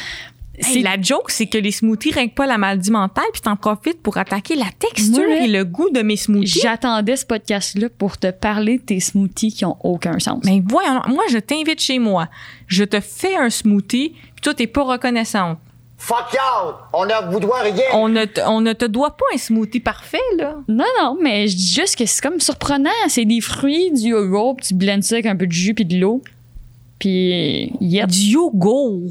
Hey, 0.59 0.83
la 0.83 1.01
joke, 1.01 1.31
c'est 1.31 1.47
que 1.47 1.59
les 1.59 1.73
smoothies 1.73 2.13
règlent 2.13 2.35
pas 2.35 2.47
la 2.47 2.59
maladie 2.59 2.91
mentale, 2.91 3.25
puis 3.33 3.43
t'en 3.43 3.57
profites 3.57 4.01
pour 4.01 4.19
attaquer 4.19 4.55
la 4.55 4.69
texture 4.79 5.29
et 5.29 5.49
le 5.49 5.65
goût 5.65 5.91
de 5.91 6.01
mes 6.01 6.17
smoothies. 6.17 6.61
J'attendais 6.63 7.17
ce 7.17 7.27
podcast-là 7.27 7.89
pour 7.99 8.19
te 8.19 8.31
parler 8.31 8.79
de 8.79 8.83
tes 8.83 9.01
smoothies 9.01 9.53
qui 9.53 9.65
ont 9.65 9.77
aucun 9.83 10.19
sens. 10.21 10.41
Mais 10.45 10.63
voyons, 10.65 11.01
moi, 11.09 11.25
je 11.31 11.39
t'invite 11.39 11.81
chez 11.81 11.99
moi. 11.99 12.29
Je 12.69 12.85
te 12.85 13.01
fais 13.01 13.35
un 13.37 13.51
smoothie, 13.51 14.11
puis 14.11 14.43
toi, 14.43 14.55
t'es 14.55 14.69
pas 14.69 14.85
reconnaissante. 14.85 15.59
Fuck 15.97 16.35
y'all! 16.35 16.75
On 16.93 17.07
ne 17.07 17.33
vous 17.33 17.41
doit 17.41 17.61
rien! 17.61 17.85
On 17.95 18.09
ne, 18.09 18.25
te, 18.25 18.41
on 18.47 18.61
ne 18.61 18.75
te 18.75 18.85
doit 18.85 19.17
pas 19.17 19.25
un 19.35 19.39
smoothie 19.39 19.81
parfait, 19.81 20.19
là. 20.39 20.57
Non, 20.69 20.85
non, 21.01 21.17
mais 21.21 21.49
je 21.49 21.57
dis 21.57 21.73
juste 21.75 21.97
que 21.97 22.05
c'est 22.07 22.23
comme 22.23 22.41
surprenant. 22.41 22.91
C'est 23.09 23.25
des 23.25 23.41
fruits, 23.41 23.91
du 23.91 24.11
yogourt, 24.11 24.57
puis 24.57 24.69
tu 24.69 24.75
blends 24.75 25.03
ça 25.03 25.17
avec 25.17 25.27
un 25.27 25.37
peu 25.37 25.47
de 25.47 25.53
jus 25.53 25.75
puis 25.75 25.85
de 25.85 25.99
l'eau. 25.99 26.23
Puis, 26.99 27.73
yet, 27.81 28.07
Du 28.07 28.19
yogourt. 28.19 29.11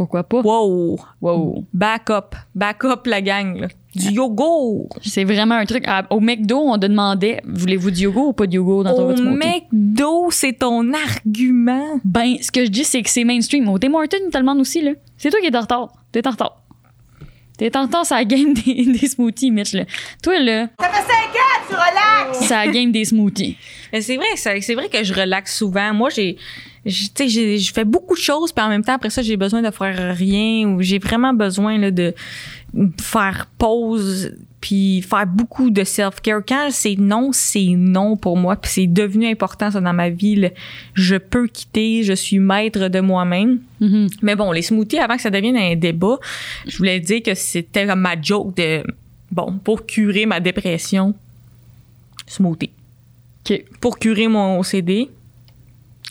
Pourquoi 0.00 0.22
pas? 0.24 0.40
Wow. 0.40 0.98
Wow. 1.20 1.64
Back 1.74 2.08
up. 2.08 2.34
Back 2.54 2.84
up, 2.86 3.06
la 3.06 3.20
gang, 3.20 3.60
là. 3.60 3.68
Du 3.94 4.12
yogourt. 4.12 4.88
C'est 5.02 5.24
vraiment 5.24 5.56
un 5.56 5.66
truc. 5.66 5.86
À- 5.86 6.06
au 6.08 6.20
McDo, 6.20 6.56
on 6.58 6.78
te 6.78 6.86
demandait 6.86 7.42
voulez-vous 7.44 7.90
du 7.90 8.04
yogourt 8.04 8.28
ou 8.28 8.32
pas 8.32 8.46
de 8.46 8.54
yogourt 8.54 8.82
dans 8.84 8.96
ton 8.96 9.10
Au? 9.10 9.36
McDo, 9.36 10.30
c'est 10.30 10.54
ton 10.54 10.90
argument. 10.94 12.00
Ben, 12.02 12.36
ce 12.40 12.50
que 12.50 12.64
je 12.64 12.70
dis, 12.70 12.84
c'est 12.84 13.02
que 13.02 13.10
c'est 13.10 13.24
mainstream. 13.24 13.68
Au 13.68 13.78
Tim 13.78 13.92
Hortons, 13.92 14.16
ils 14.24 14.30
te 14.30 14.38
le 14.38 14.42
demandent 14.42 14.60
aussi, 14.60 14.80
là. 14.80 14.92
C'est 15.18 15.28
toi 15.28 15.38
qui 15.40 15.48
es 15.48 15.54
en 15.54 15.60
retard. 15.60 15.92
T'es 16.12 16.26
en 16.26 16.30
retard. 16.30 16.62
T'es 17.58 17.76
en 17.76 17.82
retard, 17.82 18.06
c'est 18.06 18.14
la 18.14 18.24
game 18.24 18.54
des, 18.54 18.86
des 18.98 19.06
smoothies, 19.06 19.50
Mitch, 19.50 19.74
là. 19.74 19.84
Toi, 20.22 20.38
là. 20.38 20.68
Ça 20.80 20.88
fait 20.88 21.02
5 21.02 21.12
ans, 21.12 21.66
tu 21.68 21.74
relaxes! 21.74 22.38
C'est 22.46 22.54
la 22.54 22.68
game 22.68 22.90
des 22.90 23.04
smoothies. 23.04 23.58
Mais 23.92 24.00
c'est 24.00 24.16
vrai, 24.16 24.26
c'est 24.36 24.74
vrai 24.74 24.88
que 24.88 25.02
je 25.02 25.12
relaxe 25.12 25.56
souvent. 25.56 25.92
Moi, 25.94 26.10
j'ai, 26.10 26.36
je 26.86 27.72
fais 27.72 27.84
beaucoup 27.84 28.14
de 28.14 28.20
choses, 28.20 28.52
puis 28.52 28.64
en 28.64 28.68
même 28.68 28.84
temps, 28.84 28.94
après 28.94 29.10
ça, 29.10 29.22
j'ai 29.22 29.36
besoin 29.36 29.62
de 29.62 29.70
faire 29.70 30.16
rien 30.16 30.68
ou 30.68 30.82
j'ai 30.82 30.98
vraiment 30.98 31.34
besoin 31.34 31.78
là, 31.78 31.90
de 31.90 32.14
faire 32.98 33.48
pause 33.58 34.32
puis 34.60 35.00
faire 35.02 35.26
beaucoup 35.26 35.70
de 35.70 35.84
self-care. 35.84 36.42
Quand 36.46 36.68
c'est 36.70 36.96
non, 36.96 37.30
c'est 37.32 37.74
non 37.76 38.16
pour 38.16 38.36
moi, 38.36 38.56
puis 38.56 38.70
c'est 38.70 38.86
devenu 38.86 39.26
important 39.26 39.70
ça 39.70 39.80
dans 39.80 39.92
ma 39.92 40.10
vie. 40.10 40.36
là. 40.36 40.50
Je 40.94 41.16
peux 41.16 41.46
quitter, 41.46 42.02
je 42.02 42.12
suis 42.12 42.38
maître 42.38 42.88
de 42.88 43.00
moi-même. 43.00 43.60
Mhm. 43.80 44.08
Mais 44.22 44.36
bon, 44.36 44.52
les 44.52 44.62
smoothies, 44.62 44.98
avant 44.98 45.16
que 45.16 45.22
ça 45.22 45.30
devienne 45.30 45.56
un 45.56 45.76
débat, 45.76 46.18
je 46.66 46.76
voulais 46.76 47.00
dire 47.00 47.22
que 47.22 47.34
c'était 47.34 47.86
comme 47.86 48.00
ma 48.00 48.20
joke 48.20 48.54
de, 48.56 48.82
bon, 49.30 49.58
pour 49.64 49.86
curer 49.86 50.26
ma 50.26 50.40
dépression, 50.40 51.14
smoothie. 52.26 52.70
OK. 53.44 53.64
Pour 53.80 53.98
curer 53.98 54.28
mon 54.28 54.60
OCD, 54.60 55.10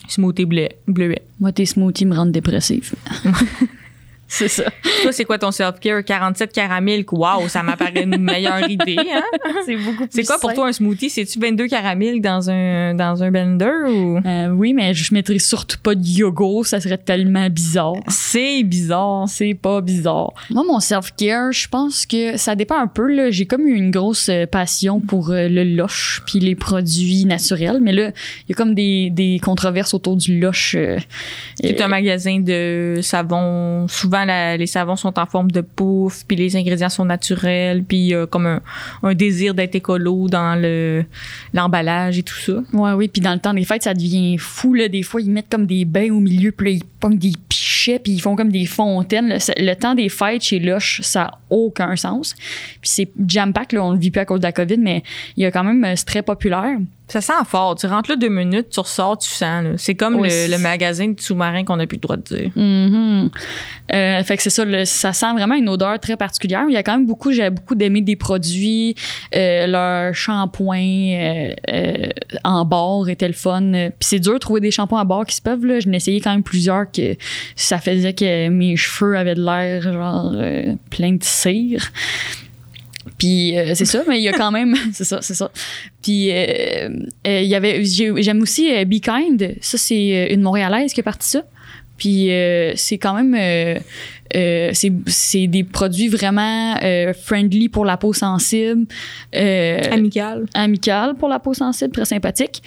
smoothie 0.08 0.46
bleu, 0.46 0.70
bleuet. 0.88 1.22
Moi, 1.40 1.52
tes 1.52 1.66
smoothies 1.66 2.06
me 2.06 2.16
rendent 2.16 2.32
dépressive. 2.32 2.94
c'est 4.32 4.48
ça. 4.48 4.64
Toi, 5.02 5.12
c'est 5.12 5.26
quoi 5.26 5.38
ton 5.40 5.52
self-care? 5.52 6.04
47 6.04 6.54
caramels. 6.54 7.04
Wow, 7.12 7.48
ça 7.48 7.64
m'apparaît 7.64 8.04
une 8.04 8.18
meilleure 8.18 8.70
idée. 8.70 8.96
Hein? 9.00 9.24
C'est 9.66 9.76
beaucoup 9.76 10.06
C'est 10.10 10.24
quoi 10.24 10.38
pour 10.40 10.54
toi 10.54 10.68
un 10.68 10.72
smoothie? 10.72 11.10
C'est-tu 11.10 11.40
22 11.40 11.68
caramels 11.68 12.22
dans 12.22 12.50
un, 12.50 12.94
dans 12.94 13.24
un 13.24 13.32
blender 13.32 13.72
ou? 13.88 14.20
Euh, 14.26 14.50
oui, 14.50 14.74
mais 14.74 14.94
je 14.94 15.14
mettrais 15.14 15.40
surtout 15.40 15.78
pas 15.82 15.96
de 15.96 16.06
yogourt, 16.06 16.66
ça 16.68 16.80
serait 16.80 16.98
tellement 16.98 17.50
bizarre. 17.50 17.96
C'est 18.08 18.64
bizarre. 18.64 19.28
C'est 19.28 19.54
pas 19.56 19.82
bizarre. 19.82 20.34
Moi, 20.50 20.64
mon 20.68 20.80
self-care, 20.80 21.52
je 21.52 21.68
pense 21.68 22.06
que 22.06 22.38
ça 22.38 22.56
dépend 22.56 22.78
un 22.80 22.88
peu. 22.88 23.12
Là. 23.12 23.32
J'ai 23.32 23.46
comme 23.46 23.66
eu 23.68 23.74
une 23.76 23.92
grosse 23.92 24.30
euh, 24.30 24.46
passion 24.46 25.00
pour 25.00 25.32
euh, 25.32 25.48
le 25.50 25.64
loche 25.64 26.22
puis 26.28 26.40
les 26.40 26.56
produits 26.56 27.26
naturels. 27.26 27.80
Mais 27.82 27.92
là, 27.94 28.10
il 28.48 28.50
y 28.50 28.54
a 28.54 28.56
comme 28.56 28.76
des, 28.76 29.10
des 29.10 29.40
controverses 29.44 29.94
autour 29.94 30.16
du 30.18 30.40
loche. 30.40 30.76
euh, 30.78 30.98
C'est 31.62 31.82
euh, 31.82 31.86
un 31.86 31.88
magasin 31.88 32.40
de 32.40 33.00
savons. 33.02 33.88
Souvent, 33.88 34.19
les 34.26 34.68
savons 34.68 34.96
sont 34.96 35.18
en 35.20 35.26
forme 35.26 35.52
de 35.52 35.62
pouf, 35.62 36.24
puis 36.28 36.38
les 36.38 36.56
ingrédients 36.56 36.90
sont 36.90 37.06
naturels, 37.06 37.84
puis 37.84 38.14
a 38.14 38.26
comme 38.26 38.46
un, 38.46 38.62
un 39.04 39.14
désir 39.14 39.54
d'être 39.54 39.76
écolo 39.76 40.28
dans 40.28 40.60
le 40.60 41.06
l'emballage 41.54 42.18
et 42.18 42.24
tout 42.24 42.36
ça. 42.36 42.54
Ouais, 42.74 42.92
oui, 42.94 43.08
puis 43.08 43.22
dans 43.22 43.34
le 43.34 43.40
temps 43.40 43.54
des 43.54 43.66
fêtes, 43.66 43.84
ça 43.84 43.94
devient 43.94 44.38
fou. 44.38 44.76
Des 44.78 45.04
fois, 45.04 45.22
ils 45.22 45.32
mettent 45.32 45.50
comme 45.50 45.66
des 45.66 45.86
bains 45.86 46.12
au 46.12 46.20
milieu, 46.20 46.52
puis 46.52 46.76
ils 46.76 46.84
pognent 46.84 47.18
des 47.18 47.34
pichets, 47.48 48.00
puis 48.00 48.14
ils 48.14 48.20
font 48.20 48.36
comme 48.36 48.52
des 48.52 48.66
fontaines. 48.66 49.38
Le, 49.58 49.74
temps 49.74 49.96
des 49.96 50.10
fêtes 50.10 50.44
chez 50.44 50.60
Lush, 50.60 51.02
ça 51.02 51.20
n'a 51.20 51.32
aucun 51.50 51.96
sens. 51.96 52.36
Puis 52.82 52.90
c'est 52.90 53.10
jam-pack, 53.28 53.76
on 53.78 53.92
le 53.92 54.00
vit 54.00 54.12
plus 54.12 54.20
à 54.20 54.26
cause 54.26 54.40
de 54.40 54.46
la 54.46 54.52
COVID, 54.52 54.78
mais 54.78 55.04
il 55.38 55.44
y 55.44 55.46
a 55.46 55.52
quand 55.52 55.64
même, 55.64 55.84
euh, 55.84 55.94
c'est 55.96 56.06
très 56.06 56.22
populaire. 56.22 56.78
Ça 57.10 57.22
sent 57.22 57.34
fort. 57.48 57.76
Tu 57.76 57.88
rentres 57.88 58.10
là 58.10 58.16
deux 58.16 58.30
minutes, 58.30 58.70
tu 58.70 58.80
ressors, 58.80 59.18
tu 59.18 59.28
sens. 59.30 59.64
là. 59.64 59.72
C'est 59.78 59.96
comme 59.96 60.16
Oui, 60.16 60.30
le, 60.30 60.52
le 60.52 60.58
magasin 60.60 61.08
de 61.10 61.20
sous-marin 61.20 61.64
qu'on 61.64 61.76
n'a 61.78 61.88
plus 61.88 61.96
le 61.98 62.02
droit 62.02 62.18
de 62.18 62.22
dire. 62.22 62.52
Mhm. 62.56 63.30
Euh, 63.92 64.24
fait 64.24 64.38
que 64.38 64.44
c'est 64.44 64.52
ça, 64.52 64.64
le- 64.66 64.86
ça 64.86 65.12
sent 65.14 65.32
vraiment 65.34 65.56
une 65.56 65.68
odeur 65.68 66.00
très 66.00 66.16
particulière. 66.16 66.64
Il 66.70 66.74
y 66.74 66.78
a 66.78 66.84
quand 66.84 66.92
même 66.94 67.08
beaucoup, 67.08 67.32
j'ai 67.32 67.50
beaucoup 67.50 67.74
d'aimer 67.76 68.02
des 68.02 68.16
produits. 68.16 68.96
Euh, 69.36 69.66
leur 69.68 70.14
shampoing 70.14 70.78
euh, 70.78 71.54
euh, 71.70 72.08
en 72.44 72.64
barre 72.66 73.10
était 73.10 73.28
le 73.28 73.34
fun. 73.34 73.72
Puis 73.72 73.92
c'est 74.02 74.20
dur 74.20 74.34
de 74.34 74.38
trouver 74.38 74.60
des 74.62 74.70
shampoings 74.72 75.02
à 75.02 75.06
barre 75.06 75.26
qui 75.26 75.36
se 75.36 75.42
peuvent. 75.42 75.66
Là. 75.66 75.80
J'en 75.80 75.92
ai 75.92 75.96
essayé 75.96 76.22
quand 76.22 76.32
même 76.32 76.44
plusieurs 76.44 76.92
que 76.92 77.16
ça 77.56 77.80
faisait 77.80 78.14
que 78.14 78.50
mes 78.50 78.76
cheveux 78.76 79.18
avaient 79.18 79.36
de 79.36 79.44
l'air 79.44 79.82
genre 79.82 80.32
euh, 80.36 80.74
plein 80.92 81.14
de 81.14 81.24
cire. 81.24 81.92
Puis 83.18 83.58
euh, 83.58 83.74
c'est 83.76 83.86
ça, 83.86 84.04
mais 84.08 84.18
il 84.20 84.24
y 84.24 84.30
a 84.30 84.34
quand 84.34 84.52
même, 84.52 84.76
c'est 84.94 85.04
ça, 85.04 85.20
c'est 85.22 85.34
ça. 85.34 85.52
Puis 86.02 86.30
euh, 86.32 86.90
euh, 87.28 87.42
il 87.42 87.48
y 87.48 87.56
avait, 87.56 87.84
j'ai- 87.84 88.22
j'aime 88.22 88.42
aussi 88.42 88.70
Be 88.86 89.00
Kind. 89.02 89.56
Ça 89.62 89.78
c'est 89.78 90.28
une 90.32 90.42
Montréalaise 90.42 90.94
qui 90.94 91.00
a 91.00 91.04
parti 91.04 91.28
ça. 91.30 91.44
Puis 91.98 92.30
c'est 92.76 92.98
quand 92.98 93.14
même, 93.22 93.36
c'est, 94.32 94.92
c'est 95.08 95.48
des 95.48 95.66
produits 95.66 96.08
vraiment 96.08 96.76
friendly 97.26 97.68
pour 97.68 97.84
la 97.84 97.98
peau 97.98 98.14
sensible, 98.14 98.86
Amical. 99.34 100.46
amical 100.54 101.16
pour 101.16 101.28
la 101.28 101.40
peau 101.40 101.54
sensible, 101.54 101.92
très 101.92 102.06
sympathique. 102.06 102.62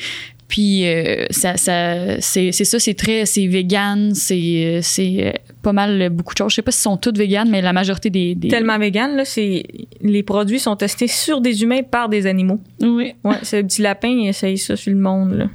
Puis 0.52 0.86
euh, 0.86 1.24
ça, 1.30 1.56
ça, 1.56 2.20
c'est, 2.20 2.52
ça, 2.52 2.78
c'est 2.78 2.92
très, 2.92 3.24
c'est 3.24 3.46
vegan, 3.46 4.14
c'est, 4.14 4.34
euh, 4.36 4.80
c'est 4.82 5.28
euh, 5.28 5.32
pas 5.62 5.72
mal 5.72 6.10
beaucoup 6.10 6.34
de 6.34 6.36
choses. 6.36 6.50
Je 6.50 6.56
sais 6.56 6.62
pas 6.62 6.70
si 6.70 6.82
sont 6.82 6.98
toutes 6.98 7.16
vegan, 7.16 7.48
mais 7.48 7.62
la 7.62 7.72
majorité 7.72 8.10
des, 8.10 8.34
des... 8.34 8.48
Tellement 8.48 8.78
vegan, 8.78 9.16
là, 9.16 9.24
c'est 9.24 9.62
les 10.02 10.22
produits 10.22 10.58
sont 10.58 10.76
testés 10.76 11.06
sur 11.06 11.40
des 11.40 11.62
humains 11.62 11.82
par 11.82 12.10
des 12.10 12.26
animaux. 12.26 12.60
Oui. 12.82 13.14
Ouais, 13.24 13.36
c'est 13.44 13.62
le 13.62 13.66
petit 13.66 13.80
lapin, 13.80 14.08
il 14.08 14.28
essaye 14.28 14.58
ça 14.58 14.76
sur 14.76 14.92
le 14.92 14.98
monde. 14.98 15.32
Là. 15.38 15.46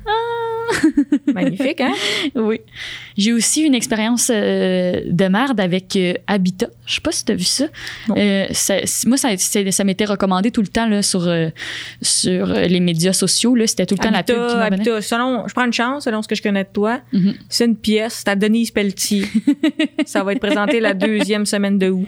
Magnifique, 1.33 1.81
hein? 1.81 1.93
Oui. 2.35 2.61
J'ai 3.17 3.33
aussi 3.33 3.61
une 3.61 3.73
expérience 3.75 4.29
euh, 4.33 5.01
de 5.05 5.25
merde 5.27 5.59
avec 5.59 5.95
euh, 5.95 6.13
Habitat. 6.27 6.67
Je 6.85 6.95
sais 6.95 7.01
pas 7.01 7.11
si 7.11 7.25
tu 7.25 7.31
as 7.31 7.35
vu 7.35 7.43
ça. 7.43 7.65
Euh, 8.15 8.45
ça- 8.51 8.79
moi, 9.05 9.17
ça, 9.17 9.29
ça 9.37 9.83
m'était 9.83 10.05
recommandé 10.05 10.51
tout 10.51 10.61
le 10.61 10.67
temps 10.67 10.87
là, 10.87 11.01
sur, 11.01 11.27
sur 12.01 12.47
les 12.47 12.79
médias 12.79 13.13
sociaux. 13.13 13.55
C'était 13.65 13.85
tout 13.85 13.95
le 13.95 14.03
temps 14.03 14.11
la 14.11 14.23
pub 14.23 14.35
qui 14.35 14.55
Habitat. 14.55 15.01
Selon, 15.01 15.47
je 15.47 15.53
prends 15.53 15.65
une 15.65 15.73
chance, 15.73 16.03
selon 16.05 16.21
ce 16.21 16.27
que 16.27 16.35
je 16.35 16.41
connais 16.41 16.63
de 16.63 16.69
toi. 16.71 17.01
Mhm. 17.13 17.33
C'est 17.49 17.65
une 17.65 17.75
pièce, 17.77 18.21
c'est 18.25 18.29
à 18.29 18.35
Denise 18.35 18.71
Pelletier. 18.71 19.25
ça 20.05 20.23
va 20.23 20.33
être 20.33 20.39
présenté 20.39 20.79
la 20.79 20.93
deuxième 20.93 21.45
semaine 21.45 21.77
de 21.77 21.89
août. 21.89 22.07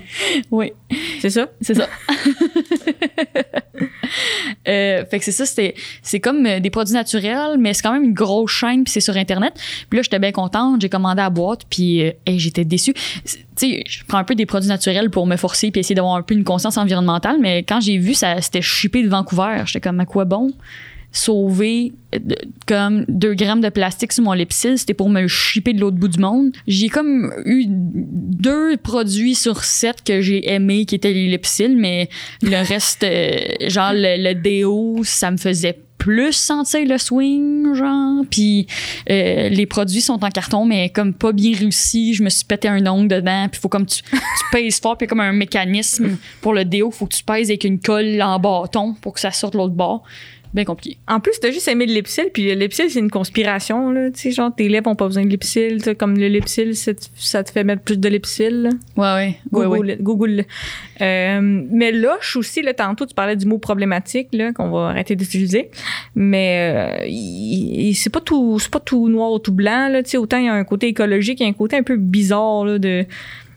Oui, 0.52 0.72
C'est 1.20 1.30
ça? 1.30 1.50
c'est 1.62 1.74
ça. 1.76 1.88
Euh, 4.68 5.06
fait 5.06 5.20
que 5.20 5.26
c'est 5.26 5.32
ça, 5.32 5.46
c'est 5.46 6.20
comme 6.20 6.46
euh, 6.46 6.60
des 6.60 6.70
produits 6.70 6.94
naturels, 6.94 7.58
mais 7.60 7.74
c'est 7.74 7.82
quand 7.82 7.94
même 7.94 8.04
une 8.04 8.14
grosse 8.14 8.52
chaîne, 8.52 8.84
puis 8.84 8.92
c'est 8.92 9.00
sur 9.00 9.16
Internet. 9.16 9.54
Puis 9.90 9.98
là, 9.98 10.04
j'étais 10.04 10.20
bien 10.20 10.32
contente, 10.32 10.82
j'ai 10.82 10.90
commandé 10.90 11.22
à 11.22 11.26
la 11.26 11.30
boîte, 11.30 11.62
puis 11.70 12.04
euh, 12.04 12.12
j'étais 12.28 12.66
déçue. 12.66 12.94
Tu 12.94 13.38
sais, 13.56 13.84
je 13.88 14.04
prends 14.08 14.18
un 14.18 14.24
peu 14.24 14.36
des 14.36 14.46
produits 14.46 14.70
naturels 14.70 15.10
pour 15.10 15.26
me 15.26 15.38
forcer, 15.38 15.72
puis 15.72 15.80
essayer 15.80 15.96
d'avoir 15.96 16.16
un 16.16 16.22
peu 16.22 16.34
une 16.34 16.44
conscience 16.44 16.78
environnementale, 16.78 17.38
mais 17.40 17.64
quand 17.64 17.80
j'ai 17.80 17.98
vu, 17.98 18.14
ça 18.14 18.42
c'était 18.42 18.62
shippé 18.62 19.02
de 19.02 19.10
Vancouver. 19.10 19.64
J'étais 19.66 19.82
comme, 19.82 20.00
à 20.00 20.06
quoi 20.06 20.26
bon? 20.26 20.52
Sauver 21.12 21.94
euh, 22.14 22.20
de- 22.20 22.36
comme 22.68 23.06
2 23.08 23.34
grammes 23.34 23.62
de 23.62 23.70
plastique 23.70 24.12
sur 24.14 24.24
mon 24.24 24.34
lipsil, 24.34 24.78
c'était 24.78 24.94
pour 24.94 25.10
me 25.10 25.28
shipper 25.28 25.74
de 25.74 25.80
l'autre 25.80 25.98
bout 25.98 26.08
du 26.08 26.20
monde. 26.20 26.52
J'ai 26.68 26.90
comme 26.90 27.32
eu 27.46 27.66
deux 27.68 28.78
produits 28.78 29.36
sur 29.36 29.64
sept 29.64 30.04
que 30.04 30.22
j'ai 30.22 30.50
aimés 30.52 30.86
qui 30.86 30.96
étaient 30.96 31.14
les 31.14 31.28
lipsils, 31.28 31.76
mais 31.78 32.10
le 32.42 32.58
reste, 32.68 33.04
euh, 33.04 33.40
genre 33.68 33.92
le, 33.94 34.22
le 34.22 34.36
déo, 34.36 35.02
ça 35.04 35.32
me 35.32 35.38
faisait 35.38 35.80
plus 35.98 36.32
sentir 36.32 36.88
le 36.88 36.98
swing, 36.98 37.74
genre. 37.76 38.24
Puis 38.32 38.68
euh, 39.10 39.50
les 39.50 39.66
produits 39.66 40.00
sont 40.00 40.24
en 40.24 40.30
carton, 40.30 40.64
mais 40.64 40.88
comme 40.90 41.14
pas 41.14 41.34
bien 41.34 41.54
réussi. 41.54 42.14
Je 42.14 42.24
me 42.24 42.30
suis 42.30 42.46
pété 42.46 42.70
un 42.70 42.86
ongle 42.88 43.10
dedans. 43.10 43.48
Puis 43.52 43.60
faut 43.60 43.68
comme 43.68 43.86
tu, 43.86 44.02
tu 44.04 44.18
pèses 44.54 44.80
fort, 44.80 44.98
puis 44.98 45.08
comme 45.08 45.20
un 45.20 45.34
mécanisme 45.34 46.16
pour 46.40 46.54
le 46.54 46.64
déo, 46.64 46.90
faut 46.90 47.06
que 47.06 47.16
tu 47.16 47.24
pèses 47.26 47.50
avec 47.50 47.66
une 47.66 47.80
colle 47.82 48.22
en 48.22 48.40
bâton 48.40 48.94
pour 49.02 49.14
que 49.14 49.20
ça 49.20 49.32
sorte 49.32 49.56
l'autre 49.56 49.74
bord. 49.74 50.04
Bien 50.54 50.66
compliqué. 50.66 50.98
En 51.08 51.20
plus, 51.20 51.40
t'as 51.40 51.52
juste 51.52 51.68
aimé 51.68 51.86
le 51.86 51.94
lipsil, 51.94 52.26
puis 52.34 52.48
le 52.48 52.56
lipsil, 52.56 52.90
c'est 52.90 53.00
une 53.00 53.12
conspiration, 53.12 53.92
là. 53.92 54.10
Tu 54.10 54.20
sais, 54.20 54.32
genre, 54.32 54.54
tes 54.54 54.68
lèvres 54.68 54.90
ont 54.90 54.96
pas 54.96 55.06
besoin 55.06 55.24
de 55.24 55.30
lipsil. 55.30 55.96
Comme 55.98 56.18
le 56.18 56.28
lipsil, 56.28 56.76
ça 56.76 57.44
te 57.44 57.52
fait 57.52 57.64
mettre 57.64 57.84
plus 57.84 58.00
de 58.00 58.10
lipsil. 58.10 58.64
là. 58.64 58.70
Ouais, 58.98 59.38
ouais. 59.52 59.66
ouais, 59.66 59.66
ouais. 59.68 59.78
Google. 59.78 59.98
Google. 60.02 60.46
Euh, 61.02 61.40
mais 61.72 61.92
loche 61.92 62.36
aussi, 62.36 62.64
là, 62.64 62.74
tantôt, 62.74 63.06
tu 63.06 63.14
parlais 63.14 63.36
du 63.36 63.46
mot 63.46 63.60
problématique, 63.60 64.30
là, 64.34 64.52
qu'on 64.52 64.72
va 64.72 64.90
arrêter 64.90 65.16
d'utiliser. 65.16 65.70
Mais 66.16 67.04
euh, 67.06 67.94
c'est 67.94 68.10
pas 68.12 68.22
tout, 68.22 68.58
c'est 68.60 68.72
pas 68.72 68.80
tout 68.80 69.08
noir 69.08 69.32
ou 69.32 69.40
tout 69.40 69.54
blanc, 69.54 69.88
là. 69.90 70.02
Tu 70.02 70.12
sais, 70.12 70.18
autant 70.18 70.38
il 70.38 70.46
y 70.46 70.50
a 70.50 70.54
un 70.54 70.64
côté 70.64 70.88
écologique, 70.88 71.40
il 71.42 71.44
y 71.44 71.46
a 71.46 71.50
un 71.50 71.54
côté 71.54 71.78
un 71.78 71.84
peu 71.84 71.96
bizarre, 71.96 72.66
là, 72.66 72.80
de. 72.80 73.06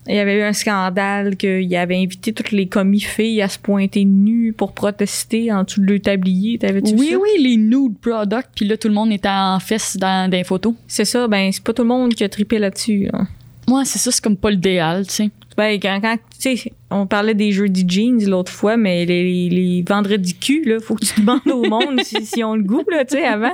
Il 0.09 0.17
y 0.17 0.19
avait 0.19 0.37
eu 0.39 0.43
un 0.43 0.53
scandale 0.53 1.37
qu'il 1.37 1.75
avait 1.77 1.97
invité 1.97 2.33
toutes 2.33 2.51
les 2.51 2.67
commis 2.67 3.01
filles 3.01 3.41
à 3.41 3.49
se 3.49 3.59
pointer 3.59 4.05
nues 4.05 4.53
pour 4.53 4.73
protester 4.73 5.53
en 5.53 5.63
dessous 5.63 5.81
de 5.81 5.87
leur 5.93 6.01
tablier. 6.01 6.59
T'avais-tu 6.59 6.95
vu 6.95 6.99
Oui, 6.99 7.11
ça? 7.11 7.17
oui, 7.19 7.29
les 7.43 7.57
nude 7.57 7.95
products. 8.01 8.49
Puis 8.57 8.67
là, 8.67 8.77
tout 8.77 8.89
le 8.89 8.95
monde 8.95 9.13
était 9.13 9.29
en 9.29 9.61
fesses 9.61 9.97
dans 9.97 10.29
des 10.29 10.43
photos. 10.43 10.75
C'est 10.89 11.05
ça, 11.05 11.29
ben, 11.29 11.51
c'est 11.53 11.63
pas 11.63 11.73
tout 11.73 11.83
le 11.83 11.89
monde 11.89 12.15
qui 12.15 12.25
a 12.25 12.29
trippé 12.29 12.59
là-dessus. 12.59 13.09
hein. 13.13 13.29
Moi, 13.69 13.85
c'est 13.85 14.01
ça, 14.01 14.11
c'est 14.11 14.23
comme 14.23 14.37
pas 14.37 14.51
l'idéal, 14.51 15.07
tu 15.07 15.13
sais. 15.15 15.31
Ben, 15.57 15.79
quand, 15.81 16.01
quand 16.01 16.17
tu 16.41 16.57
sais, 16.57 16.73
on 16.91 17.07
parlait 17.07 17.35
des 17.35 17.53
jeudi 17.53 17.85
jeans 17.87 18.25
l'autre 18.29 18.51
fois, 18.53 18.77
mais 18.77 19.05
les, 19.05 19.49
les 19.49 19.85
vendredis 19.87 20.35
cul, 20.35 20.65
là, 20.65 20.79
faut 20.81 20.95
que 20.95 21.05
tu 21.05 21.21
demandes 21.21 21.41
au 21.51 21.69
monde 21.69 22.01
si, 22.03 22.25
si 22.25 22.43
on 22.45 22.55
le 22.57 22.63
goût, 22.63 22.85
là, 22.91 23.05
tu 23.05 23.17
sais, 23.17 23.25
avant. 23.25 23.53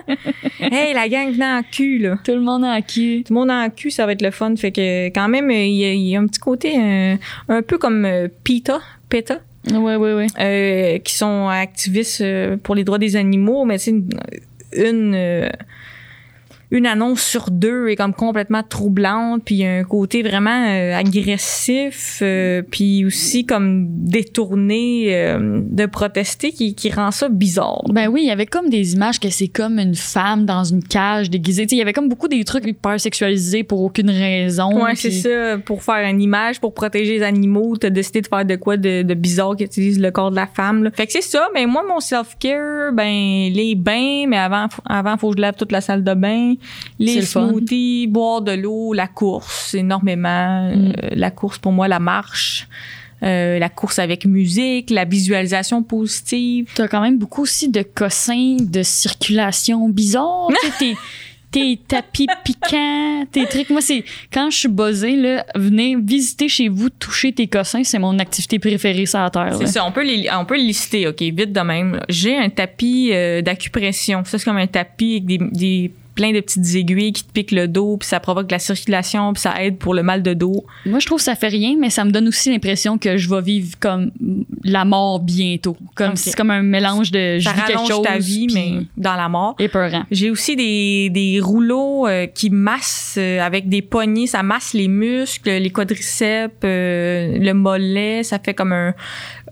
Hey, 0.60 0.94
la 0.94 1.08
gang 1.08 1.30
venait 1.32 1.44
en 1.44 1.62
cul, 1.62 1.98
là. 1.98 2.18
Tout 2.24 2.32
le 2.32 2.40
monde 2.40 2.64
en 2.64 2.80
qui. 2.82 3.24
Tout 3.26 3.34
le 3.34 3.40
monde 3.40 3.50
en 3.50 3.68
cul, 3.70 3.90
ça 3.90 4.06
va 4.06 4.12
être 4.12 4.22
le 4.22 4.30
fun. 4.30 4.54
Fait 4.56 4.72
que, 4.72 5.06
quand 5.08 5.28
même, 5.28 5.50
il 5.50 5.74
y 5.74 5.84
a, 5.84 5.92
il 5.92 6.06
y 6.08 6.16
a 6.16 6.20
un 6.20 6.26
petit 6.26 6.40
côté 6.40 6.74
euh, 6.78 7.16
un 7.48 7.62
peu 7.62 7.78
comme 7.78 8.04
euh, 8.04 8.28
PETA, 8.44 8.80
PETA, 9.08 9.40
Ouais, 9.72 9.96
ouais, 9.96 10.14
ouais. 10.14 10.26
euh, 10.40 10.98
qui 10.98 11.14
sont 11.14 11.48
activistes 11.48 12.20
euh, 12.22 12.56
pour 12.56 12.74
les 12.74 12.84
droits 12.84 12.98
des 12.98 13.16
animaux, 13.16 13.64
mais 13.64 13.76
c'est 13.78 13.90
une, 13.90 14.08
une, 14.72 15.14
euh, 15.14 15.48
une 16.70 16.86
annonce 16.86 17.22
sur 17.22 17.50
deux 17.50 17.88
est 17.88 17.96
comme 17.96 18.12
complètement 18.12 18.62
troublante, 18.62 19.42
puis 19.44 19.54
il 19.54 19.58
y 19.58 19.64
a 19.64 19.72
un 19.76 19.84
côté 19.84 20.22
vraiment 20.22 20.66
euh, 20.68 20.94
agressif, 20.94 22.18
euh, 22.22 22.62
puis 22.70 23.04
aussi 23.06 23.46
comme 23.46 23.86
détourné 23.88 25.14
euh, 25.16 25.62
de 25.64 25.86
protester 25.86 26.52
qui, 26.52 26.74
qui 26.74 26.90
rend 26.90 27.10
ça 27.10 27.28
bizarre. 27.28 27.82
Ben 27.90 28.08
oui, 28.08 28.20
il 28.24 28.28
y 28.28 28.30
avait 28.30 28.46
comme 28.46 28.68
des 28.68 28.92
images 28.94 29.18
que 29.18 29.30
c'est 29.30 29.48
comme 29.48 29.78
une 29.78 29.94
femme 29.94 30.44
dans 30.44 30.64
une 30.64 30.82
cage 30.82 31.30
déguisée. 31.30 31.62
Tu 31.64 31.70
sais, 31.70 31.76
il 31.76 31.78
y 31.78 31.82
avait 31.82 31.92
comme 31.92 32.08
beaucoup 32.08 32.28
des 32.28 32.44
trucs 32.44 32.66
hyper 32.66 33.00
sexualisés 33.00 33.62
pour 33.62 33.80
aucune 33.82 34.10
raison. 34.10 34.84
Ouais, 34.84 34.92
puis- 34.92 35.10
c'est 35.12 35.54
ça. 35.54 35.58
Pour 35.58 35.82
faire 35.82 36.06
une 36.08 36.20
image, 36.20 36.60
pour 36.60 36.74
protéger 36.74 37.18
les 37.18 37.22
animaux, 37.22 37.76
t'as 37.76 37.90
décidé 37.90 38.20
de 38.20 38.26
faire 38.26 38.44
de 38.44 38.56
quoi 38.56 38.76
de, 38.76 39.02
de 39.02 39.14
bizarre 39.14 39.56
qui 39.56 39.64
utilise 39.64 39.98
le 39.98 40.10
corps 40.10 40.30
de 40.30 40.36
la 40.36 40.46
femme. 40.46 40.84
là. 40.84 40.90
Fait 40.92 41.06
que 41.06 41.12
c'est 41.12 41.22
ça. 41.22 41.48
Mais 41.54 41.66
moi, 41.66 41.82
mon 41.88 42.00
self-care, 42.00 42.92
ben 42.92 43.50
les 43.52 43.74
bains, 43.74 44.26
mais 44.28 44.36
avant, 44.38 44.66
avant, 44.84 45.16
faut 45.16 45.30
que 45.30 45.36
je 45.38 45.42
lave 45.42 45.54
toute 45.56 45.72
la 45.72 45.80
salle 45.80 46.04
de 46.04 46.14
bain. 46.14 46.54
Les 46.98 47.22
fun. 47.22 47.48
smoothies, 47.48 48.06
boire 48.06 48.42
de 48.42 48.52
l'eau, 48.52 48.92
la 48.92 49.06
course, 49.06 49.74
énormément. 49.74 50.70
Mm. 50.70 50.92
Euh, 51.02 51.08
la 51.12 51.30
course 51.30 51.58
pour 51.58 51.72
moi, 51.72 51.88
la 51.88 51.98
marche. 51.98 52.68
euh, 53.24 53.58
la 53.58 53.68
course 53.68 53.98
avec 53.98 54.26
musique, 54.26 54.90
la 54.90 55.04
visualisation 55.04 55.82
positive. 55.82 56.70
T'as 56.74 56.86
quand 56.86 57.00
même 57.00 57.18
beaucoup 57.18 57.42
aussi 57.42 57.68
de 57.68 57.82
cossins 57.82 58.56
de 58.60 58.82
circulation 58.84 59.88
bizarre. 59.88 60.48
tu 60.78 60.94
t'es- 61.50 61.78
tapis 61.88 62.26
piquants, 62.44 63.24
tes 63.32 63.46
trucs. 63.46 63.70
Moi, 63.70 63.80
c'est 63.80 64.04
quand 64.32 64.50
je 64.50 64.58
suis 64.58 64.68
buzzée, 64.68 65.16
là, 65.16 65.44
venez 65.56 65.96
visiter 65.96 66.48
chez 66.48 66.68
vous, 66.68 66.90
toucher 66.90 67.32
tes 67.32 67.46
cossins, 67.48 67.82
c'est 67.82 67.98
mon 67.98 68.18
activité 68.20 68.58
préférée 68.60 69.06
sur 69.06 69.18
la 69.18 69.30
terre. 69.30 69.56
C'est 69.58 69.66
ça, 69.66 69.84
on 69.84 69.90
peut, 69.90 70.04
les, 70.04 70.28
on 70.38 70.44
peut 70.44 70.56
le 70.56 70.62
lister, 70.62 71.08
OK, 71.08 71.20
vite 71.20 71.52
de 71.52 71.60
même. 71.60 72.00
J'ai 72.08 72.36
un 72.36 72.50
tapis 72.50 73.10
euh, 73.12 73.40
d'acupression. 73.42 74.22
Ça, 74.26 74.38
c'est 74.38 74.44
comme 74.44 74.58
un 74.58 74.66
tapis 74.66 75.12
avec 75.16 75.24
des, 75.26 75.38
des 75.38 75.90
plein 76.18 76.32
de 76.32 76.40
petites 76.40 76.74
aiguilles 76.74 77.12
qui 77.12 77.22
te 77.22 77.30
piquent 77.30 77.52
le 77.52 77.68
dos, 77.68 77.96
puis 77.96 78.08
ça 78.08 78.18
provoque 78.18 78.48
de 78.48 78.52
la 78.52 78.58
circulation, 78.58 79.32
puis 79.32 79.40
ça 79.40 79.54
aide 79.62 79.78
pour 79.78 79.94
le 79.94 80.02
mal 80.02 80.20
de 80.24 80.34
dos. 80.34 80.64
Moi, 80.84 80.98
je 80.98 81.06
trouve 81.06 81.18
que 81.18 81.24
ça 81.24 81.36
fait 81.36 81.46
rien, 81.46 81.76
mais 81.78 81.90
ça 81.90 82.04
me 82.04 82.10
donne 82.10 82.26
aussi 82.26 82.50
l'impression 82.50 82.98
que 82.98 83.16
je 83.16 83.30
vais 83.30 83.40
vivre 83.40 83.76
comme 83.78 84.10
la 84.64 84.84
mort 84.84 85.20
bientôt. 85.20 85.76
Comme 85.94 86.16
c'est 86.16 86.34
comme 86.34 86.50
un 86.50 86.62
mélange 86.62 87.12
de 87.12 87.38
je 87.38 87.44
Ça 87.44 87.52
vis 87.52 87.62
quelque 87.68 87.86
chose 87.86 88.02
ta 88.02 88.18
vie, 88.18 88.48
mais 88.52 88.86
dans 88.96 89.14
la 89.14 89.28
mort. 89.28 89.54
épeurant. 89.60 90.02
J'ai 90.10 90.28
aussi 90.30 90.56
des, 90.56 91.08
des 91.10 91.38
rouleaux 91.38 92.08
euh, 92.08 92.26
qui 92.26 92.50
massent 92.50 93.14
euh, 93.16 93.40
avec 93.40 93.68
des 93.68 93.82
poignées. 93.82 94.26
Ça 94.26 94.42
masse 94.42 94.74
les 94.74 94.88
muscles, 94.88 95.48
les 95.48 95.70
quadriceps, 95.70 96.52
euh, 96.64 97.38
le 97.38 97.52
mollet. 97.52 98.24
Ça 98.24 98.40
fait 98.40 98.54
comme 98.54 98.72
un, 98.72 98.92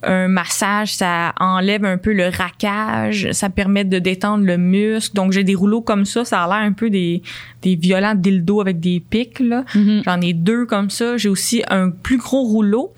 un 0.03 0.28
massage. 0.28 0.94
Ça 0.94 1.32
enlève 1.40 1.84
un 1.84 1.99
peu 1.99 2.12
le 2.12 2.28
raquage. 2.28 3.30
Ça 3.32 3.49
permet 3.51 3.84
de 3.84 3.99
détendre 3.99 4.44
le 4.44 4.57
muscle. 4.57 5.14
Donc, 5.14 5.32
j'ai 5.32 5.44
des 5.44 5.55
rouleaux 5.55 5.82
comme 5.82 6.05
ça. 6.05 6.24
Ça 6.24 6.42
a 6.42 6.47
l'air 6.47 6.66
un 6.66 6.72
peu 6.72 6.90
des, 6.90 7.22
des 7.62 7.76
violents 7.76 8.14
dildos 8.14 8.61
avec 8.61 8.80
des 8.80 9.01
pics. 9.01 9.40
là. 9.40 9.64
Mhm. 9.74 10.03
J'en 10.05 10.20
ai 10.20 10.32
deux 10.32 10.66
comme 10.66 10.90
ça. 10.90 11.16
J'ai 11.16 11.28
aussi 11.28 11.62
un 11.70 11.90
plus 11.90 12.18
gros 12.18 12.42
rouleau. 12.42 12.92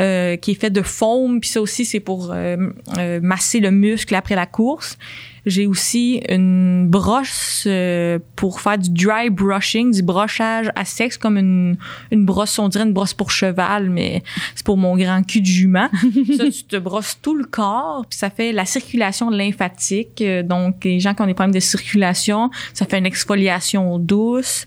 Euh, 0.00 0.36
qui 0.36 0.52
est 0.52 0.54
fait 0.54 0.70
de 0.70 0.82
foam, 0.82 1.40
puis 1.40 1.50
ça 1.50 1.60
aussi 1.60 1.84
c'est 1.84 2.00
pour 2.00 2.30
euh, 2.32 2.56
euh, 2.98 3.20
masser 3.22 3.60
le 3.60 3.70
muscle 3.70 4.14
après 4.14 4.34
la 4.34 4.46
course. 4.46 4.98
J'ai 5.44 5.66
aussi 5.66 6.22
une 6.28 6.86
brosse 6.88 7.64
euh, 7.66 8.20
pour 8.36 8.60
faire 8.60 8.78
du 8.78 8.90
dry 8.90 9.28
brushing, 9.28 9.92
du 9.92 10.02
brochage 10.02 10.70
à 10.76 10.84
sexe 10.84 11.18
comme 11.18 11.36
une, 11.36 11.76
une 12.12 12.24
brosse, 12.24 12.58
on 12.60 12.68
dirait 12.68 12.84
une 12.84 12.92
brosse 12.92 13.12
pour 13.12 13.32
cheval, 13.32 13.90
mais 13.90 14.22
c'est 14.54 14.64
pour 14.64 14.76
mon 14.76 14.96
grand 14.96 15.22
cul 15.26 15.40
de 15.40 15.46
jument. 15.46 15.90
ça, 16.36 16.44
tu 16.48 16.64
te 16.64 16.76
brosses 16.76 17.18
tout 17.20 17.34
le 17.34 17.44
corps, 17.44 18.06
puis 18.08 18.16
ça 18.16 18.30
fait 18.30 18.52
la 18.52 18.64
circulation 18.64 19.30
lymphatique. 19.30 20.22
Donc, 20.44 20.84
les 20.84 21.00
gens 21.00 21.12
qui 21.12 21.22
ont 21.22 21.26
des 21.26 21.34
problèmes 21.34 21.54
de 21.54 21.60
circulation, 21.60 22.50
ça 22.72 22.86
fait 22.86 22.98
une 22.98 23.06
exfoliation 23.06 23.98
douce. 23.98 24.66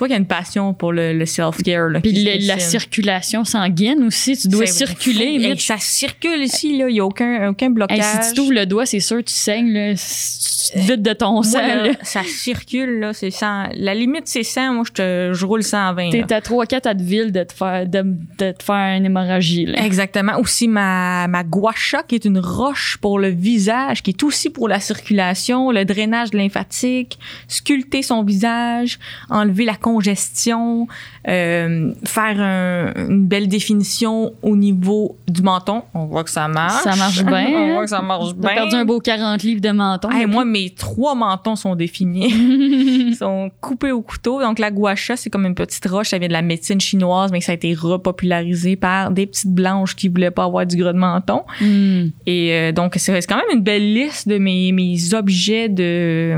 Tu 0.00 0.04
vois 0.06 0.08
qu'il 0.08 0.14
y 0.14 0.16
a 0.16 0.20
une 0.20 0.26
passion 0.26 0.72
pour 0.72 0.94
le, 0.94 1.12
le 1.12 1.26
self-care. 1.26 2.00
Puis 2.02 2.24
le- 2.24 2.46
la 2.46 2.58
circulation 2.58 3.44
sanguine 3.44 4.02
aussi, 4.04 4.34
tu 4.34 4.48
dois 4.48 4.64
circuler. 4.64 5.36
Hey, 5.44 5.58
ça 5.58 5.76
circule 5.78 6.40
ici, 6.42 6.78
là. 6.78 6.88
Il 6.88 6.94
n'y 6.94 7.00
a 7.00 7.04
aucun, 7.04 7.50
aucun 7.50 7.66
Hey, 7.66 7.72
blocage. 7.72 8.02
si 8.22 8.28
tu 8.30 8.34
t'ouvres 8.36 8.52
le 8.54 8.64
doigt, 8.64 8.86
c'est 8.86 9.00
sûr 9.00 9.18
tu 9.22 9.34
saignes 9.34 9.70
là, 9.74 9.92
tu 9.94 10.78
vides 10.78 11.02
de 11.02 11.12
ton 11.12 11.42
sang. 11.42 11.58
là. 11.58 11.90
ça 12.02 12.22
circule, 12.24 13.00
là. 13.00 13.12
C'est 13.12 13.30
100. 13.30 13.64
La 13.74 13.92
limite, 13.94 14.22
c'est 14.24 14.42
100. 14.42 14.72
Moi, 14.72 14.84
je, 14.86 14.92
te, 14.92 15.30
je 15.34 15.44
roule 15.44 15.62
120. 15.62 16.04
là. 16.14 16.22
T'es 16.26 16.34
à 16.34 16.40
3-4 16.40 16.88
à 16.88 16.94
de 16.94 17.02
ville 17.02 17.30
de 17.30 17.42
te 17.44 17.52
faire, 17.52 17.86
de, 17.86 18.02
de 18.38 18.52
te 18.52 18.62
faire 18.62 18.96
une 18.96 19.04
hémorragie. 19.04 19.66
Là. 19.66 19.84
Exactement. 19.84 20.38
Aussi, 20.38 20.66
ma, 20.66 21.28
ma 21.28 21.44
gua 21.44 21.72
sha, 21.76 22.02
qui 22.04 22.14
est 22.14 22.24
une 22.24 22.38
roche 22.38 22.96
pour 23.02 23.18
le 23.18 23.28
visage, 23.28 24.02
qui 24.02 24.12
est 24.12 24.22
aussi 24.22 24.48
pour 24.48 24.66
la 24.66 24.80
circulation, 24.80 25.70
le 25.70 25.84
drainage 25.84 26.32
lymphatique, 26.32 27.18
sculpter 27.48 28.02
son 28.02 28.22
visage, 28.22 28.98
enlever 29.28 29.66
la 29.66 29.74
congestion, 29.94 30.86
euh, 31.28 31.92
faire 32.04 32.40
un- 32.40 32.92
une 33.08 33.26
belle 33.26 33.48
définition 33.48 34.32
au 34.42 34.56
niveau 34.56 35.16
du 35.28 35.42
menton. 35.42 35.82
On 35.94 36.06
voit 36.06 36.24
que 36.24 36.30
ça 36.30 36.48
marche. 36.48 36.82
Ça 36.84 36.96
marche 36.96 37.22
bien. 37.24 37.46
On 37.52 37.56
hein? 37.56 37.72
voit 37.74 37.84
que 37.84 37.90
ça 37.90 38.02
marche 38.02 38.34
bien. 38.34 38.50
perdu 38.54 38.76
un 38.76 38.84
beau 38.84 39.00
40 39.00 39.42
livres 39.42 39.60
de 39.60 39.70
menton. 39.70 40.10
Hey, 40.10 40.26
moi, 40.26 40.44
mes 40.44 40.70
trois 40.70 41.14
mentons 41.14 41.56
sont 41.56 41.74
définis. 41.74 42.28
Ils 43.10 43.16
sont 43.16 43.50
coupés 43.60 43.92
au 43.92 44.02
couteau. 44.02 44.40
Donc, 44.40 44.58
la 44.58 44.70
gua 44.70 44.94
sha, 44.94 45.16
c'est 45.16 45.30
comme 45.30 45.46
une 45.46 45.54
petite 45.54 45.86
roche. 45.86 46.08
Ça 46.10 46.18
vient 46.18 46.28
de 46.28 46.32
la 46.32 46.42
médecine 46.42 46.80
chinoise, 46.80 47.30
mais 47.32 47.40
ça 47.40 47.52
a 47.52 47.54
été 47.54 47.74
repopularisé 47.74 48.76
par 48.76 49.10
des 49.10 49.26
petites 49.26 49.52
blanches 49.54 49.96
qui 49.96 50.08
voulaient 50.08 50.30
pas 50.30 50.44
avoir 50.44 50.66
du 50.66 50.76
gras 50.76 50.92
de 50.92 50.98
menton. 50.98 51.42
Hmm. 51.60 52.06
Et 52.26 52.52
euh, 52.54 52.72
donc, 52.72 52.94
c'est 52.96 53.20
c'est 53.20 53.26
quand 53.26 53.36
même 53.36 53.56
une 53.58 53.62
belle 53.62 53.92
liste 53.92 54.28
de 54.28 54.38
mes, 54.38 54.72
mes 54.72 55.14
objets 55.14 55.68
de 55.68 56.36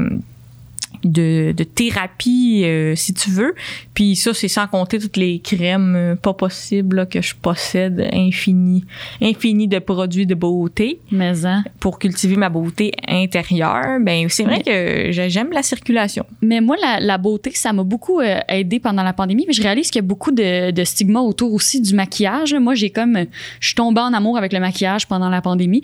de, 1.05 1.53
de 1.57 1.65
thérapie, 1.65 2.63
euh, 2.65 2.95
si 2.97 3.13
tu 3.15 3.31
veux. 3.31 3.55
Puis 3.95 4.17
ça, 4.17 4.33
c'est 4.35 4.49
sans 4.49 4.67
compter 4.67 4.99
toutes 4.99 5.17
les 5.17 5.39
crèmes 5.41 5.95
euh, 5.97 6.15
pas 6.17 6.33
possibles 6.35 6.97
là, 6.97 7.07
que 7.07 7.21
je 7.21 7.35
possède, 7.35 8.09
infini, 8.13 8.85
infini 9.21 9.69
de 9.69 9.79
produits 9.79 10.27
de 10.27 10.35
beauté 10.35 11.01
Mais 11.11 11.45
hein. 11.45 11.65
pour 11.81 11.99
cultiver 11.99 12.37
ma 12.37 12.49
beauté 12.49 12.93
intérieure. 13.09 13.99
Ben 14.01 14.29
c'est 14.29 14.45
vrai 14.45 14.61
que 14.63 15.11
j'ai- 15.13 15.31
j'aime 15.31 15.51
la 15.53 15.63
circulation. 15.63 16.25
Mais 16.41 16.61
moi, 16.61 16.77
la, 16.81 17.01
la 17.01 17.19
beauté, 17.19 17.51
ça 17.55 17.73
m'a 17.73 17.83
beaucoup 17.85 18.21
euh, 18.21 18.39
aidé 18.49 18.81
pendant 18.81 19.03
la 19.03 19.13
pandémie. 19.13 19.45
Mais 19.47 19.53
je 19.53 19.63
réalise 19.63 19.91
qu'il 19.91 20.01
y 20.01 20.05
a 20.05 20.07
beaucoup 20.07 20.31
de, 20.33 20.71
de 20.71 20.85
stigmas 20.85 21.21
autour 21.21 21.53
aussi 21.53 21.81
du 21.81 21.95
maquillage. 21.95 22.55
Moi, 22.55 22.75
j'ai 22.75 22.91
comme, 22.91 23.19
je 23.61 23.67
suis 23.67 23.75
tombée 23.75 24.01
en 24.01 24.13
amour 24.13 24.37
avec 24.39 24.53
le 24.53 24.61
maquillage 24.61 25.07
pendant 25.07 25.29
la 25.29 25.41
pandémie. 25.43 25.83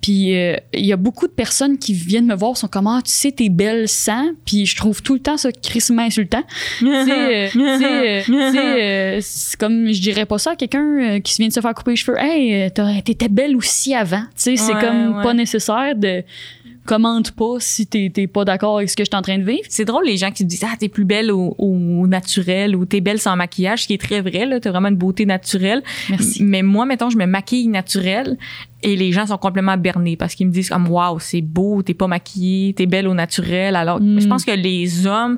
Puis 0.00 0.36
euh, 0.36 0.56
il 0.74 0.86
y 0.86 0.92
a 0.92 0.96
beaucoup 0.96 1.26
de 1.26 1.32
personnes 1.32 1.78
qui 1.78 1.92
viennent 1.92 2.26
me 2.26 2.34
voir, 2.34 2.56
sont 2.56 2.68
comme, 2.68 2.86
ah, 2.86 3.00
tu 3.04 3.10
sais, 3.12 3.32
t'es 3.32 3.48
belle 3.48 3.88
sans. 3.88 4.30
Puis 4.44 4.59
je 4.66 4.76
trouve 4.76 5.02
tout 5.02 5.14
le 5.14 5.20
temps 5.20 5.36
ça 5.36 5.50
crissement 5.52 6.02
insultant. 6.02 6.42
euh, 6.82 7.48
c'est 9.20 9.58
comme, 9.58 9.92
je 9.92 10.00
dirais 10.00 10.26
pas 10.26 10.38
ça 10.38 10.52
à 10.52 10.56
quelqu'un 10.56 11.16
euh, 11.16 11.20
qui 11.20 11.36
vient 11.38 11.48
de 11.48 11.52
se 11.52 11.60
faire 11.60 11.74
couper 11.74 11.92
les 11.92 11.96
cheveux. 11.96 12.18
Hey, 12.18 12.64
euh, 12.64 12.68
t'étais 13.04 13.28
belle 13.28 13.56
aussi 13.56 13.94
avant. 13.94 14.22
Tu 14.36 14.36
sais, 14.36 14.56
c'est 14.56 14.74
Ouais, 14.74 14.80
comme 14.80 15.16
ouais. 15.16 15.22
pas 15.22 15.34
nécessaire 15.34 15.94
de 15.96 16.22
commente 16.86 17.32
pas 17.32 17.56
si 17.58 17.86
t'es 17.86 18.10
pas 18.26 18.44
d'accord 18.44 18.78
avec 18.78 18.90
ce 18.90 18.96
que 18.96 19.04
je 19.04 19.10
suis 19.10 19.16
en 19.16 19.22
train 19.22 19.38
de 19.38 19.44
vivre. 19.44 19.62
C'est 19.68 19.84
drôle 19.84 20.06
les 20.06 20.16
gens 20.16 20.30
qui 20.30 20.44
disent 20.44 20.64
ah 20.64 20.74
t'es 20.78 20.88
plus 20.88 21.04
belle 21.04 21.30
au, 21.30 21.54
au 21.58 22.06
naturel 22.06 22.74
ou 22.74 22.84
t'es 22.84 23.00
belle 23.00 23.20
sans 23.20 23.36
maquillage, 23.36 23.82
ce 23.82 23.86
qui 23.86 23.94
est 23.94 24.00
très 24.00 24.20
vrai 24.22 24.46
là, 24.46 24.58
t'as 24.60 24.70
vraiment 24.70 24.88
une 24.88 24.96
beauté 24.96 25.26
naturelle. 25.26 25.82
Merci. 26.08 26.42
Mais 26.42 26.62
moi 26.62 26.86
mettons 26.86 27.10
je 27.10 27.18
me 27.18 27.26
maquille 27.26 27.68
naturel 27.68 28.38
et 28.82 28.96
les 28.96 29.12
gens 29.12 29.26
sont 29.26 29.36
complètement 29.38 29.76
bernés 29.76 30.16
parce 30.16 30.34
qu'ils 30.34 30.46
me 30.46 30.52
disent 30.52 30.70
comme 30.70 30.88
waouh 30.88 31.18
c'est 31.20 31.40
beau, 31.42 31.82
t'es 31.82 31.94
pas 31.94 32.06
maquillée, 32.06 32.72
t'es 32.72 32.86
belle 32.86 33.08
au 33.08 33.14
naturel. 33.14 33.76
Alors 33.76 34.00
Mm. 34.00 34.20
je 34.20 34.26
pense 34.26 34.44
que 34.44 34.52
les 34.52 35.06
hommes, 35.06 35.36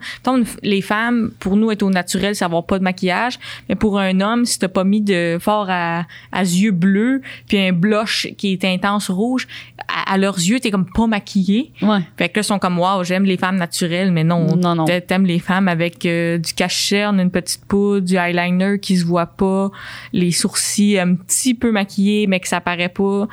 les 0.63 0.81
femmes 0.83 1.31
pour 1.41 1.57
nous 1.57 1.71
être 1.71 1.83
au 1.83 1.91
naturel 1.91 2.35
c'est 2.37 2.45
avoir 2.45 2.65
pas 2.67 2.79
de 2.79 2.85
maquillage, 2.85 3.39
mais 3.69 3.75
pour 3.75 3.99
un 3.99 4.21
homme 4.21 4.45
si 4.45 4.59
t'as 4.59 4.69
pas 4.69 4.85
mis 4.85 5.01
de 5.01 5.39
fort 5.41 5.67
à, 5.69 6.05
à 6.31 6.43
yeux 6.43 6.71
bleus 6.73 7.21
puis 7.49 7.59
un 7.59 7.73
blush 7.73 8.29
qui 8.37 8.53
est 8.53 8.65
intense 8.65 9.11
rouge, 9.11 9.49
à, 9.89 10.13
à 10.13 10.19
leurs 10.19 10.37
yeux 10.39 10.61
t'es 10.61 10.71
comme 10.71 10.87
pas 10.95 11.07
maquillée. 11.07 11.73
Ouais. 11.83 11.99
Fait 12.17 12.29
que 12.29 12.39
là, 12.39 12.43
ils 12.43 12.45
sont 12.45 12.59
comme, 12.59 12.79
waouh, 12.79 13.03
j'aime 13.05 13.25
les 13.25 13.37
femmes 13.37 13.57
naturelles, 13.57 14.13
mais 14.13 14.25
non. 14.25 14.55
Non, 14.57 14.75
non. 14.75 14.85
t'a- 14.85 15.01
T'aimes 15.01 15.27
les 15.27 15.39
femmes 15.41 15.67
avec 15.69 16.07
euh, 16.07 16.39
du 16.39 16.53
cache-cerne, 16.55 17.19
une 17.21 17.31
petite 17.31 17.65
poudre, 17.67 18.07
du 18.07 18.17
eyeliner 18.17 18.79
qui 18.81 18.97
se 18.97 19.05
voit 19.05 19.27
pas, 19.27 19.71
les 20.13 20.31
sourcils 20.31 20.99
un 20.99 21.15
petit 21.17 21.55
peu 21.55 21.73
maquillés, 21.73 22.27
mais 22.27 22.39
que 22.41 22.49
ça 22.49 22.61
paraît 22.61 22.89
pas, 22.89 23.27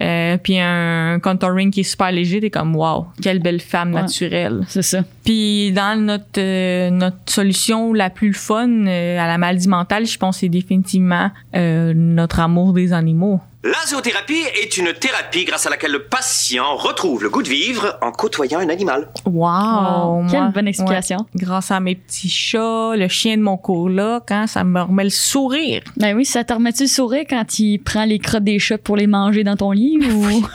euh, 0.00 0.36
puis 0.42 0.58
un 0.58 1.18
contouring 1.20 1.70
qui 1.70 1.80
est 1.80 1.82
super 1.84 2.10
léger, 2.12 2.40
t'es 2.40 2.48
comme, 2.50 2.74
waouh, 2.74 3.06
quelle 3.22 3.40
belle 3.40 3.60
femme 3.60 3.92
Ouais. 3.94 4.00
naturelle. 4.02 4.64
C'est 4.68 4.82
ça. 4.82 5.02
Puis 5.24 5.70
dans 5.72 6.00
notre 6.00 6.24
euh, 6.38 6.90
notre 6.90 7.16
solution 7.26 7.92
la 7.92 8.08
plus 8.10 8.32
fun 8.32 8.68
euh, 8.86 9.18
à 9.18 9.26
la 9.26 9.36
maladie 9.38 9.68
mentale, 9.68 10.06
je 10.06 10.16
pense 10.18 10.36
que 10.36 10.40
c'est 10.40 10.48
définitivement 10.48 11.30
euh, 11.54 11.92
notre 11.94 12.40
amour 12.40 12.72
des 12.72 12.92
animaux. 12.92 13.40
La 13.64 13.78
zoothérapie 13.86 14.42
est 14.60 14.76
une 14.76 14.92
thérapie 14.92 15.44
grâce 15.44 15.66
à 15.66 15.70
laquelle 15.70 15.92
le 15.92 16.02
patient 16.02 16.74
retrouve 16.74 17.22
le 17.22 17.30
goût 17.30 17.44
de 17.44 17.48
vivre 17.48 17.96
en 18.02 18.10
côtoyant 18.10 18.58
un 18.58 18.68
animal. 18.68 19.08
Wow! 19.24 19.34
Wow, 19.34 20.26
quelle 20.28 20.40
moi, 20.40 20.48
bonne 20.52 20.66
explication. 20.66 21.18
ouais, 21.18 21.26
grâce 21.36 21.70
à 21.70 21.78
mes 21.78 21.94
petits 21.94 22.28
chats, 22.28 22.96
le 22.96 23.06
chien 23.06 23.36
de 23.36 23.42
mon 23.42 23.56
coloc, 23.56 24.24
quand 24.26 24.48
ça 24.48 24.64
me 24.64 24.80
remet 24.80 25.04
le 25.04 25.10
sourire. 25.10 25.82
Ben 25.96 26.16
oui, 26.16 26.24
ça 26.24 26.42
te 26.42 26.52
remet-tu 26.52 26.82
le 26.82 26.88
sourire 26.88 27.24
quand 27.30 27.60
il 27.60 27.78
prend 27.78 28.04
les 28.04 28.18
crottes 28.18 28.42
des 28.42 28.58
chats 28.58 28.78
pour 28.78 28.96
les 28.96 29.06
manger 29.06 29.44
dans 29.44 29.56
ton 29.56 29.70
lit 29.70 29.98
ou... 30.10 30.44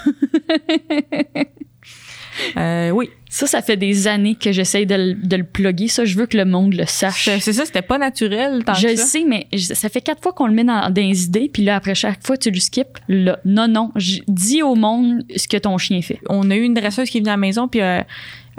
Euh, 2.55 2.91
oui. 2.91 3.09
Ça, 3.37 3.47
ça 3.47 3.61
fait 3.61 3.77
des 3.77 4.07
années 4.07 4.35
que 4.35 4.51
j'essaye 4.51 4.85
de, 4.85 4.95
le- 4.95 5.13
de 5.13 5.35
le 5.37 5.43
plugger. 5.43 5.87
Ça, 5.87 6.05
je 6.05 6.17
veux 6.17 6.25
que 6.25 6.37
le 6.37 6.45
monde 6.45 6.73
le 6.73 6.85
sache. 6.85 7.25
C'est 7.25 7.39
c'est 7.39 7.53
ça, 7.53 7.65
c'était 7.65 7.81
pas 7.81 7.97
naturel 7.97 8.63
tant 8.65 8.73
Je 8.73 8.83
que 8.87 8.91
le 8.91 8.97
ça. 8.97 9.03
sais, 9.05 9.23
mais 9.27 9.47
je- 9.53 9.73
ça 9.73 9.89
fait 9.89 10.01
quatre 10.01 10.21
fois 10.23 10.33
qu'on 10.33 10.47
le 10.47 10.53
met 10.53 10.63
dans, 10.63 10.89
dans 10.89 11.01
les 11.01 11.25
idées, 11.25 11.49
puis 11.51 11.63
là, 11.63 11.75
après 11.75 11.95
chaque 11.95 12.25
fois, 12.25 12.37
tu 12.37 12.49
le 12.51 12.59
skippes. 12.59 12.97
Là, 13.07 13.39
non, 13.45 13.67
non, 13.67 13.91
j- 13.95 14.23
dis 14.27 14.63
au 14.63 14.75
monde 14.75 15.23
ce 15.35 15.47
que 15.47 15.57
ton 15.57 15.77
chien 15.77 16.01
fait. 16.01 16.19
On 16.29 16.49
a 16.51 16.55
eu 16.55 16.63
une 16.63 16.73
dresseuse 16.73 17.09
qui 17.09 17.17
est 17.17 17.21
venue 17.21 17.29
à 17.29 17.33
la 17.33 17.37
maison, 17.37 17.67
puis 17.67 17.81
euh, 17.81 18.01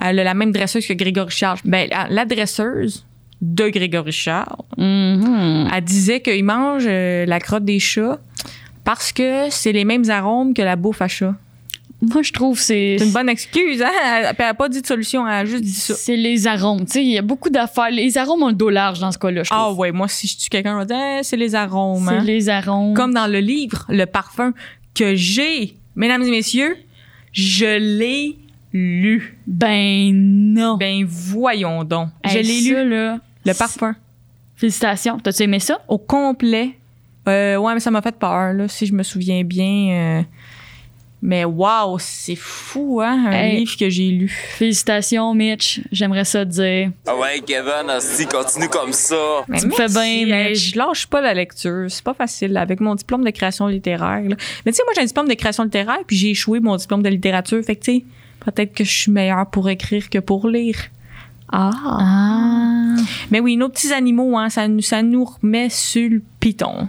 elle 0.03 0.19
a 0.19 0.25
la 0.25 0.35
même 0.35 0.53
dresseuse 0.53 0.87
que 0.87 0.93
Grégory 0.95 1.31
Charles. 1.31 1.59
Ben, 1.65 1.89
la, 1.91 2.07
la 2.09 2.25
dresseuse 2.25 3.05
de 3.41 3.69
Grégory 3.69 4.13
Charles, 4.13 4.57
Mhm. 4.77 5.69
elle 5.75 5.85
disait 5.85 6.21
qu'il 6.21 6.45
mange 6.45 6.85
euh, 6.87 7.25
la 7.27 7.41
crotte 7.41 7.65
des 7.65 7.79
chats 7.79 8.19
parce 8.85 9.13
que 9.13 9.47
c'est 9.51 9.73
les 9.73 9.85
mêmes 9.85 10.09
arômes 10.11 10.55
que 10.55 10.63
la 10.63 10.77
bouffe 10.77 11.03
à 11.03 11.09
chat. 11.09 11.35
Moi, 12.01 12.23
je 12.23 12.33
trouve 12.33 12.57
que 12.57 12.63
c'est... 12.63 12.97
C'est 12.99 13.07
une 13.07 13.13
bonne 13.13 13.29
excuse, 13.29 13.83
hein? 13.83 13.91
Elle, 14.05 14.35
elle 14.39 14.45
a 14.45 14.55
pas 14.55 14.69
dit 14.69 14.81
de 14.81 14.87
solution, 14.87 15.27
elle 15.27 15.33
a 15.35 15.45
juste 15.45 15.65
dit 15.65 15.73
ça. 15.73 15.95
C'est 15.95 16.17
les 16.17 16.47
arômes. 16.47 16.85
Tu 16.87 16.93
sais, 16.93 17.03
il 17.05 17.11
y 17.11 17.19
a 17.19 17.23
beaucoup 17.23 17.51
d'affaires. 17.51 17.91
Les 17.91 18.17
arômes 18.19 18.43
ont 18.45 18.49
le 18.49 18.55
dos 18.55 18.71
large 18.71 19.01
dans 19.01 19.11
ce 19.11 19.19
cas-là, 19.19 19.43
je 19.43 19.49
Ah 19.53 19.65
trouve. 19.67 19.79
ouais, 19.81 19.91
moi, 19.91 20.07
si 20.07 20.29
je 20.29 20.39
tue 20.39 20.49
quelqu'un, 20.49 20.75
je 20.75 20.79
vais 20.81 20.87
dire, 20.87 21.17
Eh, 21.19 21.25
c'est 21.25 21.37
les 21.37 21.57
arômes. 21.57 22.07
c'est 22.09 22.15
hein? 22.15 22.23
les 22.25 22.49
arômes. 22.49 22.95
Comme 22.95 23.15
dans 23.15 23.27
le 23.27 23.41
livre, 23.41 23.85
le 23.89 24.05
parfum 24.07 24.53
que 24.95 25.17
j'ai, 25.17 25.75
mesdames 25.97 26.23
et 26.23 26.31
messieurs, 26.31 26.77
je 27.33 27.79
l'ai 27.79 28.37
lu. 28.73 29.37
Ben 29.49 30.13
non. 30.15 30.77
Ben 30.77 31.05
voyons 31.05 31.83
donc. 31.83 32.11
Hey, 32.23 32.33
je 32.45 32.49
l'ai 32.49 32.61
lu. 32.85 32.91
là. 32.91 33.19
Le 33.45 33.55
parfum. 33.55 33.97
Félicitations. 34.55 35.19
T'as-tu 35.19 35.43
aimé 35.43 35.59
ça? 35.59 35.81
Au 35.89 35.99
complet. 35.99 36.77
Euh, 37.29 37.57
ouais, 37.57 37.75
mais 37.75 37.81
ça 37.81 37.91
m'a 37.91 38.03
fait 38.03 38.17
peur, 38.17 38.53
là, 38.53 38.69
si 38.69 38.87
je 38.87 38.93
me 38.95 39.03
souviens 39.03 39.43
bien. 39.45 40.21
euh. 40.21 40.23
Mais 41.21 41.45
waouh, 41.45 41.99
c'est 41.99 42.37
fou, 42.37 43.01
hein, 43.03 43.25
un 43.27 43.33
Hey. 43.33 43.57
livre 43.59 43.77
que 43.77 43.89
j'ai 43.91 44.09
lu. 44.11 44.29
Félicitations, 44.29 45.35
Mitch. 45.35 45.81
J'aimerais 45.91 46.25
ça 46.25 46.47
te 46.47 46.51
dire. 46.51 46.91
Ah 47.09 47.17
ouais, 47.17 47.41
Kevin, 47.45 47.91
si 47.99 48.25
continue 48.27 48.69
comme 48.69 48.93
ça. 48.93 49.17
Mais 49.49 49.59
Tu 49.61 49.67
me 49.67 49.73
fais 49.73 49.89
bien, 49.89 50.27
Mitch. 50.51 50.73
Je 50.75 50.79
lâche 50.79 51.07
pas 51.09 51.21
la 51.21 51.35
lecture. 51.35 51.87
C'est 51.89 52.05
pas 52.05 52.15
facile 52.15 52.53
là, 52.53 52.61
avec 52.61 52.79
mon 52.81 52.95
diplôme 52.95 53.25
de 53.25 53.31
création 53.31 53.67
littéraire. 53.67 54.23
là. 54.29 54.37
Mais 54.65 54.71
tu 54.73 54.77
sais, 54.77 54.83
moi, 54.87 54.93
j'ai 54.95 55.03
un 55.03 55.07
diplôme 55.07 55.29
de 55.29 55.35
création 55.35 55.65
littéraire, 55.65 55.99
puis 56.07 56.17
j'ai 56.17 56.31
échoué 56.31 56.61
mon 56.61 56.77
diplôme 56.77 57.03
de 57.03 57.09
littérature. 57.09 57.61
Fait 57.65 57.75
que 57.75 57.85
tu 57.85 57.93
sais, 57.99 58.05
peut-être 58.45 58.73
que 58.75 58.85
je 58.85 58.93
suis 58.93 59.11
meilleure 59.11 59.47
pour 59.51 59.69
écrire 59.69 60.09
que 60.11 60.21
pour 60.21 60.49
lire. 60.49 60.77
Ah. 61.51 61.71
Ah. 61.85 62.95
Mais 63.31 63.41
oui, 63.41 63.57
nos 63.57 63.69
petits 63.71 63.93
animaux, 63.93 64.37
hein, 64.39 64.51
ça, 64.51 64.69
nous- 64.69 64.83
ça 64.83 65.03
nous 65.03 65.25
remet 65.25 65.69
sur 65.71 66.09
le 66.11 66.23
piton. 66.39 66.89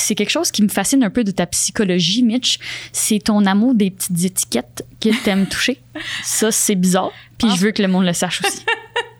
C'est 0.00 0.14
quelque 0.14 0.30
chose 0.30 0.50
qui 0.50 0.62
me 0.62 0.68
fascine 0.68 1.02
un 1.04 1.10
peu 1.10 1.24
de 1.24 1.30
ta 1.30 1.46
psychologie, 1.46 2.22
Mitch. 2.22 2.58
C'est 2.92 3.18
ton 3.18 3.44
amour 3.46 3.74
des 3.74 3.90
petites 3.90 4.24
étiquettes 4.24 4.84
que 5.00 5.10
t'aimes 5.24 5.46
toucher. 5.50 5.80
Ça, 6.22 6.50
c'est 6.50 6.74
bizarre. 6.74 7.12
Puis 7.38 7.48
je 7.50 7.60
veux 7.60 7.70
que 7.72 7.82
le 7.82 7.88
monde 7.88 8.04
le 8.06 8.12
sache 8.12 8.40
aussi. 8.44 8.64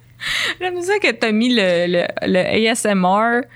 J'aime 0.60 0.80
ça 0.82 0.98
que 0.98 1.10
t'as 1.12 1.32
mis 1.32 1.54
le, 1.54 1.86
le, 1.86 2.06
le 2.26 2.68
ASMR 2.70 3.46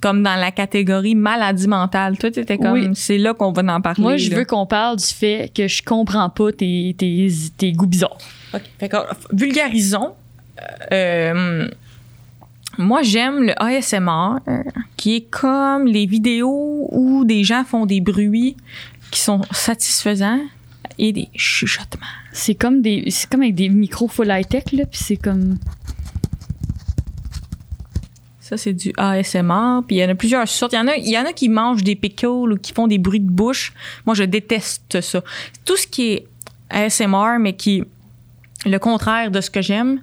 comme 0.00 0.22
dans 0.22 0.34
la 0.36 0.50
catégorie 0.50 1.14
maladie 1.14 1.68
mentale. 1.68 2.16
Toi, 2.18 2.30
t'étais 2.30 2.56
comme, 2.56 2.72
Oui. 2.72 2.88
c'est 2.94 3.18
là 3.18 3.34
qu'on 3.34 3.52
va 3.52 3.62
en 3.74 3.80
parler. 3.80 4.02
Moi, 4.02 4.16
je 4.16 4.30
là. 4.30 4.38
veux 4.38 4.44
qu'on 4.44 4.66
parle 4.66 4.96
du 4.96 5.04
fait 5.04 5.52
que 5.54 5.68
je 5.68 5.82
comprends 5.82 6.30
pas 6.30 6.52
tes, 6.52 6.94
tes, 6.96 7.28
tes 7.56 7.72
goûts 7.72 7.86
bizarres. 7.86 8.16
OK. 8.54 8.62
Fait 8.80 8.88
que, 8.88 8.96
vulgarisons. 9.32 10.14
Euh, 10.92 11.68
moi, 12.78 13.02
j'aime 13.02 13.42
le 13.42 13.60
ASMR, 13.60 14.38
qui 14.96 15.16
est 15.16 15.30
comme 15.30 15.86
les 15.86 16.06
vidéos 16.06 16.88
où 16.92 17.24
des 17.24 17.42
gens 17.42 17.64
font 17.64 17.86
des 17.86 18.00
bruits 18.00 18.56
qui 19.10 19.20
sont 19.20 19.42
satisfaisants 19.50 20.40
et 20.98 21.12
des 21.12 21.28
chuchotements. 21.34 22.06
C'est 22.32 22.54
comme 22.54 22.80
des, 22.80 23.04
c'est 23.10 23.28
comme 23.28 23.42
avec 23.42 23.56
des 23.56 23.68
micros 23.68 24.08
full 24.08 24.28
high 24.30 24.46
tech 24.46 24.64
là, 24.72 24.86
puis 24.86 25.00
c'est 25.02 25.16
comme. 25.16 25.58
Ça, 28.40 28.56
c'est 28.56 28.72
du 28.72 28.92
ASMR. 28.96 29.82
Puis 29.86 29.96
il 29.96 29.98
y 29.98 30.04
en 30.04 30.08
a 30.08 30.14
plusieurs 30.14 30.48
sortes. 30.48 30.72
Il 30.72 30.76
y 30.76 30.78
en 30.78 30.88
a, 30.88 30.96
il 30.96 31.10
y 31.10 31.18
en 31.18 31.26
a 31.26 31.32
qui 31.32 31.48
mangent 31.48 31.84
des 31.84 31.96
pickles 31.96 32.52
ou 32.52 32.56
qui 32.56 32.72
font 32.72 32.86
des 32.86 32.98
bruits 32.98 33.20
de 33.20 33.30
bouche. 33.30 33.74
Moi, 34.06 34.14
je 34.14 34.22
déteste 34.22 35.00
ça. 35.00 35.22
Tout 35.64 35.76
ce 35.76 35.86
qui 35.86 36.12
est 36.12 36.26
ASMR, 36.70 37.38
mais 37.40 37.54
qui 37.54 37.80
est 38.64 38.68
le 38.68 38.78
contraire 38.78 39.30
de 39.30 39.40
ce 39.42 39.50
que 39.50 39.60
j'aime, 39.60 40.00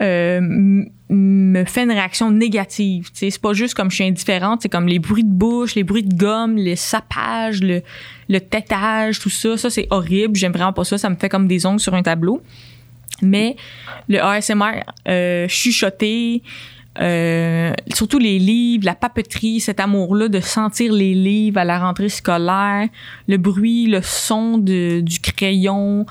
euh, 0.00 0.82
me 1.10 1.64
fait 1.64 1.84
une 1.84 1.90
réaction 1.90 2.30
négative. 2.30 3.08
C'est 3.12 3.36
pas 3.40 3.52
juste 3.52 3.74
comme 3.74 3.90
je 3.90 3.96
suis 3.96 4.04
indifférente, 4.04 4.60
c'est 4.62 4.68
comme 4.68 4.86
les 4.86 4.98
bruits 4.98 5.24
de 5.24 5.32
bouche, 5.32 5.74
les 5.74 5.84
bruits 5.84 6.02
de 6.02 6.14
gomme, 6.14 6.56
les 6.56 6.76
sapages, 6.76 7.62
le, 7.62 7.82
le 8.28 8.40
tétage, 8.40 9.18
tout 9.18 9.30
ça. 9.30 9.56
Ça, 9.56 9.70
c'est 9.70 9.86
horrible. 9.90 10.36
J'aime 10.36 10.52
vraiment 10.52 10.72
pas 10.72 10.84
ça. 10.84 10.98
Ça 10.98 11.08
me 11.08 11.16
fait 11.16 11.28
comme 11.28 11.48
des 11.48 11.64
ongles 11.64 11.80
sur 11.80 11.94
un 11.94 12.02
tableau. 12.02 12.42
Mais 13.22 13.56
le 14.08 14.22
ASMR 14.22 14.84
euh, 15.08 15.48
chuchoté, 15.48 16.42
euh, 17.00 17.72
surtout 17.94 18.18
les 18.18 18.38
livres, 18.38 18.84
la 18.84 18.94
papeterie, 18.94 19.60
cet 19.60 19.80
amour-là 19.80 20.28
de 20.28 20.40
sentir 20.40 20.92
les 20.92 21.14
livres 21.14 21.58
à 21.58 21.64
la 21.64 21.78
rentrée 21.78 22.08
scolaire, 22.08 22.88
le 23.28 23.36
bruit, 23.36 23.86
le 23.86 24.02
son 24.02 24.58
du 24.58 25.02
crayon, 25.20 26.06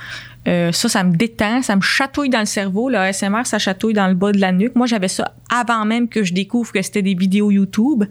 euh, 0.47 0.71
ça, 0.71 0.87
ça 0.87 1.03
me 1.03 1.15
détend, 1.15 1.61
ça 1.61 1.75
me 1.75 1.81
chatouille 1.81 2.29
dans 2.29 2.39
le 2.39 2.45
cerveau. 2.45 2.89
Le 2.89 2.97
ASMR, 2.97 3.45
ça 3.45 3.59
chatouille 3.59 3.93
dans 3.93 4.07
le 4.07 4.13
bas 4.13 4.31
de 4.31 4.39
la 4.39 4.51
nuque. 4.53 4.75
Moi, 4.75 4.87
j'avais 4.87 5.07
ça 5.09 5.33
avant 5.53 5.83
même 5.85 6.07
que 6.07 6.23
je 6.23 6.33
découvre 6.33 6.71
que 6.71 6.81
c'était 6.81 7.01
des 7.01 7.15
vidéos 7.15 7.51
YouTube. 7.51 8.05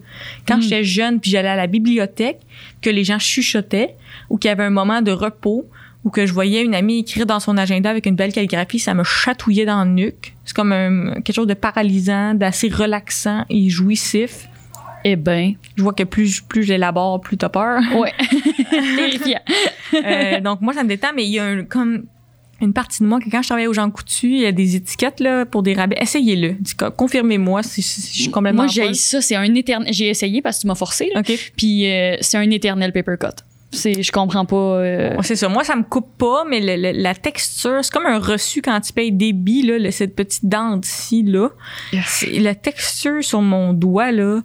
Quand 0.47 0.61
j'étais 0.61 0.83
jeune, 0.83 1.19
puis 1.19 1.31
j'allais 1.31 1.47
à 1.49 1.55
la 1.55 1.67
bibliothèque, 1.67 2.39
que 2.81 2.89
les 2.91 3.03
gens 3.03 3.17
chuchotaient 3.19 3.95
ou 4.29 4.37
qu'il 4.37 4.49
y 4.49 4.51
avait 4.51 4.63
un 4.65 4.69
moment 4.69 5.01
de 5.01 5.11
repos 5.11 5.65
ou 6.03 6.09
que 6.11 6.25
je 6.27 6.31
voyais 6.33 6.63
une 6.63 6.75
amie 6.75 6.99
écrire 6.99 7.25
dans 7.25 7.39
son 7.39 7.57
agenda 7.57 7.89
avec 7.89 8.05
une 8.05 8.15
belle 8.15 8.31
calligraphie, 8.31 8.79
ça 8.79 8.93
me 8.93 9.03
chatouillait 9.03 9.65
dans 9.65 9.83
le 9.83 9.89
nuque. 9.89 10.35
C'est 10.45 10.55
comme 10.55 10.71
un- 10.71 11.15
quelque 11.21 11.33
chose 11.35 11.47
de 11.47 11.53
paralysant, 11.55 12.33
d'assez 12.35 12.69
relaxant 12.69 13.45
et 13.49 13.69
jouissif. 13.69 14.47
Eh 15.03 15.15
ben, 15.15 15.53
Je 15.75 15.83
vois 15.83 15.93
que 15.93 16.03
plus, 16.03 16.39
plus 16.41 16.63
j'élabore, 16.63 17.19
plus 17.19 17.35
t'as 17.37 17.49
peur. 17.49 17.81
ouais. 17.97 18.13
Terrifiant. 18.95 19.39
Euh, 19.93 20.39
donc 20.39 20.61
moi 20.61 20.73
ça 20.73 20.83
me 20.83 20.89
détend 20.89 21.09
mais 21.15 21.25
il 21.25 21.31
y 21.31 21.39
a 21.39 21.45
un, 21.45 21.63
comme 21.63 22.03
une 22.61 22.73
partie 22.73 23.03
de 23.03 23.07
moi 23.07 23.19
que 23.19 23.29
quand 23.29 23.41
je 23.41 23.47
travaillais 23.47 23.67
aux 23.67 23.73
gens 23.73 23.89
coutus 23.91 24.23
il 24.31 24.39
y 24.41 24.45
a 24.45 24.51
des 24.51 24.75
étiquettes 24.75 25.19
là 25.19 25.45
pour 25.45 25.61
des 25.63 25.73
rabais 25.73 25.97
essayez-le 26.01 26.55
confirmez-moi 26.97 27.63
si, 27.63 27.81
si- 27.81 28.01
si 28.01 28.15
je 28.17 28.21
suis 28.23 28.31
complètement 28.31 28.63
Moi, 28.63 28.71
j'ai 28.71 28.93
ça. 28.93 29.21
C'est 29.21 29.35
un 29.35 29.53
éternel. 29.55 29.93
J'ai 29.93 30.07
essayé 30.09 30.41
parce 30.41 30.57
que 30.57 30.61
tu 30.61 30.67
m'as 30.67 30.75
forcé. 30.75 31.09
Là. 31.13 31.21
Puis 31.55 31.89
euh, 31.91 32.15
c'est 32.21 32.37
un 32.37 32.49
éternel 32.49 32.91
paper 32.93 33.15
cut. 33.19 33.27
C'est, 33.71 34.01
je 34.01 34.11
comprends 34.13 34.45
pas. 34.45 34.55
euh, 34.55 35.17
c'est 35.23 35.35
ça 35.35 35.49
moi 35.49 35.63
ça 35.65 35.75
me 35.75 35.83
coupe 35.83 36.17
pas 36.17 36.45
mais 36.49 36.61
le- 36.61 36.81
le- 36.93 36.97
la 37.01 37.13
texture 37.13 37.79
c'est 37.83 37.91
comme 37.91 38.05
un 38.05 38.17
reçu 38.17 38.61
quand 38.61 38.79
tu 38.79 38.93
payes 38.93 39.11
débit 39.11 39.61
là 39.63 39.77
le- 39.77 39.91
cette 39.91 40.15
petite 40.15 40.45
dent 40.45 40.79
ici 40.81 41.21
là 41.23 41.49
la 42.39 42.55
texture 42.55 43.21
sur 43.23 43.41
mon 43.41 43.73
doigt 43.73 44.13
là 44.13 44.39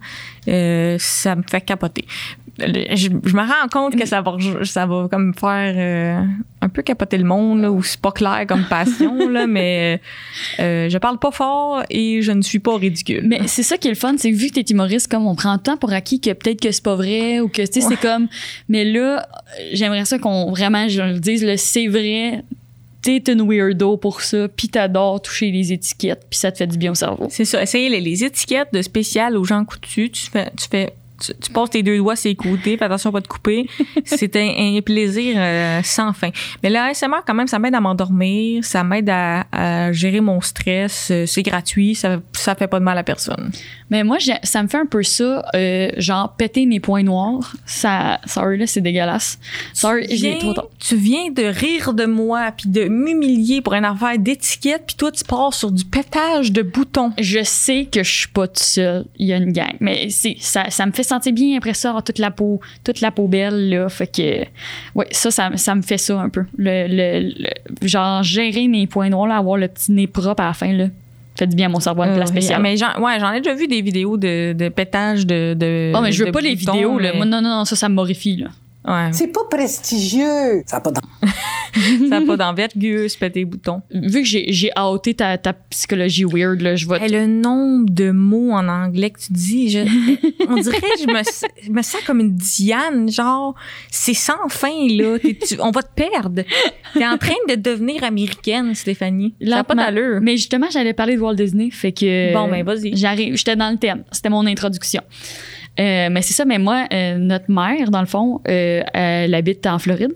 euh, 0.48 0.96
ça 0.98 1.36
me 1.36 1.44
fait 1.48 1.60
capoter 1.60 2.04
je, 2.58 3.08
je 3.24 3.36
me 3.36 3.40
rends 3.40 3.68
compte 3.70 3.96
que 3.96 4.06
ça 4.06 4.20
va 4.20 4.36
ça 4.64 4.86
va 4.86 5.08
comme 5.10 5.34
faire 5.34 5.74
euh, 5.76 6.24
un 6.60 6.68
peu 6.68 6.82
capoter 6.82 7.16
le 7.16 7.24
monde 7.24 7.62
là, 7.62 7.72
ou 7.72 7.82
c'est 7.82 8.00
pas 8.00 8.12
clair 8.12 8.44
comme 8.46 8.64
passion 8.68 9.28
là 9.28 9.46
mais 9.48 10.00
euh, 10.60 10.88
je 10.88 10.98
parle 10.98 11.18
pas 11.18 11.30
fort 11.30 11.82
et 11.88 12.20
je 12.22 12.32
ne 12.32 12.42
suis 12.42 12.58
pas 12.58 12.76
ridicule 12.76 13.22
Mais 13.24 13.46
c'est 13.46 13.62
ça 13.62 13.78
qui 13.78 13.88
est 13.88 13.92
le 13.92 13.96
fun, 13.96 14.14
c'est 14.16 14.30
que 14.30 14.36
vu 14.36 14.48
que 14.48 14.60
t'es 14.60 14.72
humoriste, 14.72 15.10
comme 15.10 15.26
on 15.26 15.34
prend 15.34 15.54
le 15.54 15.60
temps 15.60 15.76
pour 15.76 15.92
acquis 15.92 16.20
que 16.20 16.32
peut-être 16.32 16.60
que 16.60 16.70
c'est 16.70 16.82
pas 16.82 16.94
vrai 16.94 17.40
ou 17.40 17.48
que 17.48 17.62
tu 17.62 17.80
sais 17.80 17.80
c'est 17.80 17.96
comme. 17.96 18.28
Mais 18.68 18.84
là, 18.84 19.18
euh, 19.18 19.62
j'aimerais 19.72 20.04
ça 20.04 20.18
qu'on 20.18 20.50
vraiment 20.50 20.88
je 20.88 21.02
le 21.02 21.18
dise, 21.18 21.44
là, 21.44 21.56
c'est 21.56 21.88
vrai. 21.88 22.44
T'es 23.02 23.16
une 23.26 23.42
weirdo 23.42 23.96
pour 23.96 24.20
ça, 24.20 24.46
puis 24.48 24.68
t'adores 24.68 25.20
toucher 25.20 25.50
les 25.50 25.72
étiquettes, 25.72 26.24
puis 26.30 26.38
ça 26.38 26.52
te 26.52 26.58
fait 26.58 26.68
du 26.68 26.78
bien 26.78 26.92
au 26.92 26.94
cerveau. 26.94 27.26
C'est 27.30 27.44
ça. 27.44 27.60
Essayez 27.60 27.88
les, 27.88 28.00
les 28.00 28.22
étiquettes 28.22 28.68
de 28.72 28.80
spécial 28.80 29.36
aux 29.36 29.42
gens 29.42 29.64
coutus. 29.64 30.12
Tu 30.12 30.30
fais, 30.30 30.52
tu 30.56 30.68
fais, 30.70 30.92
tu, 31.24 31.32
tu 31.40 31.50
passes 31.50 31.70
tes 31.70 31.82
deux 31.82 31.96
doigts 31.98 32.16
sur 32.16 32.28
les 32.28 32.34
côtés, 32.36 32.76
fais 32.76 32.84
attention 32.84 33.10
à 33.10 33.12
pas 33.14 33.20
te 33.20 33.28
couper. 33.28 33.66
C'est 34.04 34.34
un, 34.36 34.76
un 34.76 34.80
plaisir 34.80 35.34
euh, 35.38 35.80
sans 35.82 36.12
fin. 36.12 36.30
Mais 36.62 36.70
le 36.70 36.76
ASMR, 36.76 37.18
quand 37.26 37.34
même, 37.34 37.46
ça 37.46 37.58
m'aide 37.58 37.74
à 37.74 37.80
m'endormir, 37.80 38.64
ça 38.64 38.84
m'aide 38.84 39.08
à, 39.10 39.46
à 39.52 39.92
gérer 39.92 40.20
mon 40.20 40.40
stress. 40.40 41.08
euh, 41.10 41.26
C'est 41.26 41.42
gratuit, 41.42 41.94
ça, 41.94 42.20
ça 42.32 42.54
fait 42.54 42.66
pas 42.68 42.78
de 42.78 42.84
mal 42.84 42.98
à 42.98 43.02
personne. 43.02 43.50
Mais 43.90 44.04
moi, 44.04 44.16
ça 44.42 44.62
me 44.62 44.68
fait 44.68 44.78
un 44.78 44.86
peu 44.86 45.02
ça, 45.02 45.44
euh, 45.54 45.90
genre 45.98 46.34
péter 46.36 46.64
mes 46.66 46.80
points 46.80 47.02
noirs. 47.02 47.54
Ça, 47.66 48.20
sorry 48.26 48.58
là, 48.58 48.66
c'est 48.66 48.80
dégueulasse. 48.80 49.38
Sorry, 49.74 50.06
Tu 50.08 50.16
j'ai 50.16 50.30
viens, 50.30 50.38
trop 50.38 50.54
tard. 50.54 50.66
tu 50.78 50.96
viens 50.96 51.30
de 51.30 51.42
rire 51.44 51.92
de 51.92 52.06
moi, 52.06 52.52
puis 52.56 52.70
de 52.70 52.84
m'humilier 52.88 53.60
pour 53.60 53.74
une 53.74 53.84
affaire 53.84 54.18
d'étiquette, 54.18 54.84
puis 54.86 54.96
toi, 54.96 55.12
tu 55.12 55.24
pars 55.24 55.52
sur 55.52 55.70
du 55.70 55.84
pétage 55.84 56.52
de 56.52 56.62
boutons. 56.62 57.12
Je 57.18 57.42
sais 57.44 57.86
que 57.90 58.02
je 58.02 58.10
suis 58.10 58.28
pas 58.28 58.46
toute 58.46 58.58
seule. 58.60 59.04
Il 59.18 59.26
y 59.26 59.32
a 59.32 59.36
une 59.36 59.52
gang. 59.52 59.74
Mais 59.80 60.08
ça, 60.40 60.70
ça 60.70 60.86
me 60.86 60.92
fait 60.92 61.02
sentir 61.14 61.32
bien 61.32 61.56
après 61.58 61.74
ça, 61.74 61.96
toute 62.04 62.18
la 62.18 62.30
peau, 62.30 62.60
toute 62.84 63.00
la 63.00 63.10
peau 63.10 63.26
belle, 63.28 63.68
là. 63.70 63.88
Fait 63.88 64.06
que, 64.06 64.44
ouais, 64.94 65.06
ça, 65.10 65.30
ça, 65.30 65.50
ça 65.56 65.74
me 65.74 65.82
fait 65.82 65.98
ça 65.98 66.18
un 66.20 66.28
peu. 66.28 66.44
Le, 66.56 66.86
le, 66.88 67.32
le- 67.82 67.86
genre, 67.88 68.22
gérer 68.22 68.68
mes 68.68 68.86
points 68.86 69.08
noirs, 69.10 69.26
là, 69.28 69.36
avoir 69.36 69.56
le 69.56 69.68
petit 69.68 69.92
nez 69.92 70.06
propre 70.06 70.42
à 70.42 70.46
la 70.48 70.52
fin, 70.54 70.72
là. 70.72 70.86
Fait 71.38 71.46
du 71.46 71.56
bien 71.56 71.66
à 71.66 71.68
mon 71.70 71.80
cerveau, 71.80 72.02
une 72.02 72.10
Euh, 72.10 72.14
place 72.16 72.28
spéciale. 72.28 72.60
mais 72.60 72.76
j'en, 72.76 73.00
ouais, 73.00 73.18
j'en 73.18 73.32
ai 73.32 73.40
déjà 73.40 73.54
vu 73.54 73.66
des 73.66 73.80
vidéos 73.80 74.18
de, 74.18 74.52
de 74.52 74.68
pétage 74.68 75.26
de, 75.26 75.54
de. 75.54 75.92
oh, 75.96 76.00
mais 76.02 76.12
je 76.12 76.20
veux 76.20 76.26
de 76.26 76.30
pas 76.30 76.42
les 76.42 76.54
vidéos, 76.54 76.98
là. 76.98 77.14
Moi, 77.14 77.24
non, 77.24 77.40
non, 77.40 77.48
non, 77.58 77.64
ça, 77.64 77.74
ça 77.74 77.88
me 77.88 77.94
morifie, 77.94 78.36
là. 78.36 78.48
Ouais. 78.86 79.08
C'est 79.12 79.28
pas 79.28 79.42
prestigieux. 79.50 80.62
Ça 80.66 80.78
a 80.78 80.80
pas 80.80 80.90
d'en- 80.90 81.00
Ça 82.08 82.20
n'a 82.20 82.26
pas 82.26 82.36
d'envergure, 82.36 83.08
se 83.08 83.16
péter 83.16 83.40
les 83.40 83.44
boutons. 83.46 83.80
Vu 83.90 84.20
que 84.22 84.28
j'ai, 84.28 84.52
j'ai 84.52 84.70
outé 84.92 85.14
ta, 85.14 85.38
ta 85.38 85.52
psychologie 85.54 86.24
weird, 86.24 86.60
là, 86.60 86.76
je 86.76 86.86
vais. 86.86 87.00
Hey, 87.02 87.10
le 87.10 87.26
nombre 87.26 87.86
de 87.88 88.10
mots 88.10 88.50
en 88.52 88.68
anglais 88.68 89.10
que 89.10 89.20
tu 89.20 89.32
dis, 89.32 89.70
je- 89.70 89.78
on 90.48 90.56
dirait 90.56 90.80
que 90.80 90.98
je 91.00 91.06
me, 91.06 91.22
je 91.64 91.70
me 91.70 91.80
sens 91.82 92.02
comme 92.06 92.20
une 92.20 92.34
Diane, 92.34 93.10
genre, 93.10 93.54
c'est 93.90 94.12
sans 94.14 94.48
fin, 94.48 94.86
là. 94.90 95.18
T'es- 95.18 95.34
tu- 95.46 95.56
on 95.60 95.70
va 95.70 95.82
te 95.82 95.94
perdre. 95.94 96.42
T'es 96.92 97.06
en 97.06 97.16
train 97.16 97.32
de 97.48 97.54
devenir 97.54 98.04
américaine, 98.04 98.74
Stéphanie. 98.74 99.34
Ça 99.42 99.48
n'a 99.56 99.64
pas 99.64 99.74
d'allure. 99.74 100.20
Mais 100.20 100.36
justement, 100.36 100.66
j'allais 100.70 100.92
parler 100.92 101.16
de 101.16 101.20
Walt 101.20 101.34
Disney, 101.36 101.70
fait 101.70 101.92
que. 101.92 102.34
Bon, 102.34 102.48
ben, 102.50 102.64
vas-y. 102.64 102.96
J'arrive, 102.96 103.36
j'étais 103.36 103.56
dans 103.56 103.70
le 103.70 103.78
thème. 103.78 104.04
C'était 104.12 104.28
mon 104.28 104.44
introduction. 104.46 105.02
Euh, 105.80 106.08
mais 106.10 106.22
c'est 106.22 106.34
ça, 106.34 106.44
mais 106.44 106.58
moi, 106.58 106.86
euh, 106.92 107.16
notre 107.16 107.50
mère, 107.50 107.90
dans 107.90 108.00
le 108.00 108.06
fond, 108.06 108.40
euh, 108.48 108.82
elle 108.92 109.34
habite 109.34 109.66
en 109.66 109.78
Floride. 109.78 110.12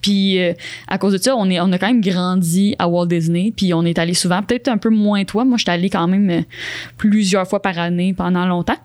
Puis 0.00 0.38
euh, 0.38 0.52
à 0.86 0.98
cause 0.98 1.14
de 1.14 1.18
ça, 1.18 1.34
on, 1.34 1.48
est, 1.48 1.58
on 1.60 1.72
a 1.72 1.78
quand 1.78 1.86
même 1.86 2.02
grandi 2.02 2.76
à 2.78 2.88
Walt 2.88 3.06
Disney. 3.06 3.52
Puis 3.56 3.72
on 3.72 3.84
est 3.84 3.98
allé 3.98 4.12
souvent, 4.12 4.42
peut-être 4.42 4.68
un 4.68 4.76
peu 4.76 4.90
moins 4.90 5.24
toi. 5.24 5.46
Moi, 5.46 5.56
j'étais 5.56 5.70
allée 5.70 5.88
quand 5.88 6.06
même 6.06 6.44
plusieurs 6.98 7.48
fois 7.48 7.62
par 7.62 7.78
année 7.78 8.12
pendant 8.12 8.44
longtemps. 8.44 8.76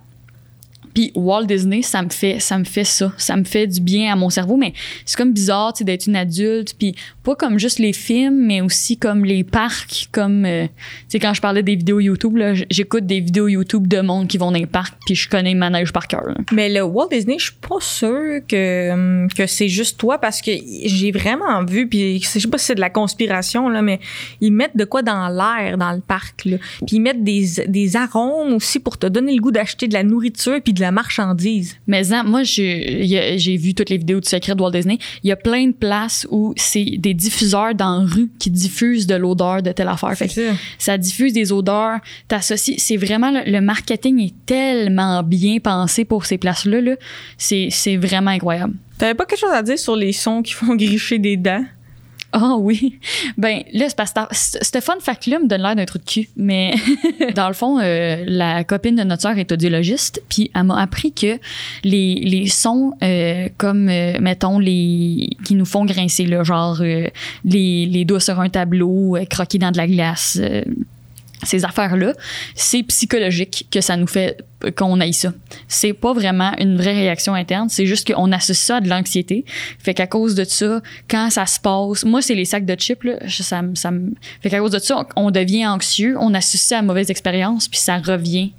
Puis 0.94 1.12
Walt 1.16 1.46
Disney, 1.46 1.82
ça 1.82 2.02
me 2.02 2.10
fait 2.10 2.40
ça 2.40 2.58
me 2.58 2.64
fait 2.64 2.84
ça, 2.84 3.14
ça 3.18 3.36
me 3.36 3.44
fait 3.44 3.68
du 3.68 3.82
bien 3.82 4.12
à 4.12 4.16
mon 4.16 4.30
cerveau 4.30 4.58
mais 4.58 4.74
c'est 5.06 5.18
comme 5.18 5.34
bizarre 5.34 5.74
tu 5.74 5.80
sais, 5.80 5.84
d'être 5.84 6.08
une 6.08 6.16
adulte 6.16 6.76
puis 6.78 6.96
pas 7.24 7.36
comme 7.36 7.60
juste 7.60 7.80
les 7.80 7.94
films 7.94 8.46
mais 8.46 8.62
aussi 8.62 8.98
comme 8.98 9.26
les 9.26 9.44
parcs 9.44 10.10
comme 10.12 10.46
euh, 10.46 10.66
tu 10.66 10.72
sais 11.10 11.20
quand 11.20 11.34
je 11.34 11.42
parlais 11.42 11.64
des 11.64 11.76
vidéos 11.76 12.00
YouTube 12.00 12.38
là, 12.38 12.54
j'écoute 12.70 13.06
des 13.06 13.20
vidéos 13.20 13.48
YouTube 13.48 13.88
de 13.88 14.02
monde 14.02 14.28
qui 14.28 14.38
vont 14.38 14.52
dans 14.52 14.58
les 14.58 14.66
parcs 14.66 14.96
puis 15.06 15.16
je 15.16 15.30
connais 15.30 15.54
le 15.54 15.60
manège 15.60 15.92
par 15.92 16.08
cœur. 16.08 16.36
Mais 16.52 16.70
le 16.70 16.84
Walt 16.84 17.10
Disney, 17.12 17.38
je 17.38 17.46
suis 17.46 17.54
pas 17.54 17.80
sûre 17.80 18.42
que, 18.48 18.92
hum, 18.92 19.28
que 19.36 19.48
c'est 19.48 19.68
juste 19.68 20.00
toi 20.00 20.18
parce 20.18 20.42
que 20.42 20.52
j'ai 20.86 21.12
vraiment 21.12 21.64
vu, 21.64 21.88
puis 21.88 22.20
je 22.22 22.28
sais 22.28 22.48
pas 22.48 22.58
si 22.58 22.66
c'est 22.66 22.76
de 22.76 22.80
la 22.80 22.90
conspiration, 22.90 23.70
là, 23.70 23.82
mais 23.82 24.00
ils 24.42 24.52
mettent 24.52 24.78
de 24.78 24.86
quoi 24.86 25.02
dans 25.02 25.30
l'air 25.30 25.78
dans 25.78 25.92
le 25.92 26.02
parc. 26.02 26.46
Là. 26.46 26.58
Puis 26.86 26.98
ils 26.98 27.00
mettent 27.00 27.24
des, 27.24 27.46
des 27.68 27.96
arômes 27.96 28.54
aussi 28.54 28.80
pour 28.80 28.98
te 28.98 29.08
donner 29.08 29.34
le 29.34 29.42
goût 29.42 29.52
d'acheter 29.52 29.88
de 29.88 29.94
la 29.94 30.04
nourriture 30.04 30.60
puis 30.64 30.74
de 30.74 30.82
la 30.82 30.89
marchandise. 30.92 31.78
Mais 31.88 32.14
hein, 32.14 32.24
moi, 32.24 32.44
j'ai 32.44 33.58
vu 33.58 33.74
toutes 33.74 33.90
les 33.90 33.98
vidéos 33.98 34.20
du 34.20 34.30
secret 34.30 34.56
de 34.56 34.62
Walt 34.62 34.72
Disney. 34.72 34.98
Il 35.24 35.30
y 35.30 35.32
a 35.32 35.36
plein 35.36 35.68
de 35.68 35.74
places 35.74 36.28
où 36.30 36.54
c'est 36.58 36.98
des 36.98 37.14
diffuseurs 37.14 37.76
dans 37.76 38.00
la 38.02 38.06
rue 38.06 38.30
qui 38.40 38.50
diffusent 38.50 39.08
de 39.08 39.16
l'odeur 39.16 39.62
de 39.62 39.72
telle 39.72 39.88
affaire. 39.88 40.16
Fait 40.16 40.28
ça. 40.28 40.42
ça 40.78 40.98
diffuse 40.98 41.34
des 41.34 41.52
odeurs. 41.52 42.00
T'associes. 42.28 42.76
C'est 42.78 42.98
vraiment 42.98 43.32
le, 43.32 43.50
le 43.50 43.62
marketing 43.62 44.20
est 44.20 44.34
tellement 44.46 45.24
bien 45.24 45.60
pensé 45.60 46.06
pour 46.06 46.26
ces 46.26 46.38
places-là. 46.38 46.82
Là. 46.82 46.96
C'est 47.38 47.70
c'est 47.72 47.98
vraiment 47.98 48.32
incroyable. 48.32 48.74
T'avais 48.98 49.14
pas 49.14 49.26
quelque 49.26 49.40
chose 49.40 49.54
à 49.54 49.64
dire 49.64 49.80
sur 49.80 49.96
les 49.96 50.12
sons 50.12 50.42
qui 50.42 50.54
font 50.54 50.76
gricher 50.76 51.20
des 51.20 51.38
dents? 51.38 51.64
Ah 52.32 52.56
oui. 52.58 53.00
Ben 53.38 53.64
là, 53.74 53.86
c'est 53.88 53.98
parce 53.98 54.14
que 54.14 54.20
ce 54.32 54.82
fun 54.82 54.98
fact-là 55.00 55.40
me 55.40 55.48
donne 55.48 55.62
l'air 55.62 55.76
d'un 55.76 55.86
trou 55.86 55.98
de 55.98 56.04
cul. 56.04 56.30
Mais 56.36 56.76
dans 57.36 57.48
le 57.48 57.54
fond, 57.54 57.80
euh, 57.80 58.24
la 58.28 58.64
copine 58.64 58.96
de 58.96 59.04
notre 59.04 59.24
sœur 59.24 59.38
est 59.38 59.52
audiologiste, 59.52 60.22
puis 60.30 60.52
elle 60.54 60.64
m'a 60.64 60.80
appris 60.80 61.12
que 61.12 61.40
les, 61.84 62.16
les 62.16 62.48
sons 62.48 62.94
euh, 63.02 63.50
comme, 63.58 63.90
euh, 63.90 64.20
mettons, 64.20 64.60
les 64.60 65.30
qui 65.44 65.56
nous 65.56 65.66
font 65.66 65.86
grincer, 65.86 66.26
là, 66.26 66.44
genre 66.44 66.82
euh, 66.82 67.08
les, 67.46 67.86
les 67.88 68.06
doigts 68.06 68.20
sur 68.20 68.40
un 68.40 68.50
tableau, 68.50 69.18
croquer 69.30 69.58
dans 69.58 69.72
de 69.72 69.78
la 69.78 69.88
glace, 69.88 70.40
ces 71.44 71.66
affaires-là, 71.66 72.14
c'est 72.56 72.84
psychologique 72.84 73.68
que 73.72 73.82
ça 73.82 73.96
nous 73.96 74.08
fait 74.08 74.44
qu'on 74.76 75.00
aille 75.00 75.14
ça. 75.14 75.32
C'est 75.68 75.94
pas 75.94 76.14
vraiment 76.14 76.52
une 76.60 76.76
vraie 76.76 76.94
réaction 76.94 77.34
interne, 77.34 77.70
c'est 77.70 77.86
juste 77.86 78.12
qu'on 78.12 78.32
associe 78.32 78.58
ça 78.58 78.78
à 78.78 78.82
de 78.82 78.90
l'anxiété. 78.90 79.46
Fait 79.80 79.94
qu'à 79.94 80.08
cause 80.08 80.36
de 80.36 80.44
ça, 80.44 80.82
quand 81.10 81.30
ça 81.30 81.46
se 81.46 81.60
passe, 81.60 82.04
moi 82.04 82.22
c'est 82.22 82.36
les 82.36 82.46
sacs 82.46 82.66
de 82.66 82.76
chips 82.76 83.04
là, 83.04 83.16
ça, 83.30 83.62
ça 83.74 83.92
fait 84.42 84.50
qu'à 84.50 84.60
cause 84.60 84.72
de 84.72 84.80
ça, 84.80 85.08
on 85.16 85.32
devient 85.32 85.66
anxieux, 85.66 86.18
on 86.20 86.34
associe 86.34 86.62
ça 86.62 86.80
à 86.80 86.82
mauvaise 86.82 87.10
expérience 87.10 87.68
puis 87.68 87.80
ça 87.80 88.00
revient 88.00 88.52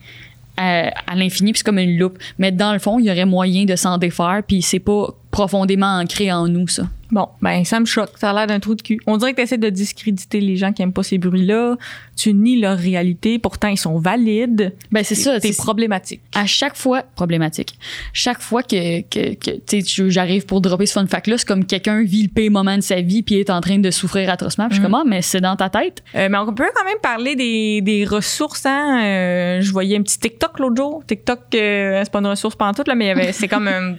à, 0.57 0.91
à 1.07 1.17
l'infini 1.17 1.53
puis 1.53 1.59
c'est 1.59 1.65
comme 1.65 1.79
une 1.79 1.99
loupe. 1.99 2.19
Mais 2.39 2.51
dans 2.51 2.73
le 2.73 2.79
fond, 2.79 2.99
il 2.99 3.07
y 3.07 3.11
aurait 3.11 3.27
moyen 3.27 3.65
de 3.65 3.77
s'en 3.77 3.99
défaire 3.99 4.43
puis 4.47 4.63
c'est 4.63 4.79
pas 4.79 5.09
profondément 5.31 5.99
ancré 5.99 6.33
en 6.33 6.49
nous 6.49 6.67
ça. 6.69 6.85
Bon, 7.13 7.29
ben 7.43 7.65
ça 7.65 7.81
me 7.81 7.85
choque. 7.87 8.11
Ça 8.17 8.31
a 8.31 8.35
l'air 8.35 8.47
d'un 8.47 8.61
trou 8.61 8.75
de 8.75 8.83
cul. 8.83 9.01
On 9.07 9.17
dirait 9.17 9.33
que 9.33 9.37
tu 9.37 9.43
essaies 9.43 9.59
de 9.59 9.69
discréditer 9.71 10.41
les 10.41 10.57
gens 10.57 10.73
qui 10.73 10.83
aiment 10.83 10.93
pas 10.93 11.03
ces 11.03 11.19
bruits-là. 11.19 11.77
Tu 12.17 12.33
nies 12.35 12.61
leur 12.61 12.79
réalité. 12.79 13.39
Pourtant, 13.39 13.69
ils 13.69 13.79
sont 13.79 13.99
valides. 13.99 14.75
Ben 14.93 15.03
c'est 15.03 15.15
ça, 15.15 15.41
C'est 15.41 15.57
problématique. 15.57 16.21
à 16.35 16.47
chaque 16.47 16.77
fois 16.77 17.03
problématique. 17.17 17.75
Chaque 18.13 18.41
fois 18.41 18.63
que 18.63 19.01
que, 19.03 19.35
que 19.35 19.51
tu 19.53 19.61
sais, 19.67 19.83
tu- 19.83 20.11
j'arrive 20.11 20.47
pour 20.47 20.61
dropper 20.61 20.87
ce 20.87 20.93
fun 20.93 21.07
fact 21.07 21.27
là, 21.27 21.39
c'est 21.39 21.47
comme 21.49 21.65
quelqu'un 21.65 22.03
vit 22.03 22.23
le 22.25 22.29
pire 22.29 22.51
moment 22.51 22.77
de 22.77 22.83
sa 22.83 23.01
vie 23.01 23.23
puis 23.23 23.37
est 23.37 23.51
en 23.51 23.61
train 23.61 23.79
de 23.79 23.91
souffrir 23.91 24.29
atrocement. 24.31 24.67
Puis 24.69 24.77
je 24.77 24.81
suis 24.81 24.85
comme 24.91 24.95
ah, 24.95 25.05
mais 25.07 25.23
c'est 25.23 25.41
dans 25.41 25.57
ta 25.57 25.69
tête. 25.71 26.03
Euh, 26.15 26.29
mais 26.31 26.39
on 26.39 26.53
peut 26.53 26.65
quand 26.75 26.85
même 26.85 26.99
parler 27.03 27.35
des, 27.37 27.81
des 27.81 28.05
ressources. 28.05 28.67
Hein? 28.67 29.01
Euh, 29.03 29.61
je 29.61 29.73
voyais 29.73 29.97
un 29.97 30.03
petit 30.03 30.19
TikTok 30.19 30.59
l'autre 30.59 30.77
jour. 30.77 31.03
TikTok, 31.07 31.41
euh, 31.55 32.01
c'est 32.05 32.13
pas 32.13 32.19
une 32.21 32.27
ressource 32.27 32.55
pantoute, 32.57 32.87
là, 32.89 32.95
mais 32.95 33.33
c'est 33.33 33.49
comme 33.49 33.67
un... 33.69 33.97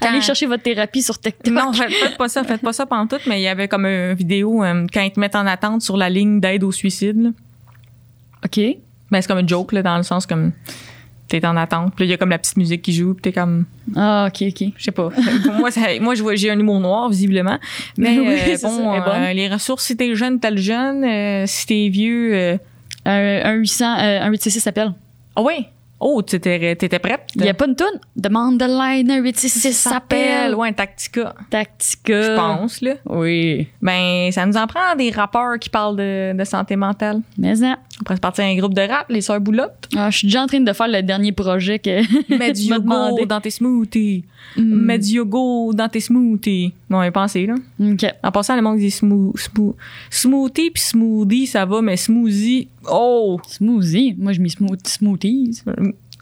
Quand- 0.00 0.08
Allez 0.08 0.20
chercher 0.20 0.46
votre 0.46 0.62
thérapie 0.62 1.02
sur 1.02 1.18
TikTok. 1.18 1.52
Non, 1.52 1.72
faites, 1.72 1.92
faites 1.92 2.16
pas 2.16 2.28
ça, 2.40 2.44
faites 2.44 2.60
pas 2.62 2.72
ça 2.72 2.86
pantoute, 2.86 3.22
mais 3.26 3.40
il 3.40 3.42
y 3.44 3.48
avait 3.48 3.68
comme 3.68 3.86
une 3.86 4.12
vidéo 4.14 4.62
euh, 4.62 4.86
quand 4.92 5.00
ils 5.02 5.10
te 5.10 5.18
mettent 5.20 5.36
en 5.36 5.46
attente 5.46 5.82
sur 5.82 5.96
la 5.96 6.08
ligne 6.10 6.40
d'aide 6.40 6.64
au 6.64 6.72
suicide. 6.72 7.16
là. 7.22 7.30
OK. 8.44 8.60
Ben, 9.10 9.20
c'est 9.22 9.28
comme 9.28 9.38
un 9.38 9.46
joke, 9.46 9.72
là, 9.72 9.82
dans 9.82 9.96
le 9.96 10.02
sens 10.02 10.26
comme 10.26 10.52
t'es 11.28 11.44
en 11.46 11.56
attente. 11.56 11.92
Puis 11.96 12.04
là, 12.04 12.06
il 12.06 12.10
y 12.10 12.14
a 12.14 12.16
comme 12.18 12.30
la 12.30 12.38
petite 12.38 12.56
musique 12.56 12.82
qui 12.82 12.92
joue, 12.92 13.14
puis 13.14 13.22
t'es 13.22 13.32
comme... 13.32 13.64
Ah, 13.96 14.28
OK, 14.28 14.44
OK. 14.48 14.68
Je 14.76 14.84
sais 14.84 14.92
pas. 14.92 15.10
Pour 15.44 15.54
moi, 15.54 15.70
ça- 15.70 15.80
moi 16.00 16.14
je 16.14 16.22
vois- 16.22 16.36
j'ai 16.36 16.50
un 16.50 16.58
humour 16.58 16.78
noir, 16.80 17.08
visiblement. 17.08 17.58
Mais 17.98 18.18
Oui, 18.18 18.28
euh, 18.28 18.36
c'est 18.44 18.56
ça, 18.58 18.68
bon, 18.68 18.92
elle 18.94 19.00
est 19.00 19.04
bonne. 19.04 19.22
euh, 19.22 19.32
les 19.32 19.48
ressources, 19.48 19.84
si 19.86 19.96
t'es 19.96 20.14
jeune, 20.14 20.38
t'as 20.38 20.50
le 20.50 20.56
jeune. 20.58 21.04
euh, 21.04 21.44
si 21.46 21.66
t'es 21.66 21.88
vieux... 21.88 22.34
euh, 22.34 22.58
Un, 23.04 23.40
un 23.44 23.54
800 23.54 23.84
euh, 23.84 24.20
un 24.22 24.28
866 24.30 24.60
s'appelle. 24.60 24.92
Ah 25.36 25.42
oui? 25.42 25.66
Oh, 25.98 26.20
t'étais, 26.20 26.76
t'étais 26.76 26.98
prête? 26.98 27.22
Il 27.34 27.44
y 27.44 27.48
a 27.48 27.54
pas 27.54 27.66
une 27.66 27.74
toune? 27.74 28.00
Demande 28.16 28.58
de 28.58 28.64
un 28.64 29.16
866 29.16 29.72
s'appelle 29.72 30.54
Ouais, 30.54 30.72
Tactica. 30.72 31.34
Tactica. 31.48 32.22
Je 32.22 32.36
pense, 32.36 32.80
là. 32.82 32.94
Oui. 33.06 33.68
Ben, 33.80 34.30
ça 34.30 34.44
nous 34.44 34.56
en 34.56 34.66
prend 34.66 34.94
des 34.96 35.10
rappeurs 35.10 35.58
qui 35.58 35.70
parlent 35.70 35.96
de, 35.96 36.34
de 36.34 36.44
santé 36.44 36.76
mentale. 36.76 37.20
Mais 37.38 37.56
ça. 37.56 37.78
On 37.98 38.04
pourrait 38.04 38.16
se 38.16 38.20
partir 38.20 38.44
un 38.44 38.54
groupe 38.56 38.74
de 38.74 38.82
rap, 38.82 39.06
les 39.08 39.22
Sœurs 39.22 39.40
Boulottes. 39.40 39.88
Ah, 39.96 40.10
je 40.10 40.18
suis 40.18 40.26
déjà 40.26 40.42
en 40.42 40.46
train 40.46 40.60
de 40.60 40.72
faire 40.72 40.86
le 40.88 41.02
dernier 41.02 41.32
projet 41.32 41.78
que 41.78 42.02
Mets 42.38 42.52
du 42.52 42.62
yogourt 42.62 43.26
dans 43.26 43.40
tes 43.40 43.50
smoothies. 43.50 44.24
Mm. 44.56 44.62
Mets 44.62 44.98
du 44.98 45.12
yogourt 45.12 45.74
dans 45.74 45.88
tes 45.88 46.00
smoothies. 46.00 46.74
Non, 46.90 47.02
y 47.02 47.10
pensé, 47.10 47.46
là. 47.46 47.54
OK. 47.80 48.04
En 48.22 48.30
passant, 48.32 48.54
le 48.54 48.60
monde 48.60 48.78
dit 48.78 48.90
smooth, 48.90 49.38
smooth, 49.38 49.74
smoothie 50.10 50.70
puis 50.70 50.82
smoothie, 50.82 51.46
ça 51.46 51.64
va, 51.64 51.80
mais 51.80 51.96
smoothie, 51.96 52.68
oh! 52.90 53.40
Smoothie? 53.48 54.14
Moi, 54.18 54.32
je 54.32 54.40
mis 54.40 54.50
smooth- 54.50 54.86
smoothies. 54.86 55.62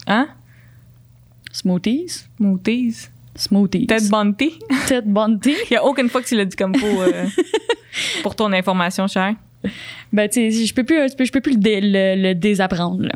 Hein? 0.07 0.27
Smoothies? 1.51 2.27
Smoothies. 2.37 3.09
Smoothies. 3.35 3.87
Ted 3.87 4.09
Bunty. 4.09 4.59
Ted 4.87 5.07
Bundy. 5.07 5.55
Il 5.69 5.73
y 5.73 5.75
a 5.75 5.83
aucune 5.85 6.07
fois 6.09 6.21
que 6.21 6.27
tu 6.27 6.35
l'as 6.37 6.45
dit 6.45 6.55
comme 6.55 6.73
faux 6.75 7.01
euh, 7.01 7.25
pour 8.23 8.33
ton 8.33 8.51
information, 8.53 9.07
cher. 9.07 9.35
Ben, 10.13 10.29
tu 10.29 10.51
sais, 10.51 10.65
je 10.65 10.73
peux 10.73 10.83
plus, 10.83 11.09
je 11.09 11.15
peux, 11.15 11.25
je 11.25 11.31
peux 11.31 11.41
plus 11.41 11.53
le, 11.53 11.59
dé- 11.59 11.81
le- 11.81 12.15
le 12.21 12.33
désapprendre, 12.35 13.03
là. 13.03 13.13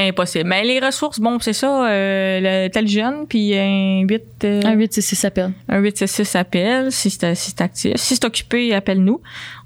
Impossible. 0.00 0.44
Mais 0.48 0.62
les 0.62 0.78
ressources, 0.78 1.18
bon, 1.18 1.38
c'est 1.40 1.52
ça, 1.52 1.88
euh, 1.88 2.38
le 2.64 2.68
tel 2.70 2.86
jeune, 2.86 3.26
puis 3.28 3.56
un 3.58 4.02
8... 4.08 4.22
euh, 4.44 4.60
Un 4.64 4.72
866 4.74 5.16
s'appelle. 5.16 5.50
Un 5.68 5.78
866 5.80 6.36
appelle, 6.36 6.92
si 6.92 7.10
c'est 7.10 7.34
si 7.34 7.52
actif. 7.58 7.96
Si 7.96 8.14
c'est 8.14 8.24
occupé, 8.24 8.72
appelle-nous. 8.74 9.20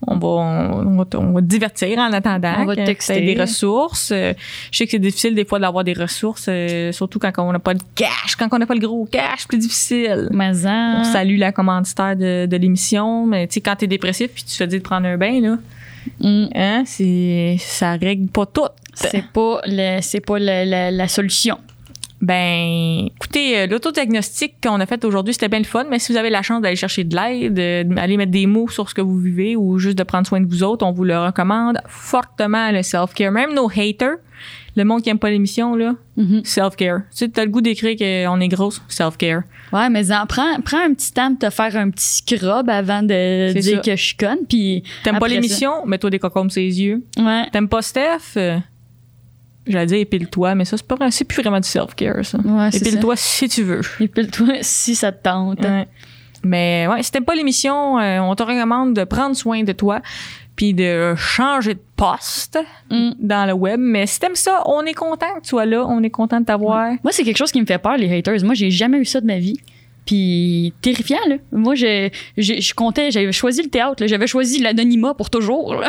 On 0.06 0.16
va, 0.16 0.28
on, 0.28 0.96
va, 0.96 1.04
on 1.18 1.32
va 1.32 1.40
te 1.42 1.46
divertir 1.46 1.98
en 1.98 2.10
attendant. 2.12 2.54
On 2.60 2.64
va 2.64 2.74
te 2.76 2.84
texter. 2.86 3.20
des 3.20 3.38
ressources. 3.40 4.10
Euh, 4.10 4.32
je 4.70 4.78
sais 4.78 4.84
que 4.86 4.92
c'est 4.92 4.98
difficile 4.98 5.34
des 5.34 5.44
fois 5.44 5.58
d'avoir 5.58 5.84
des 5.84 5.92
ressources, 5.92 6.46
euh, 6.48 6.90
surtout 6.92 7.18
quand 7.18 7.32
on 7.38 7.52
n'a 7.52 7.58
pas 7.58 7.74
de 7.74 7.82
cash. 7.94 8.34
Quand 8.38 8.48
on 8.52 8.58
n'a 8.58 8.66
pas 8.66 8.74
le 8.74 8.80
gros 8.80 9.04
cash, 9.04 9.46
plus 9.46 9.58
difficile. 9.58 10.28
Mais 10.32 10.52
On 11.00 11.04
salue 11.04 11.36
la 11.38 11.52
commanditaire 11.52 12.16
de, 12.16 12.46
de 12.46 12.56
l'émission, 12.56 13.26
mais 13.26 13.46
tu 13.48 13.54
sais, 13.54 13.60
quand 13.60 13.76
t'es 13.76 13.86
dépressif 13.86 14.30
puis 14.32 14.44
tu 14.44 14.56
te 14.56 14.64
dis 14.64 14.78
de 14.78 14.82
prendre 14.82 15.06
un 15.06 15.18
bain, 15.18 15.40
là, 15.42 15.58
Mm. 16.20 16.44
hein, 16.54 16.82
c'est, 16.86 17.56
ça 17.58 17.92
règle 17.92 18.28
pas 18.28 18.46
tout. 18.46 18.68
C'est 18.94 19.24
pas, 19.32 19.60
le, 19.66 20.00
c'est 20.02 20.20
pas 20.20 20.38
la, 20.38 20.64
la, 20.64 20.90
la 20.90 21.08
solution. 21.08 21.58
Ben, 22.22 23.08
écoutez, 23.16 23.58
euh, 23.58 23.66
l'autodiagnostic 23.66 24.54
qu'on 24.62 24.78
a 24.78 24.86
fait 24.86 25.04
aujourd'hui, 25.04 25.34
c'était 25.34 25.48
bien 25.48 25.58
le 25.58 25.64
fun, 25.64 25.84
mais 25.90 25.98
si 25.98 26.12
vous 26.12 26.18
avez 26.18 26.30
la 26.30 26.42
chance 26.42 26.62
d'aller 26.62 26.76
chercher 26.76 27.02
de 27.02 27.16
l'aide, 27.16 27.58
euh, 27.58 27.82
d'aller 27.82 28.16
mettre 28.16 28.30
des 28.30 28.46
mots 28.46 28.68
sur 28.68 28.88
ce 28.88 28.94
que 28.94 29.00
vous 29.00 29.18
vivez 29.18 29.56
ou 29.56 29.78
juste 29.78 29.98
de 29.98 30.04
prendre 30.04 30.24
soin 30.24 30.40
de 30.40 30.46
vous 30.46 30.62
autres, 30.62 30.86
on 30.86 30.92
vous 30.92 31.02
le 31.02 31.18
recommande 31.18 31.78
fortement, 31.88 32.70
le 32.70 32.84
self-care. 32.84 33.32
Même 33.32 33.54
nos 33.54 33.68
haters, 33.68 34.18
le 34.74 34.84
monde 34.84 35.02
qui 35.02 35.10
aime 35.10 35.18
pas 35.18 35.30
l'émission, 35.30 35.74
là, 35.74 35.94
Mhm. 36.16 36.42
self-care. 36.44 37.00
Tu 37.10 37.18
sais, 37.18 37.28
t'as 37.28 37.44
le 37.44 37.50
goût 37.50 37.60
d'écrire 37.60 37.96
qu'on 37.96 38.40
est 38.40 38.48
grosse, 38.48 38.80
self-care. 38.88 39.42
Ouais, 39.72 39.88
mais 39.90 40.10
en, 40.12 40.26
prends, 40.26 40.60
prends 40.64 40.84
un 40.84 40.94
petit 40.94 41.12
temps 41.12 41.30
de 41.30 41.36
te 41.38 41.50
faire 41.50 41.76
un 41.76 41.90
petit 41.90 42.22
scrub 42.22 42.68
avant 42.70 43.02
de 43.02 43.50
C'est 43.52 43.60
dire 43.60 43.76
ça. 43.76 43.82
que 43.82 43.96
je 43.96 44.02
suis 44.02 44.16
conne. 44.16 44.38
Puis 44.48 44.82
T'aimes 45.04 45.18
pas 45.18 45.28
l'émission? 45.28 45.84
Mets-toi 45.86 46.10
des 46.10 46.18
cocombes 46.18 46.50
sur 46.50 46.60
les 46.62 46.80
yeux. 46.80 47.04
Ouais. 47.18 47.46
T'aimes 47.52 47.68
pas 47.68 47.82
Steph? 47.82 48.36
Euh, 48.36 48.58
J'allais 49.66 49.86
dire 49.86 49.98
épile-toi, 49.98 50.54
mais 50.56 50.64
ça, 50.64 50.76
c'est 50.76 50.86
pas 50.86 50.96
c'est 51.12 51.24
plus 51.24 51.40
vraiment 51.40 51.60
du 51.60 51.68
self-care, 51.68 52.24
ça. 52.24 52.38
Ouais, 52.38 52.70
c'est 52.72 52.78
ça. 52.80 52.86
Épile-toi 52.88 53.14
si 53.16 53.48
tu 53.48 53.62
veux. 53.62 53.80
Épile-toi 54.00 54.54
si 54.62 54.94
ça 54.96 55.12
te 55.12 55.22
tente. 55.22 55.60
Ouais. 55.60 55.86
Mais 56.42 56.88
ouais, 56.90 57.00
si 57.04 57.12
t'aimes 57.12 57.24
pas 57.24 57.36
l'émission, 57.36 57.96
euh, 58.00 58.18
on 58.18 58.34
te 58.34 58.42
recommande 58.42 58.94
de 58.96 59.04
prendre 59.04 59.36
soin 59.36 59.62
de 59.62 59.70
toi 59.70 60.00
puis 60.56 60.74
de 60.74 61.14
changer 61.16 61.74
de 61.74 61.80
poste 61.96 62.58
Mm. 62.90 63.10
dans 63.20 63.46
le 63.46 63.52
web. 63.54 63.80
Mais 63.80 64.06
si 64.06 64.18
t'aimes 64.20 64.34
ça, 64.36 64.62
on 64.66 64.82
est 64.82 64.92
content 64.94 65.26
que 65.36 65.40
tu 65.42 65.48
sois 65.50 65.64
là. 65.66 65.84
On 65.88 66.02
est 66.02 66.10
content 66.10 66.40
de 66.40 66.44
t'avoir. 66.44 66.90
Moi, 67.02 67.10
c'est 67.12 67.22
quelque 67.24 67.36
chose 67.38 67.52
qui 67.52 67.60
me 67.60 67.66
fait 67.66 67.78
peur, 67.78 67.96
les 67.96 68.12
haters. 68.14 68.44
Moi, 68.44 68.54
j'ai 68.54 68.70
jamais 68.70 68.98
eu 68.98 69.04
ça 69.04 69.20
de 69.20 69.26
ma 69.26 69.38
vie. 69.38 69.58
Puis 70.04 70.72
terrifiant, 70.82 71.18
là. 71.28 71.36
Moi, 71.52 71.74
je, 71.76 72.08
je, 72.36 72.54
je 72.60 72.74
comptais, 72.74 73.10
j'avais 73.12 73.30
choisi 73.30 73.62
le 73.62 73.68
théâtre, 73.68 74.02
là. 74.02 74.06
J'avais 74.08 74.26
choisi 74.26 74.60
l'anonymat 74.60 75.14
pour 75.14 75.30
toujours, 75.30 75.74
là. 75.76 75.88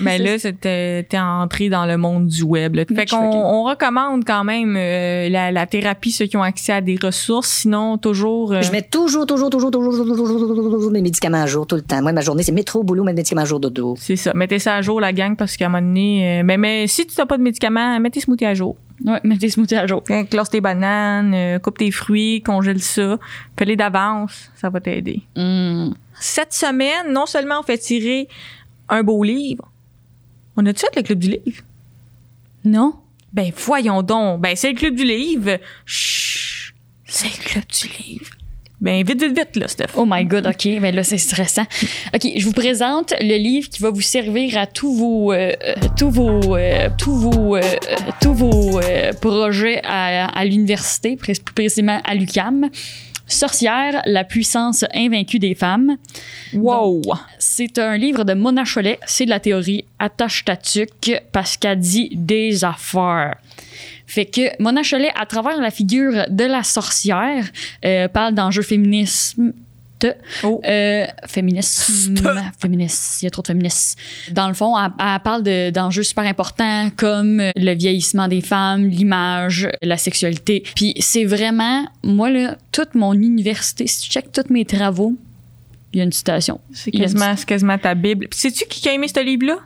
Mais 0.00 0.18
là, 0.24 0.38
c'était- 0.38 1.04
t'es 1.04 1.18
entré 1.18 1.68
dans 1.70 1.86
le 1.86 1.96
monde 1.96 2.26
du 2.26 2.42
web. 2.42 2.74
là. 2.76 2.84
Fait 2.84 3.08
suis 3.08 3.16
qu'on 3.16 3.24
on 3.32 3.64
recommande 3.64 4.24
quand 4.26 4.44
même 4.44 4.74
euh, 4.76 5.28
la, 5.30 5.50
la 5.50 5.66
thérapie, 5.66 6.10
ceux 6.10 6.26
qui 6.26 6.36
ont 6.36 6.42
accès 6.42 6.72
à 6.72 6.80
des 6.82 6.98
ressources. 7.02 7.48
Sinon, 7.48 7.96
toujours... 7.96 8.52
euh, 8.52 8.60
Je 8.60 8.70
mets 8.70 8.82
toujours, 8.82 9.24
toujours, 9.26 9.48
toujours, 9.48 9.70
toujours, 9.70 9.92
toujours, 9.92 10.06
toujours, 10.16 10.38
toujours, 10.48 10.70
toujours 10.70 10.90
mes 10.92 11.00
médicaments 11.02 11.42
à 11.42 11.46
jour 11.46 11.66
tout 11.66 11.76
le 11.76 11.82
temps. 11.82 12.02
Moi, 12.02 12.12
ma 12.12 12.20
journée, 12.20 12.42
c'est 12.42 12.52
métro, 12.52 12.82
boulot, 12.82 13.02
mes 13.04 13.12
médicaments 13.14 13.42
à 13.42 13.46
jour, 13.46 13.60
dodo. 13.60 13.94
C'est 13.98 14.16
ça. 14.16 14.32
Mettez 14.34 14.58
ça 14.58 14.74
à 14.76 14.82
jour, 14.82 15.00
la 15.00 15.12
gang, 15.12 15.36
parce 15.36 15.56
qu'à 15.56 15.66
un 15.66 15.68
moment 15.70 15.86
donné... 15.86 16.40
euh, 16.40 16.42
mais, 16.44 16.58
mais 16.58 16.86
si 16.86 17.06
tu 17.06 17.14
n'as 17.18 17.24
pas 17.26 17.38
de 17.38 17.42
médicaments, 17.42 17.98
mets 17.98 18.10
tes 18.10 18.20
smoothies 18.20 18.44
à 18.46 18.54
jour. 18.54 18.76
Ouais, 19.04 19.20
mets 19.22 19.38
tes 19.38 19.48
smoothies 19.48 19.76
à 19.76 19.86
jour. 19.86 20.02
Classe 20.02 20.50
tes 20.50 20.60
bananes, 20.60 21.34
euh, 21.34 21.58
coupe 21.58 21.78
tes 21.78 21.90
fruits, 21.90 22.42
congèle 22.42 22.80
ça, 22.80 23.18
fais-les 23.58 23.76
d'avance, 23.76 24.50
ça 24.56 24.70
va 24.70 24.80
t'aider. 24.80 25.22
Mm. 25.36 25.90
Cette 26.20 26.52
semaine, 26.52 27.12
non 27.12 27.26
seulement 27.26 27.60
on 27.60 27.62
fait 27.62 27.78
tirer 27.78 28.28
un 28.88 29.02
beau 29.02 29.22
livre, 29.22 29.70
on 30.56 30.66
a-tu 30.66 30.80
fait 30.80 30.96
le 30.96 31.02
club 31.02 31.18
du 31.18 31.30
livre? 31.30 31.62
Non? 32.64 32.94
Ben 33.32 33.52
voyons 33.54 34.02
donc, 34.02 34.40
ben 34.40 34.56
c'est 34.56 34.72
le 34.72 34.76
club 34.76 34.94
du 34.94 35.04
livre. 35.04 35.58
Chut, 35.86 36.74
c'est 37.04 37.28
le 37.28 37.44
club 37.44 37.64
du 37.66 37.88
livre. 38.02 38.30
Ben 38.80 39.04
vite, 39.04 39.20
vite, 39.20 39.36
vite, 39.36 39.56
là, 39.56 39.66
Steph. 39.66 39.88
Oh 39.96 40.04
my 40.06 40.24
god, 40.24 40.46
ok, 40.46 40.68
mais 40.80 40.92
là 40.92 41.02
c'est 41.02 41.18
stressant. 41.18 41.66
Ok, 42.14 42.28
je 42.36 42.44
vous 42.44 42.52
présente 42.52 43.12
le 43.20 43.36
livre 43.36 43.68
qui 43.68 43.82
va 43.82 43.90
vous 43.90 44.00
servir 44.00 44.56
à 44.56 44.66
tous 44.66 44.94
vos, 44.94 45.32
euh, 45.32 45.52
euh, 45.64 45.74
tous 45.96 46.10
vos, 46.10 46.56
euh, 46.56 46.88
tous 46.96 47.16
vos, 47.16 47.56
euh, 47.56 47.62
tous 48.20 48.34
vos 48.34 48.80
projets 49.20 49.80
à, 49.84 50.26
à 50.26 50.44
l'université, 50.44 51.16
plus 51.16 51.40
précisément 51.40 52.00
à 52.04 52.14
l'UCAM. 52.14 52.70
Sorcière, 53.26 54.00
la 54.06 54.24
puissance 54.24 54.86
invaincue 54.94 55.38
des 55.38 55.54
femmes. 55.54 55.96
Wow! 56.54 57.02
C'est 57.38 57.78
un 57.78 57.98
livre 57.98 58.24
de 58.24 58.32
Mona 58.32 58.64
Cholet. 58.64 58.98
C'est 59.06 59.26
de 59.26 59.30
la 59.30 59.38
théorie 59.38 59.84
attache 59.98 60.46
ta 60.46 60.56
tuque 60.56 61.20
parce 61.30 61.58
qu'elle 61.58 61.78
dit 61.78 62.10
des 62.14 62.64
affaires. 62.64 63.36
Fait 64.08 64.26
que 64.26 64.60
Mona 64.60 64.80
Cholet, 64.82 65.10
à 65.14 65.26
travers 65.26 65.60
la 65.60 65.70
figure 65.70 66.24
de 66.30 66.44
la 66.44 66.62
sorcière, 66.64 67.44
euh, 67.84 68.08
parle 68.08 68.34
d'enjeux 68.34 68.62
féminisme. 68.62 69.52
Oh. 70.44 70.60
Euh, 70.64 71.06
féminisme. 71.26 72.14
Féministe. 72.60 73.20
Il 73.20 73.24
y 73.24 73.28
a 73.28 73.30
trop 73.30 73.42
de 73.42 73.48
féministes. 73.48 73.98
Dans 74.30 74.46
le 74.48 74.54
fond, 74.54 74.78
elle, 74.78 74.92
elle 75.00 75.20
parle 75.24 75.42
de- 75.42 75.70
d'enjeux 75.70 76.04
super 76.04 76.24
importants 76.24 76.88
comme 76.96 77.42
le 77.56 77.74
vieillissement 77.74 78.28
des 78.28 78.40
femmes, 78.40 78.86
l'image, 78.86 79.68
la 79.82 79.96
sexualité. 79.96 80.62
Puis 80.76 80.94
c'est 81.00 81.24
vraiment, 81.24 81.84
moi, 82.04 82.30
là, 82.30 82.56
toute 82.70 82.94
mon 82.94 83.12
université, 83.12 83.86
si 83.88 84.02
tu 84.02 84.10
checkes 84.10 84.30
tous 84.32 84.52
mes 84.52 84.64
travaux, 84.64 85.14
il 85.92 85.98
y 85.98 86.00
a 86.00 86.04
une 86.04 86.12
citation. 86.12 86.60
C'est 86.72 86.92
quasiment, 86.92 87.34
c'est 87.36 87.46
quasiment 87.48 87.76
ta 87.78 87.94
Bible. 87.96 88.28
Puis 88.28 88.38
sais-tu 88.38 88.66
qui 88.66 88.88
a 88.88 88.92
aimé 88.92 89.08
ce 89.08 89.20
livre-là? 89.24 89.56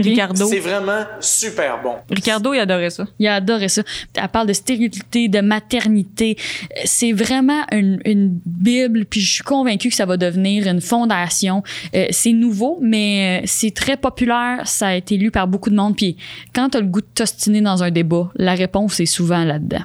Ricardo. 0.00 0.46
C'est 0.46 0.58
vraiment 0.58 1.04
super 1.20 1.82
bon. 1.82 1.96
Ricardo, 2.10 2.52
il 2.54 2.58
adorait 2.58 2.90
ça. 2.90 3.06
Il 3.18 3.26
a 3.26 3.36
adoré 3.36 3.68
ça. 3.68 3.82
Elle 4.14 4.28
parle 4.28 4.48
de 4.48 4.52
stérilité, 4.52 5.28
de 5.28 5.40
maternité. 5.40 6.36
C'est 6.84 7.12
vraiment 7.12 7.64
une, 7.72 8.00
une 8.04 8.38
Bible, 8.44 9.04
puis 9.04 9.20
je 9.20 9.34
suis 9.34 9.44
convaincue 9.44 9.88
que 9.88 9.94
ça 9.94 10.06
va 10.06 10.16
devenir 10.16 10.66
une 10.66 10.80
fondation. 10.80 11.62
Euh, 11.94 12.06
c'est 12.10 12.32
nouveau, 12.32 12.78
mais 12.80 13.42
euh, 13.42 13.46
c'est 13.46 13.74
très 13.74 13.96
populaire. 13.96 14.62
Ça 14.66 14.88
a 14.88 14.94
été 14.94 15.16
lu 15.16 15.30
par 15.30 15.46
beaucoup 15.46 15.70
de 15.70 15.76
monde. 15.76 15.96
Puis 15.96 16.16
quand 16.54 16.70
tu 16.70 16.78
as 16.78 16.80
le 16.80 16.86
goût 16.86 17.00
de 17.00 17.06
t'ostiner 17.14 17.60
dans 17.60 17.82
un 17.82 17.90
débat, 17.90 18.30
la 18.36 18.54
réponse 18.54 19.00
est 19.00 19.06
souvent 19.06 19.44
là-dedans. 19.44 19.84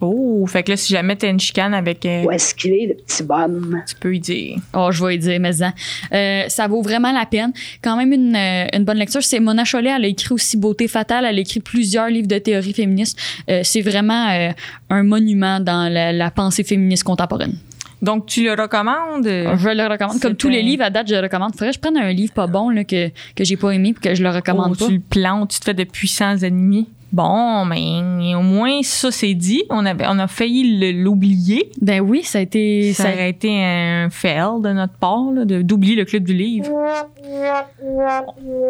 Oh, 0.00 0.46
fait 0.46 0.62
que 0.62 0.72
là, 0.72 0.76
si 0.76 0.92
jamais 0.92 1.16
t'as 1.16 1.30
une 1.30 1.40
chicane 1.40 1.72
avec. 1.72 2.04
euh, 2.04 2.24
Où 2.24 2.30
est-ce 2.30 2.54
qu'il 2.54 2.72
est, 2.74 2.86
le 2.86 2.94
petit 2.94 3.22
bonhomme? 3.22 3.82
Tu 3.88 3.94
peux 3.94 4.14
y 4.14 4.20
dire. 4.20 4.58
Oh, 4.74 4.88
je 4.90 5.04
vais 5.04 5.14
y 5.14 5.18
dire, 5.18 5.40
mais 5.40 5.52
euh, 5.62 6.44
ça 6.48 6.68
vaut 6.68 6.82
vraiment 6.82 7.12
la 7.12 7.24
peine. 7.24 7.52
Quand 7.82 7.96
même 7.96 8.12
une, 8.12 8.36
euh, 8.36 8.66
une 8.74 8.84
bonne 8.84 8.98
lecture. 8.98 9.22
C'est 9.22 9.40
Mona 9.40 9.64
Chollet, 9.64 9.94
elle 9.96 10.04
a 10.04 10.08
écrit 10.08 10.32
aussi 10.34 10.56
Beauté 10.58 10.86
fatale, 10.86 11.24
elle 11.24 11.38
a 11.38 11.40
écrit 11.40 11.60
plusieurs 11.60 12.08
livres 12.08 12.28
de 12.28 12.38
théorie 12.38 12.74
féministe. 12.74 13.18
Euh, 13.48 13.60
c'est 13.64 13.80
vraiment 13.80 14.28
euh, 14.30 14.50
un 14.90 15.02
monument 15.02 15.60
dans 15.60 15.90
la, 15.90 16.12
la 16.12 16.30
pensée 16.30 16.62
féministe 16.64 17.04
contemporaine. 17.04 17.54
Donc, 18.02 18.26
tu 18.26 18.44
le 18.44 18.52
recommandes? 18.52 19.24
Je 19.24 19.68
le 19.74 19.90
recommande. 19.90 20.20
Comme 20.20 20.36
tous 20.36 20.50
les 20.50 20.62
livres 20.62 20.84
à 20.84 20.90
date, 20.90 21.08
je 21.08 21.14
le 21.14 21.22
recommande. 21.22 21.52
Faudrait 21.52 21.68
que 21.70 21.76
je 21.76 21.80
prenne 21.80 21.96
un 21.96 22.12
livre 22.12 22.34
pas 22.34 22.46
bon 22.46 22.68
là, 22.68 22.84
que, 22.84 23.08
que 23.34 23.42
j'ai 23.42 23.56
pas 23.56 23.70
aimé 23.70 23.94
puis 23.94 24.10
que 24.10 24.14
je 24.14 24.22
le 24.22 24.28
recommande 24.28 24.72
Oh, 24.72 24.78
pas. 24.78 24.86
Tu 24.86 24.92
le 24.96 25.00
plantes, 25.00 25.50
tu 25.52 25.60
te 25.60 25.64
fais 25.64 25.72
de 25.74 25.84
puissants 25.84 26.36
ennemis. 26.36 26.86
Bon, 27.12 27.64
mais 27.64 28.34
au 28.34 28.42
moins, 28.42 28.80
ça, 28.82 29.10
c'est 29.10 29.32
dit. 29.34 29.62
On, 29.70 29.86
avait, 29.86 30.04
on 30.08 30.18
a 30.18 30.26
failli 30.26 30.92
l'oublier. 30.92 31.70
Ben 31.80 32.00
oui, 32.00 32.22
ça 32.24 32.38
a 32.38 32.40
été. 32.42 32.92
Ça 32.92 33.04
ça- 33.04 33.12
aurait 33.12 33.30
été 33.30 33.48
un 33.64 34.08
fail 34.10 34.60
de 34.62 34.70
notre 34.72 34.94
part, 34.94 35.24
d'oublier 35.44 35.94
le 35.94 36.04
club 36.04 36.24
du 36.24 36.34
livre. 36.34 36.68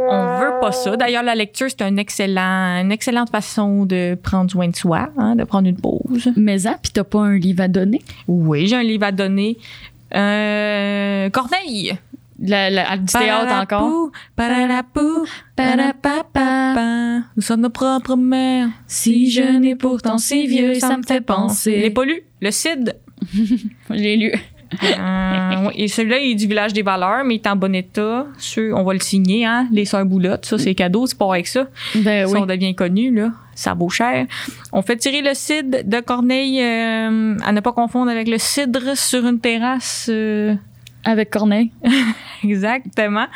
On 0.08 0.38
veut 0.40 0.60
pas 0.60 0.72
ça. 0.72 0.96
D'ailleurs, 0.96 1.22
la 1.22 1.34
lecture, 1.34 1.66
c'est 1.68 1.82
un 1.82 1.96
excellent, 1.96 2.80
une 2.82 2.92
excellente 2.92 3.30
façon 3.30 3.84
de 3.86 4.16
prendre 4.22 4.50
soin 4.50 4.68
de 4.68 4.76
soi, 4.76 5.08
hein, 5.16 5.34
de 5.36 5.44
prendre 5.44 5.68
une 5.68 5.76
pause. 5.80 6.30
Mais 6.36 6.58
ça, 6.58 6.76
puis 6.80 6.92
t'as 6.92 7.04
pas 7.04 7.20
un 7.20 7.38
livre 7.38 7.62
à 7.62 7.68
donner? 7.68 8.02
Oui, 8.28 8.66
j'ai 8.66 8.76
un 8.76 8.82
livre 8.82 9.04
à 9.04 9.12
donner. 9.12 9.56
Euh, 10.14 11.28
Corneille. 11.30 11.96
La, 12.38 12.68
la- 12.70 12.96
du 12.98 13.06
théâtre 13.06 13.52
encore. 13.54 14.10
Nous 17.36 17.42
sommes 17.42 17.60
nos 17.62 17.70
propres 17.70 18.16
mères. 18.16 18.68
Si 18.86 19.30
jeune 19.30 19.64
et 19.64 19.76
pourtant 19.76 20.18
si 20.18 20.46
vieux, 20.46 20.74
ça 20.74 20.96
me 20.96 21.02
fait 21.02 21.20
penser. 21.20 21.76
Je 21.76 21.82
l'ai 21.82 21.90
pas 21.90 22.04
lu. 22.04 22.22
Le 22.40 22.50
Cid. 22.50 22.96
J'ai 23.90 24.16
lu. 24.16 24.32
Euh, 24.82 25.70
et 25.76 25.86
celui-là, 25.88 26.18
il 26.18 26.32
est 26.32 26.34
du 26.34 26.46
village 26.48 26.72
des 26.72 26.82
valeurs, 26.82 27.24
mais 27.24 27.36
il 27.36 27.38
est 27.38 27.46
en 27.46 27.54
bon 27.56 27.72
état. 27.74 28.26
Sûr, 28.36 28.76
on 28.76 28.82
va 28.82 28.92
le 28.94 29.00
signer, 29.00 29.46
hein. 29.46 29.68
Les 29.70 29.84
sœurs 29.84 30.04
boulottes, 30.04 30.44
ça, 30.44 30.58
c'est 30.58 30.74
cadeau, 30.74 31.06
c'est 31.06 31.16
pas 31.16 31.30
avec 31.32 31.46
ça. 31.46 31.68
Ben 31.94 32.26
Si 32.26 32.34
oui. 32.34 32.40
on 32.42 32.46
devient 32.46 32.74
connu, 32.74 33.14
là, 33.14 33.30
ça 33.54 33.74
vaut 33.74 33.88
cher. 33.88 34.26
On 34.72 34.82
fait 34.82 34.96
tirer 34.96 35.22
le 35.22 35.34
cidre 35.34 35.78
de 35.84 36.00
Corneille, 36.00 36.60
euh, 36.60 37.36
à 37.44 37.52
ne 37.52 37.60
pas 37.60 37.72
confondre 37.72 38.10
avec 38.10 38.26
le 38.28 38.38
cidre 38.38 38.96
sur 38.96 39.24
une 39.26 39.38
terrasse. 39.38 40.08
euh, 40.10 40.54
Avec 41.06 41.30
Corneille. 41.30 41.70
Exactement. 42.44 43.26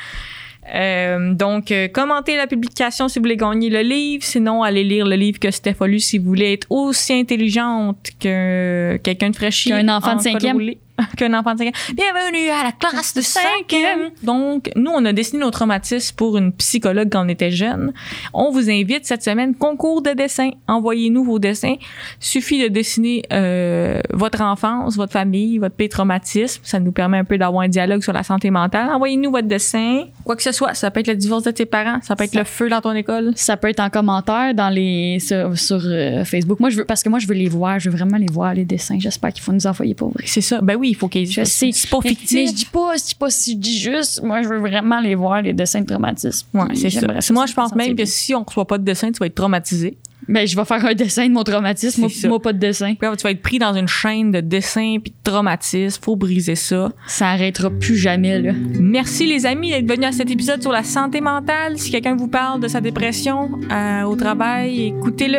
Euh, 0.74 1.34
donc, 1.34 1.72
euh, 1.72 1.88
commentez 1.88 2.36
la 2.36 2.46
publication 2.46 3.08
si 3.08 3.18
vous 3.18 3.22
voulez 3.22 3.36
gagner 3.36 3.70
le 3.70 3.80
livre. 3.80 4.22
Sinon, 4.24 4.62
allez 4.62 4.84
lire 4.84 5.06
le 5.06 5.16
livre 5.16 5.38
que 5.38 5.50
Steph 5.50 5.76
a 5.80 5.86
lu 5.86 6.00
si 6.00 6.18
vous 6.18 6.26
voulez 6.26 6.52
être 6.52 6.66
aussi 6.68 7.14
intelligente 7.14 8.10
que 8.20 8.98
quelqu'un 9.02 9.30
de 9.30 9.36
fraîchi. 9.36 9.70
Qu'un 9.70 9.88
enfant 9.88 10.14
de 10.14 10.18
en 10.18 10.22
cinquième. 10.22 10.58
Qu'un 11.16 11.34
enfant 11.34 11.54
de 11.54 11.58
cinquième. 11.58 11.74
Bienvenue 11.94 12.48
à 12.50 12.64
la 12.64 12.72
classe 12.72 13.14
de 13.14 13.20
cinquième. 13.20 14.10
Donc, 14.22 14.70
nous, 14.76 14.90
on 14.90 15.04
a 15.04 15.12
dessiné 15.12 15.40
nos 15.40 15.50
traumatismes 15.50 16.14
pour 16.16 16.36
une 16.36 16.52
psychologue 16.52 17.08
quand 17.10 17.24
on 17.24 17.28
était 17.28 17.50
jeune. 17.50 17.92
On 18.32 18.50
vous 18.50 18.70
invite 18.70 19.06
cette 19.06 19.22
semaine, 19.22 19.54
concours 19.54 20.02
de 20.02 20.10
dessin. 20.10 20.50
Envoyez-nous 20.68 21.24
vos 21.24 21.38
dessins. 21.38 21.76
Suffit 22.18 22.62
de 22.62 22.68
dessiner 22.68 23.22
euh, 23.32 24.00
votre 24.12 24.42
enfance, 24.42 24.96
votre 24.96 25.12
famille, 25.12 25.58
votre 25.58 25.74
pire 25.74 25.88
traumatisme. 25.88 26.60
Ça 26.64 26.80
nous 26.80 26.92
permet 26.92 27.18
un 27.18 27.24
peu 27.24 27.38
d'avoir 27.38 27.62
un 27.62 27.68
dialogue 27.68 28.02
sur 28.02 28.12
la 28.12 28.22
santé 28.22 28.50
mentale. 28.50 28.88
Envoyez-nous 28.90 29.30
votre 29.30 29.48
dessin. 29.48 30.04
Quoi 30.24 30.36
que 30.36 30.42
ce 30.42 30.52
soit. 30.52 30.74
Ça 30.74 30.90
peut 30.90 31.00
être 31.00 31.08
le 31.08 31.16
divorce 31.16 31.44
de 31.44 31.50
tes 31.50 31.66
parents. 31.66 31.98
Ça 32.02 32.16
peut 32.16 32.24
être 32.24 32.34
le 32.34 32.44
feu 32.44 32.68
dans 32.68 32.80
ton 32.80 32.92
école. 32.92 33.32
Ça 33.36 33.56
peut 33.56 33.68
être 33.68 33.80
en 33.80 33.90
commentaire 33.90 34.54
dans 34.54 34.70
les 34.70 35.18
sur, 35.20 35.56
sur, 35.58 35.80
euh, 35.84 36.24
Facebook. 36.24 36.60
Moi, 36.60 36.70
je 36.70 36.78
veux 36.78 36.84
parce 36.84 37.02
que 37.02 37.08
moi, 37.08 37.18
je 37.18 37.26
veux 37.26 37.34
les 37.34 37.48
voir. 37.48 37.78
Je 37.78 37.90
veux 37.90 37.96
vraiment 37.96 38.16
les 38.16 38.30
voir 38.30 38.54
les 38.54 38.64
dessins. 38.64 38.98
J'espère 38.98 39.32
qu'il 39.32 39.42
faut 39.42 39.52
nous 39.52 39.66
envoyer 39.66 39.94
pour 39.94 40.10
vrai. 40.10 40.24
C'est 40.26 40.40
ça. 40.40 40.60
Ben 40.60 40.76
oui, 40.76 40.89
il 40.90 40.96
faut 40.96 41.08
qu'ils. 41.08 41.28
C'est 41.32 41.70
pas 41.90 41.98
Mais- 42.04 42.10
fictif. 42.10 42.32
Mais, 42.32 42.46
je 42.46 42.52
dis 42.52 42.66
pas, 42.66 42.96
je 42.96 43.04
dis 43.04 43.14
pas 43.14 43.30
si 43.30 43.52
je 43.52 43.56
dis 43.58 43.78
juste. 43.78 44.22
Moi, 44.22 44.42
je 44.42 44.48
veux 44.48 44.58
vraiment 44.58 45.00
les 45.00 45.14
voir 45.14 45.42
les 45.42 45.52
dessins 45.52 45.80
de 45.80 45.86
traumatisme. 45.86 46.46
Ouais, 46.54 46.74
c'est 46.74 46.90
ça. 46.90 47.06
Moi, 47.32 47.46
je 47.46 47.54
pense 47.54 47.72
me 47.72 47.78
même 47.78 47.96
que 47.96 48.04
si 48.04 48.34
on 48.34 48.42
reçoit 48.44 48.66
pas 48.66 48.78
de 48.78 48.84
dessin, 48.84 49.10
tu 49.10 49.18
vas 49.18 49.26
être 49.26 49.34
traumatisé. 49.34 49.96
Ben, 50.28 50.46
je 50.46 50.54
vais 50.54 50.64
faire 50.64 50.84
un 50.84 50.94
dessin 50.94 51.26
de 51.26 51.32
mon 51.32 51.42
traumatisme. 51.42 52.02
Moi, 52.02 52.10
moi, 52.24 52.40
pas 52.42 52.52
de 52.52 52.58
dessin. 52.58 52.94
Puis 52.94 53.08
tu 53.16 53.22
vas 53.24 53.30
être 53.30 53.42
pris 53.42 53.58
dans 53.58 53.74
une 53.74 53.88
chaîne 53.88 54.30
de 54.30 54.40
dessins 54.40 54.98
puis 55.02 55.10
de 55.12 55.30
traumatisme. 55.30 56.00
Faut 56.02 56.14
briser 56.14 56.54
ça. 56.54 56.92
Ça 57.06 57.30
arrêtera 57.30 57.70
plus 57.70 57.96
jamais, 57.96 58.38
là. 58.40 58.52
Merci 58.78 59.26
les 59.26 59.46
amis 59.46 59.70
d'être 59.70 59.88
venus 59.88 60.06
à 60.06 60.12
cet 60.12 60.30
épisode 60.30 60.60
sur 60.62 60.70
la 60.72 60.84
santé 60.84 61.20
mentale. 61.20 61.78
Si 61.78 61.90
quelqu'un 61.90 62.14
vous 62.14 62.28
parle 62.28 62.60
de 62.60 62.68
sa 62.68 62.80
dépression 62.80 63.50
euh, 63.72 64.02
au 64.02 64.14
travail, 64.14 64.88
écoutez-le. 64.88 65.38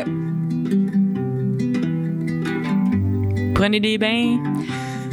Prenez 3.53 3.79
des 3.79 3.97
bains, 3.99 4.39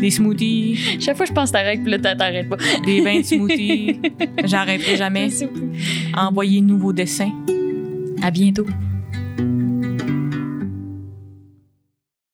des 0.01 0.11
smoothies, 0.11 0.79
Chaque 1.01 1.17
fois, 1.17 1.27
je 1.27 1.33
pense 1.33 1.51
que 1.51 1.55
t'arrêtes, 1.55 1.83
puis 1.83 1.91
là, 1.91 1.99
t'a- 1.99 2.15
t'arrêtes 2.17 2.49
pas. 2.49 2.57
des 2.85 3.01
bains 3.03 3.19
de 3.21 3.25
smoothies. 3.25 4.01
J'arrêterai 4.45 4.97
jamais. 4.97 5.29
Envoyez-nous 6.17 6.79
vos 6.79 6.93
dessins. 6.93 7.33
À 8.23 8.31
bientôt. 8.31 8.67